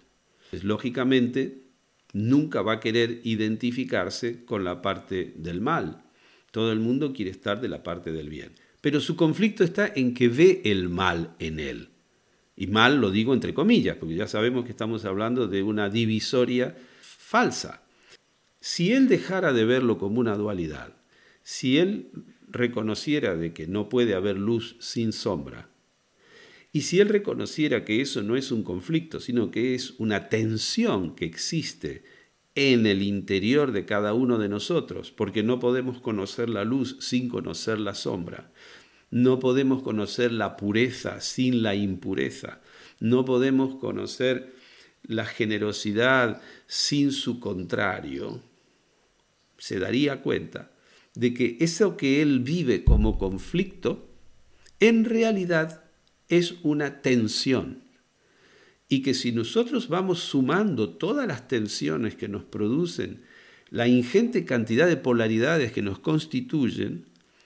lógicamente, 0.64 1.64
nunca 2.12 2.64
va 2.64 2.74
a 2.74 2.80
querer 2.80 3.22
identificarse 3.24 4.44
con 4.46 4.64
la 4.64 4.82
parte 4.82 5.34
del 5.36 5.62
mal. 5.62 6.04
Todo 6.52 6.72
el 6.72 6.80
mundo 6.80 7.14
quiere 7.14 7.32
estar 7.32 7.62
de 7.62 7.70
la 7.70 7.84
parte 7.84 8.12
del 8.12 8.30
bien. 8.30 8.52
Pero 8.82 9.02
su 9.02 9.16
conflicto 9.16 9.64
está 9.64 9.92
en 9.94 10.14
que 10.14 10.30
ve 10.30 10.62
el 10.66 10.90
mal 10.90 11.36
en 11.40 11.60
él. 11.60 11.90
Y 12.56 12.68
mal 12.68 13.00
lo 13.00 13.12
digo 13.12 13.34
entre 13.34 13.54
comillas, 13.54 13.98
porque 13.98 14.16
ya 14.16 14.28
sabemos 14.28 14.66
que 14.66 14.72
estamos 14.72 15.06
hablando 15.06 15.48
de 15.48 15.64
una 15.64 15.90
divisoria 15.90 16.76
falsa. 17.02 17.84
Si 18.60 18.92
él 18.92 19.08
dejara 19.08 19.54
de 19.54 19.64
verlo 19.66 19.98
como 19.98 20.20
una 20.20 20.36
dualidad, 20.36 20.94
si 21.44 21.78
él 21.78 22.10
reconociera 22.50 23.36
de 23.36 23.54
que 23.54 23.68
no 23.68 23.88
puede 23.88 24.14
haber 24.14 24.38
luz 24.38 24.76
sin 24.80 25.14
sombra, 25.14 25.70
y 26.72 26.82
si 26.82 27.00
él 27.00 27.10
reconociera 27.10 27.84
que 27.84 28.02
eso 28.02 28.22
no 28.22 28.36
es 28.36 28.52
un 28.52 28.64
conflicto, 28.64 29.20
sino 29.20 29.50
que 29.50 29.74
es 29.74 29.96
una 29.98 30.30
tensión 30.30 31.16
que 31.16 31.26
existe 31.26 32.04
en 32.56 32.86
el 32.86 33.02
interior 33.02 33.72
de 33.72 33.86
cada 33.86 34.14
uno 34.14 34.38
de 34.38 34.50
nosotros, 34.50 35.12
porque 35.12 35.44
no 35.44 35.60
podemos 35.60 36.00
conocer 36.00 36.50
la 36.50 36.64
luz 36.66 36.98
sin 37.00 37.30
conocer 37.30 37.80
la 37.80 37.96
sombra, 37.96 38.52
no 39.12 39.40
podemos 39.40 39.82
conocer 39.82 40.32
la 40.32 40.58
pureza 40.58 41.22
sin 41.22 41.64
la 41.64 41.76
impureza, 41.76 42.62
no 43.00 43.26
podemos 43.26 43.76
conocer 43.76 44.54
la 45.04 45.26
generosidad 45.26 46.42
sin 46.68 47.12
su 47.12 47.40
contrario, 47.40 48.42
se 49.58 49.80
daría 49.80 50.22
cuenta 50.22 50.72
de 51.16 51.34
que 51.34 51.58
eso 51.60 51.98
que 51.98 52.22
él 52.22 52.40
vive 52.40 52.84
como 52.84 53.18
conflicto, 53.18 54.08
en 54.80 55.06
realidad 55.06 55.84
es 56.30 56.56
una 56.64 57.02
tensión. 57.02 57.84
Y 58.90 59.02
que 59.04 59.14
si 59.14 59.32
nosotros 59.32 59.88
vamos 59.88 60.20
sumando 60.20 60.90
todas 60.90 61.28
las 61.28 61.48
tensiones 61.48 62.16
que 62.16 62.28
nos 62.28 62.44
producen, 62.44 63.22
la 63.70 63.88
ingente 63.88 64.46
cantidad 64.46 64.88
de 64.88 64.98
polaridades 64.98 65.72
que 65.72 65.84
nos 65.84 66.00
constituyen, 66.00 67.06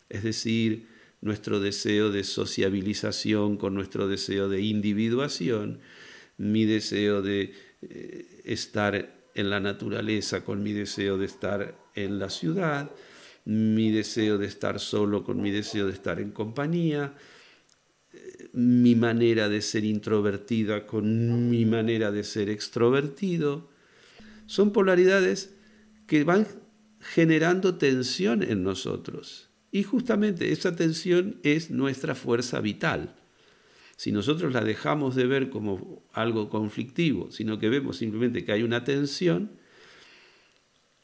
es 0.10 0.24
decir, 0.24 0.88
nuestro 1.22 1.60
deseo 1.60 2.12
de 2.12 2.24
sociabilización 2.24 3.58
con 3.58 3.74
nuestro 3.74 4.08
deseo 4.08 4.50
de 4.50 4.62
individuación, 4.62 5.80
mi 6.38 6.66
deseo 6.66 7.22
de 7.22 7.54
eh, 7.82 8.42
estar 8.46 9.14
en 9.36 9.50
la 9.50 9.60
naturaleza 9.60 10.44
con 10.44 10.64
mi 10.64 10.74
deseo 10.74 11.18
de 11.18 11.26
estar 11.26 11.78
en 11.96 12.20
la 12.20 12.30
ciudad, 12.30 12.92
mi 13.46 13.92
deseo 13.92 14.38
de 14.38 14.48
estar 14.48 14.80
solo 14.80 15.24
con 15.24 15.42
mi 15.42 15.52
deseo 15.52 15.88
de 15.88 15.94
estar 15.94 16.20
en 16.20 16.32
compañía, 16.32 17.14
mi 18.54 18.96
manera 18.96 19.50
de 19.50 19.62
ser 19.62 19.84
introvertida 19.84 20.86
con 20.86 21.50
mi 21.50 21.66
manera 21.66 22.12
de 22.12 22.24
ser 22.24 22.50
extrovertido. 22.50 23.70
Son 24.46 24.72
polaridades 24.72 25.56
que 26.06 26.24
van 26.24 26.48
generando 27.00 27.76
tensión 27.76 28.44
en 28.44 28.64
nosotros. 28.64 29.50
Y 29.72 29.82
justamente 29.82 30.52
esa 30.52 30.76
tensión 30.76 31.40
es 31.42 31.72
nuestra 31.72 32.14
fuerza 32.14 32.62
vital. 32.62 33.16
Si 33.96 34.12
nosotros 34.12 34.54
la 34.54 34.64
dejamos 34.64 35.16
de 35.16 35.26
ver 35.26 35.50
como 35.50 36.04
algo 36.14 36.50
conflictivo, 36.50 37.32
sino 37.32 37.58
que 37.58 37.70
vemos 37.70 37.98
simplemente 37.98 38.46
que 38.46 38.52
hay 38.52 38.62
una 38.62 38.84
tensión 38.84 39.52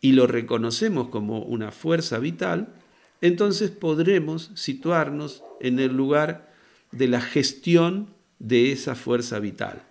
y 0.02 0.12
lo 0.12 0.28
reconocemos 0.28 1.10
como 1.10 1.42
una 1.42 1.72
fuerza 1.72 2.20
vital, 2.20 2.76
entonces 3.22 3.72
podremos 3.72 4.52
situarnos 4.54 5.44
en 5.60 5.80
el 5.80 5.96
lugar 5.96 6.49
de 6.92 7.08
la 7.08 7.22
gestión 7.22 8.14
de 8.40 8.72
esa 8.72 8.96
fuerza 8.96 9.40
vital. 9.40 9.84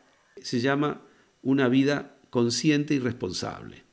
Se 0.42 0.60
llama 0.60 1.02
una 1.42 1.68
vida 1.68 2.16
consciente 2.30 2.94
y 2.94 2.98
responsable. 2.98 3.84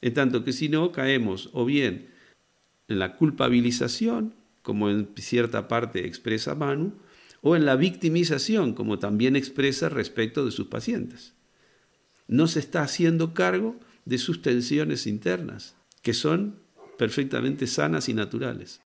En 0.00 0.14
tanto 0.14 0.44
que 0.44 0.52
si 0.52 0.68
no, 0.68 0.92
caemos 0.92 1.50
o 1.52 1.64
bien 1.64 2.08
en 2.88 2.98
la 2.98 3.16
culpabilización, 3.16 4.34
como 4.62 4.90
en 4.90 5.08
cierta 5.16 5.68
parte 5.68 6.06
expresa 6.06 6.54
Manu, 6.54 6.94
o 7.40 7.56
en 7.56 7.66
la 7.66 7.76
victimización, 7.76 8.74
como 8.74 8.98
también 8.98 9.36
expresa 9.36 9.88
respecto 9.88 10.44
de 10.44 10.50
sus 10.50 10.66
pacientes. 10.68 11.34
No 12.26 12.46
se 12.48 12.60
está 12.60 12.82
haciendo 12.82 13.34
cargo 13.34 13.78
de 14.04 14.18
sus 14.18 14.40
tensiones 14.42 15.06
internas, 15.06 15.76
que 16.02 16.14
son 16.14 16.60
perfectamente 16.96 17.66
sanas 17.66 18.08
y 18.08 18.14
naturales. 18.14 18.80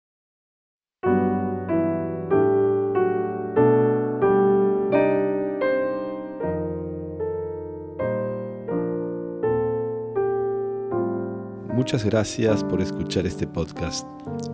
Muchas 11.89 12.05
gracias 12.05 12.63
por 12.65 12.83
escuchar 12.83 13.25
este 13.25 13.47
podcast. 13.47 14.07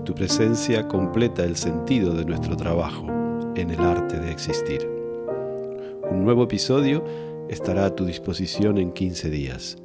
Tu 0.04 0.14
presencia 0.14 0.86
completa 0.86 1.42
el 1.42 1.56
sentido 1.56 2.14
de 2.14 2.24
nuestro 2.24 2.56
trabajo 2.56 3.08
en 3.56 3.70
el 3.70 3.80
arte 3.80 4.20
de 4.20 4.30
existir. 4.30 4.88
Un 6.12 6.22
nuevo 6.22 6.44
episodio 6.44 7.04
estará 7.48 7.86
a 7.86 7.96
tu 7.96 8.04
disposición 8.04 8.78
en 8.78 8.92
15 8.92 9.30
días. 9.30 9.78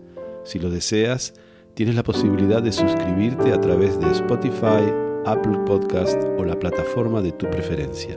Si 0.43 0.59
lo 0.59 0.69
deseas, 0.69 1.33
tienes 1.73 1.95
la 1.95 2.03
posibilidad 2.03 2.61
de 2.61 2.71
suscribirte 2.71 3.51
a 3.51 3.59
través 3.59 3.99
de 3.99 4.11
Spotify, 4.11 4.93
Apple 5.25 5.57
Podcast 5.65 6.21
o 6.37 6.45
la 6.45 6.59
plataforma 6.59 7.23
de 7.23 7.31
tu 7.31 7.49
preferencia. 7.49 8.15